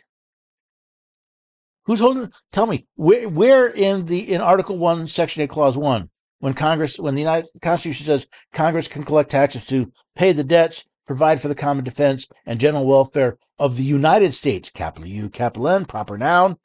Who's 1.84 2.00
holding? 2.00 2.30
Tell 2.52 2.66
me 2.66 2.86
where, 2.94 3.28
where 3.28 3.68
in 3.68 4.06
the 4.06 4.32
in 4.32 4.40
Article 4.40 4.78
One, 4.78 5.06
Section 5.06 5.42
Eight, 5.42 5.50
Clause 5.50 5.76
One, 5.76 6.10
when 6.38 6.54
Congress, 6.54 6.98
when 6.98 7.14
the 7.14 7.20
United 7.20 7.50
Constitution 7.60 8.06
says 8.06 8.26
Congress 8.52 8.88
can 8.88 9.04
collect 9.04 9.30
taxes 9.30 9.64
to 9.66 9.90
pay 10.14 10.32
the 10.32 10.44
debts, 10.44 10.84
provide 11.06 11.42
for 11.42 11.48
the 11.48 11.54
common 11.54 11.84
defense 11.84 12.28
and 12.46 12.60
general 12.60 12.86
welfare 12.86 13.36
of 13.58 13.76
the 13.76 13.82
United 13.82 14.32
States, 14.32 14.70
capital 14.70 15.08
U, 15.08 15.28
capital 15.28 15.68
N, 15.68 15.84
proper 15.84 16.16
noun, 16.16 16.56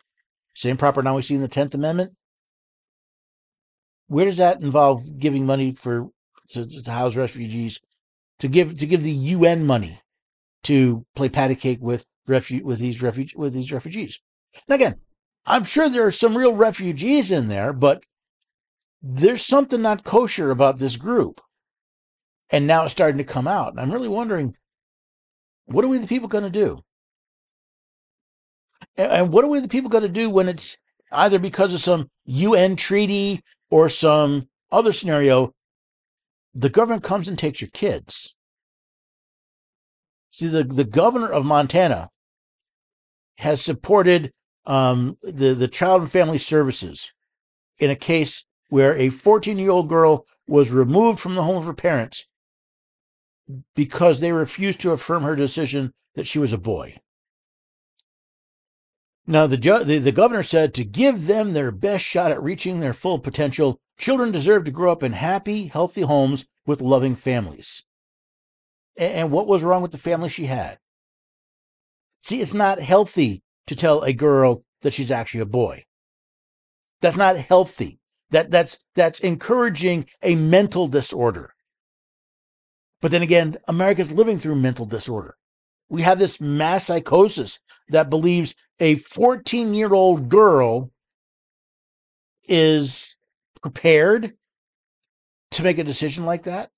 same 0.56 0.78
proper 0.78 1.02
noun 1.02 1.16
we 1.16 1.22
see 1.24 1.36
in 1.36 1.41
the 1.41 1.48
Tenth 1.48 1.74
Amendment. 1.74 2.14
Where 4.08 4.26
does 4.26 4.38
that 4.38 4.62
involve 4.62 5.20
giving 5.20 5.45
money 5.45 5.72
for 5.72 6.10
to, 6.50 6.66
to 6.66 6.91
house 6.91 7.16
refugees 7.16 7.80
to 8.39 8.48
give 8.48 8.78
to 8.78 8.86
give 8.86 9.04
the 9.04 9.12
UN 9.12 9.66
money 9.66 10.00
to 10.68 11.05
play 11.15 11.30
patty 11.30 11.55
cake 11.55 11.80
with 11.82 12.05
refu- 12.28 12.63
with 12.63 12.80
these 12.80 13.01
refuge 13.01 13.36
with 13.36 13.53
these 13.53 13.72
refugees. 13.72 14.20
And 14.68 14.76
again, 14.76 14.95
I'm 15.45 15.63
sure 15.63 15.89
there 15.89 16.05
are 16.05 16.11
some 16.11 16.38
real 16.38 16.55
refugees 16.55 17.32
in 17.32 17.47
there, 17.47 17.74
but 17.74 18.03
there's 19.01 19.45
something 19.45 19.82
not 19.82 20.03
kosher 20.03 20.51
about 20.51 20.80
this 20.80 20.97
group. 20.97 21.41
And 22.49 22.68
now 22.68 22.84
it's 22.84 22.91
starting 22.91 23.18
to 23.18 23.24
come 23.24 23.47
out. 23.47 23.72
And 23.72 23.80
I'm 23.80 23.91
really 23.91 24.07
wondering, 24.07 24.55
what 25.65 25.84
are 25.84 25.89
we 25.89 25.97
the 25.97 26.07
people 26.07 26.28
going 26.28 26.43
to 26.43 26.49
do? 26.49 26.84
And 28.95 29.32
what 29.32 29.43
are 29.43 29.49
we 29.49 29.59
the 29.59 29.68
people 29.68 29.89
going 29.89 30.03
to 30.03 30.09
do 30.09 30.30
when 30.30 30.49
it's 30.49 30.78
either 31.11 31.39
because 31.39 31.74
of 31.74 31.80
some 31.80 32.09
UN 32.26 32.76
treaty 32.76 33.41
or 33.70 33.89
some 33.89 34.47
other 34.72 34.91
scenario 34.91 35.53
the 36.57 36.70
government 36.70 37.03
comes 37.03 37.28
and 37.28 37.38
takes 37.38 37.61
your 37.61 37.70
kids. 37.72 38.36
See, 40.38 40.48
the, 40.48 40.64
the 40.64 40.84
governor 40.84 41.28
of 41.28 41.46
Montana 41.46 42.12
has 43.40 43.60
supported 43.60 44.32
um, 44.68 45.18
the, 45.24 45.56
the 45.56 45.68
Child 45.68 46.04
and 46.04 46.12
Family 46.12 46.38
Services 46.38 47.12
in 47.80 47.90
a 47.90 47.96
case 47.96 48.46
where 48.70 48.94
a 48.94 49.10
14 49.10 49.58
year 49.58 49.72
old 49.72 49.90
girl 49.90 50.28
was 50.48 50.70
removed 50.70 51.20
from 51.20 51.34
the 51.34 51.42
home 51.42 51.56
of 51.56 51.66
her 51.66 51.74
parents 51.74 52.28
because 53.76 54.20
they 54.20 54.32
refused 54.32 54.80
to 54.82 54.92
affirm 54.92 55.24
her 55.24 55.36
decision 55.36 55.92
that 56.14 56.28
she 56.28 56.38
was 56.38 56.54
a 56.54 56.60
boy. 56.60 56.98
Now, 59.26 59.48
the, 59.48 59.58
ju- 59.58 59.84
the, 59.84 59.98
the 59.98 60.12
governor 60.12 60.44
said 60.44 60.76
to 60.76 60.86
give 60.86 61.26
them 61.26 61.54
their 61.54 61.72
best 61.72 62.06
shot 62.06 62.32
at 62.32 62.44
reaching 62.44 62.80
their 62.80 62.94
full 62.94 63.18
potential, 63.18 63.82
Children 63.98 64.32
deserve 64.32 64.66
to 64.66 64.72
grow 64.72 64.92
up 64.92 65.02
in 65.02 65.14
happy, 65.14 65.66
healthy 65.68 66.02
homes 66.02 66.46
with 66.68 66.82
loving 66.82 67.16
families. 67.16 67.82
And 68.98 69.32
what 69.32 69.48
was 69.48 69.64
wrong 69.64 69.82
with 69.82 69.91
the 69.91 69.98
family 69.98 70.30
she 70.30 70.45
had? 70.45 70.80
See, 72.22 72.41
it's 72.41 72.54
not 72.54 72.80
healthy 72.80 73.43
to 73.68 73.76
tell 73.76 74.02
a 74.02 74.14
girl 74.14 74.64
that 74.82 74.93
she's 74.93 75.12
actually 75.12 75.41
a 75.41 75.45
boy. 75.45 75.86
That's 77.02 77.18
not 77.18 77.38
healthy. 77.38 78.00
That 78.32 78.52
that's 78.52 78.80
that's 78.95 79.20
encouraging 79.20 80.08
a 80.22 80.36
mental 80.36 80.88
disorder. 80.88 81.54
But 83.02 83.12
then 83.12 83.22
again, 83.22 83.58
America's 83.68 84.12
living 84.12 84.39
through 84.39 84.56
mental 84.56 84.86
disorder. 84.86 85.38
We 85.89 86.02
have 86.02 86.20
this 86.20 86.41
mass 86.41 86.86
psychosis 86.86 87.60
that 87.89 88.10
believes 88.10 88.56
a 88.80 88.95
14 88.95 89.74
year 89.74 89.93
old 89.93 90.28
girl 90.28 90.91
is 92.48 93.16
prepared 93.62 94.34
to 95.52 95.64
make 95.64 95.78
a 95.78 95.84
decision 95.84 96.26
like 96.26 96.43
that? 96.43 96.72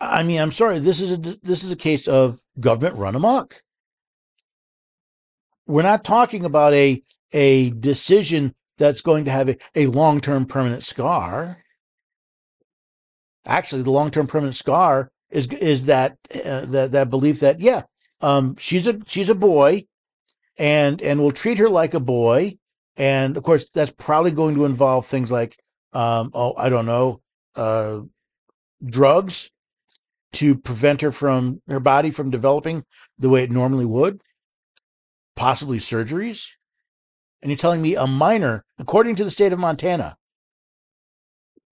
I 0.00 0.22
mean, 0.22 0.40
I'm 0.40 0.52
sorry. 0.52 0.78
This 0.78 1.00
is 1.00 1.12
a 1.12 1.16
this 1.16 1.64
is 1.64 1.72
a 1.72 1.76
case 1.76 2.06
of 2.06 2.40
government 2.60 2.96
run 2.96 3.14
amok. 3.14 3.62
We're 5.66 5.82
not 5.82 6.04
talking 6.04 6.44
about 6.44 6.74
a 6.74 7.02
a 7.32 7.70
decision 7.70 8.54
that's 8.78 9.00
going 9.00 9.24
to 9.24 9.30
have 9.30 9.48
a, 9.48 9.56
a 9.74 9.86
long 9.86 10.20
term 10.20 10.46
permanent 10.46 10.84
scar. 10.84 11.62
Actually, 13.46 13.82
the 13.82 13.90
long 13.90 14.10
term 14.10 14.26
permanent 14.26 14.56
scar 14.56 15.10
is 15.30 15.46
is 15.48 15.86
that 15.86 16.18
uh, 16.44 16.66
that 16.66 16.90
that 16.92 17.10
belief 17.10 17.40
that 17.40 17.60
yeah, 17.60 17.82
um, 18.20 18.54
she's 18.58 18.86
a 18.86 19.00
she's 19.06 19.30
a 19.30 19.34
boy, 19.34 19.86
and 20.58 21.00
and 21.00 21.20
we'll 21.20 21.30
treat 21.30 21.56
her 21.56 21.70
like 21.70 21.94
a 21.94 22.00
boy, 22.00 22.58
and 22.96 23.36
of 23.36 23.42
course, 23.42 23.70
that's 23.70 23.92
probably 23.92 24.30
going 24.30 24.56
to 24.56 24.66
involve 24.66 25.06
things 25.06 25.32
like, 25.32 25.56
um, 25.94 26.30
oh, 26.34 26.54
I 26.58 26.68
don't 26.68 26.86
know, 26.86 27.22
uh, 27.54 28.00
drugs 28.84 29.50
to 30.36 30.56
prevent 30.56 31.00
her 31.00 31.12
from 31.12 31.60
her 31.68 31.80
body 31.80 32.10
from 32.10 32.30
developing 32.30 32.82
the 33.18 33.28
way 33.28 33.42
it 33.42 33.50
normally 33.50 33.84
would, 33.84 34.20
possibly 35.34 35.78
surgeries. 35.78 36.48
And 37.42 37.50
you're 37.50 37.58
telling 37.58 37.82
me 37.82 37.94
a 37.94 38.06
minor, 38.06 38.64
according 38.78 39.16
to 39.16 39.24
the 39.24 39.30
state 39.30 39.52
of 39.52 39.58
Montana, 39.58 40.16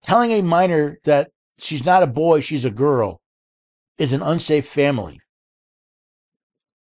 telling 0.02 0.30
a 0.30 0.42
minor 0.42 0.98
that 1.04 1.30
she's 1.58 1.84
not 1.84 2.02
a 2.02 2.06
boy, 2.06 2.40
she's 2.40 2.64
a 2.64 2.70
girl, 2.70 3.20
is 3.98 4.12
an 4.12 4.22
unsafe 4.22 4.66
family. 4.66 5.20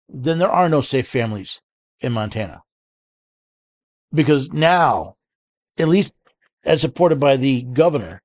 Then 0.08 0.40
there 0.40 0.52
are 0.52 0.70
no 0.70 0.82
safe 0.82 1.08
families 1.08 1.62
in 2.00 2.12
Montana 2.12 2.64
because 4.14 4.52
now 4.52 5.16
at 5.80 5.88
least 5.88 6.16
as 6.66 6.82
supported 6.82 7.20
by 7.20 7.38
the 7.38 7.64
governor, 7.64 8.22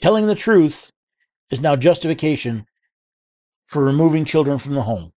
telling 0.00 0.26
the 0.26 0.34
truth 0.34 0.90
is 1.50 1.60
now 1.60 1.76
justification 1.76 2.66
for 3.66 3.84
removing 3.84 4.24
children 4.24 4.58
from 4.58 4.74
the 4.74 4.82
home. 4.82 5.12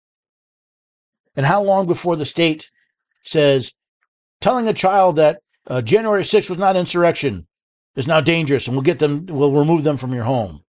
And 1.36 1.46
how 1.46 1.62
long 1.62 1.88
before 1.88 2.16
the 2.16 2.26
state 2.26 2.70
says 3.24 3.74
telling 4.42 4.68
a 4.68 4.74
child 4.74 5.16
that 5.16 5.40
uh, 5.68 5.82
January 5.82 6.24
6th 6.24 6.50
was 6.50 6.58
not 6.58 6.76
insurrection 6.76 7.48
is 7.96 8.08
now 8.08 8.22
dangerous 8.22 8.68
and 8.68 8.76
we'll 8.76 8.84
get 8.84 9.00
them, 9.00 9.26
we'll 9.28 9.52
remove 9.52 9.84
them 9.84 9.98
from 9.98 10.14
your 10.14 10.26
home? 10.26 10.64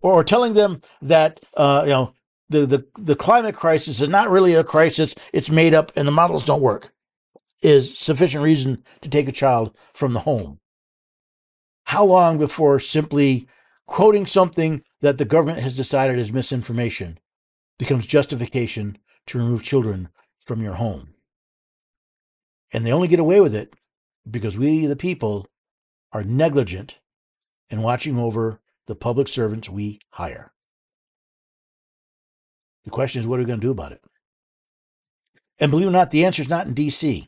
Or, 0.00 0.22
telling 0.22 0.52
them 0.52 0.82
that, 1.00 1.40
uh, 1.56 1.82
you 1.84 1.90
know, 1.90 2.14
the, 2.50 2.66
the, 2.66 2.86
the 2.96 3.16
climate 3.16 3.54
crisis 3.54 4.00
is 4.00 4.08
not 4.08 4.30
really 4.30 4.54
a 4.54 4.62
crisis, 4.62 5.14
it's 5.32 5.48
made 5.48 5.72
up 5.72 5.92
and 5.96 6.06
the 6.06 6.12
models 6.12 6.44
don't 6.44 6.60
work, 6.60 6.92
is 7.62 7.98
sufficient 7.98 8.44
reason 8.44 8.84
to 9.00 9.08
take 9.08 9.28
a 9.28 9.32
child 9.32 9.74
from 9.94 10.12
the 10.12 10.20
home. 10.20 10.58
How 11.84 12.04
long 12.04 12.36
before 12.36 12.78
simply 12.80 13.46
quoting 13.86 14.26
something 14.26 14.82
that 15.00 15.18
the 15.18 15.24
government 15.24 15.60
has 15.60 15.76
decided 15.76 16.18
is 16.18 16.32
misinformation 16.32 17.18
becomes 17.78 18.06
justification 18.06 18.98
to 19.26 19.38
remove 19.38 19.62
children 19.62 20.08
from 20.38 20.62
your 20.62 20.74
home? 20.74 21.14
And 22.72 22.84
they 22.84 22.92
only 22.92 23.08
get 23.08 23.20
away 23.20 23.40
with 23.40 23.54
it 23.54 23.74
because 24.28 24.58
we, 24.58 24.86
the 24.86 24.96
people, 24.96 25.46
are 26.12 26.24
negligent 26.24 27.00
in 27.70 27.82
watching 27.82 28.18
over 28.18 28.60
the 28.86 28.94
public 28.94 29.28
servants 29.28 29.68
we 29.68 30.00
hire. 30.10 30.52
The 32.84 32.90
question 32.90 33.20
is, 33.20 33.26
what 33.26 33.36
are 33.36 33.42
we 33.42 33.46
going 33.46 33.60
to 33.60 33.66
do 33.66 33.70
about 33.70 33.92
it? 33.92 34.02
And 35.58 35.70
believe 35.70 35.86
it 35.86 35.90
or 35.90 35.92
not, 35.92 36.10
the 36.10 36.24
answer 36.24 36.42
is 36.42 36.48
not 36.48 36.66
in 36.66 36.74
DC. 36.74 37.26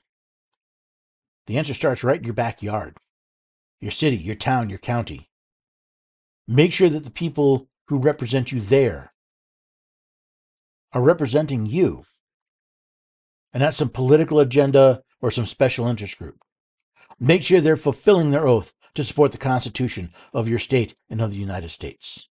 The 1.46 1.58
answer 1.58 1.74
starts 1.74 2.04
right 2.04 2.18
in 2.18 2.24
your 2.24 2.34
backyard, 2.34 2.96
your 3.80 3.92
city, 3.92 4.16
your 4.16 4.34
town, 4.34 4.68
your 4.68 4.78
county. 4.78 5.30
Make 6.48 6.72
sure 6.72 6.88
that 6.88 7.04
the 7.04 7.10
people 7.10 7.68
who 7.88 7.98
represent 7.98 8.52
you 8.52 8.60
there 8.60 9.12
are 10.92 11.02
representing 11.02 11.66
you 11.66 12.04
and 13.52 13.62
not 13.62 13.74
some 13.74 13.88
political 13.88 14.38
agenda 14.40 15.02
or 15.20 15.30
some 15.30 15.46
special 15.46 15.86
interest 15.86 16.18
group. 16.18 16.38
Make 17.18 17.42
sure 17.42 17.60
they're 17.60 17.76
fulfilling 17.76 18.30
their 18.30 18.46
oath 18.46 18.74
to 18.94 19.04
support 19.04 19.32
the 19.32 19.38
Constitution 19.38 20.12
of 20.32 20.48
your 20.48 20.58
state 20.58 20.94
and 21.08 21.20
of 21.20 21.30
the 21.30 21.36
United 21.36 21.70
States. 21.70 22.28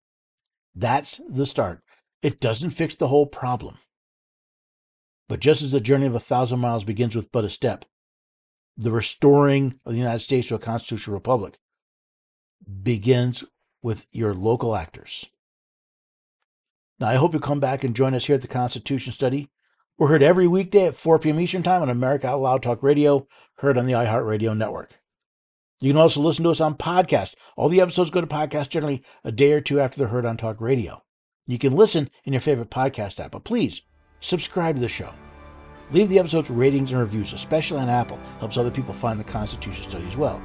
That's 0.74 1.20
the 1.28 1.46
start. 1.46 1.80
It 2.22 2.40
doesn't 2.40 2.70
fix 2.70 2.94
the 2.94 3.08
whole 3.08 3.26
problem. 3.26 3.78
But 5.28 5.40
just 5.40 5.62
as 5.62 5.72
the 5.72 5.80
journey 5.80 6.06
of 6.06 6.14
a 6.14 6.20
thousand 6.20 6.60
miles 6.60 6.84
begins 6.84 7.16
with 7.16 7.32
but 7.32 7.44
a 7.44 7.50
step, 7.50 7.84
the 8.76 8.90
restoring 8.90 9.78
of 9.84 9.92
the 9.92 9.98
United 9.98 10.20
States 10.20 10.48
to 10.48 10.56
a 10.56 10.58
constitutional 10.58 11.14
republic 11.14 11.58
begins 12.82 13.44
with 13.82 14.06
your 14.10 14.34
local 14.34 14.76
actors. 14.76 15.26
Now, 17.00 17.08
I 17.08 17.16
hope 17.16 17.34
you 17.34 17.40
come 17.40 17.60
back 17.60 17.82
and 17.82 17.96
join 17.96 18.14
us 18.14 18.26
here 18.26 18.36
at 18.36 18.42
the 18.42 18.48
Constitution 18.48 19.12
Study. 19.12 19.50
We're 19.98 20.08
heard 20.08 20.22
every 20.22 20.46
weekday 20.46 20.86
at 20.86 20.94
4 20.94 21.18
p.m. 21.18 21.40
Eastern 21.40 21.62
Time 21.62 21.82
on 21.82 21.90
America 21.90 22.28
Out 22.28 22.40
Loud 22.40 22.62
Talk 22.62 22.82
Radio, 22.82 23.26
heard 23.56 23.76
on 23.76 23.86
the 23.86 23.92
iHeartRadio 23.92 24.56
network. 24.56 25.00
You 25.80 25.92
can 25.92 26.00
also 26.00 26.20
listen 26.20 26.44
to 26.44 26.50
us 26.50 26.60
on 26.60 26.76
podcast. 26.76 27.34
All 27.56 27.68
the 27.68 27.80
episodes 27.80 28.10
go 28.10 28.20
to 28.20 28.26
podcast 28.26 28.68
generally 28.68 29.02
a 29.24 29.32
day 29.32 29.52
or 29.52 29.60
two 29.60 29.80
after 29.80 29.98
they're 29.98 30.08
heard 30.08 30.24
on 30.24 30.36
Talk 30.36 30.60
Radio. 30.60 31.02
You 31.46 31.58
can 31.58 31.74
listen 31.74 32.08
in 32.24 32.32
your 32.32 32.40
favorite 32.40 32.70
podcast 32.70 33.18
app, 33.18 33.32
but 33.32 33.42
please 33.42 33.82
subscribe 34.20 34.76
to 34.76 34.80
the 34.80 34.88
show. 34.88 35.12
Leave 35.90 36.08
the 36.08 36.20
episodes 36.20 36.50
ratings 36.50 36.92
and 36.92 37.00
reviews, 37.00 37.32
especially 37.32 37.80
on 37.80 37.88
Apple. 37.88 38.18
Helps 38.38 38.56
other 38.56 38.70
people 38.70 38.94
find 38.94 39.18
the 39.18 39.24
Constitution 39.24 39.82
Study 39.82 40.06
as 40.06 40.16
well. 40.16 40.40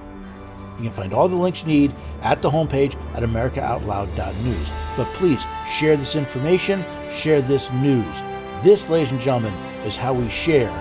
You 0.77 0.83
can 0.83 0.93
find 0.93 1.13
all 1.13 1.27
the 1.27 1.35
links 1.35 1.61
you 1.61 1.67
need 1.67 1.95
at 2.21 2.41
the 2.41 2.49
homepage 2.49 2.95
at 3.13 3.23
americaoutloud.news. 3.23 4.69
But 4.95 5.07
please 5.13 5.43
share 5.71 5.97
this 5.97 6.15
information, 6.15 6.83
share 7.11 7.41
this 7.41 7.71
news. 7.71 8.21
This, 8.63 8.89
ladies 8.89 9.11
and 9.11 9.21
gentlemen, 9.21 9.53
is 9.85 9.97
how 9.97 10.13
we 10.13 10.29
share 10.29 10.71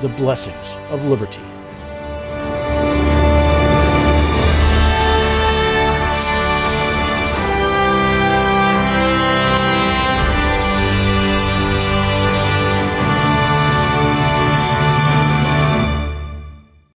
the 0.00 0.08
blessings 0.08 0.74
of 0.90 1.04
liberty. 1.06 1.40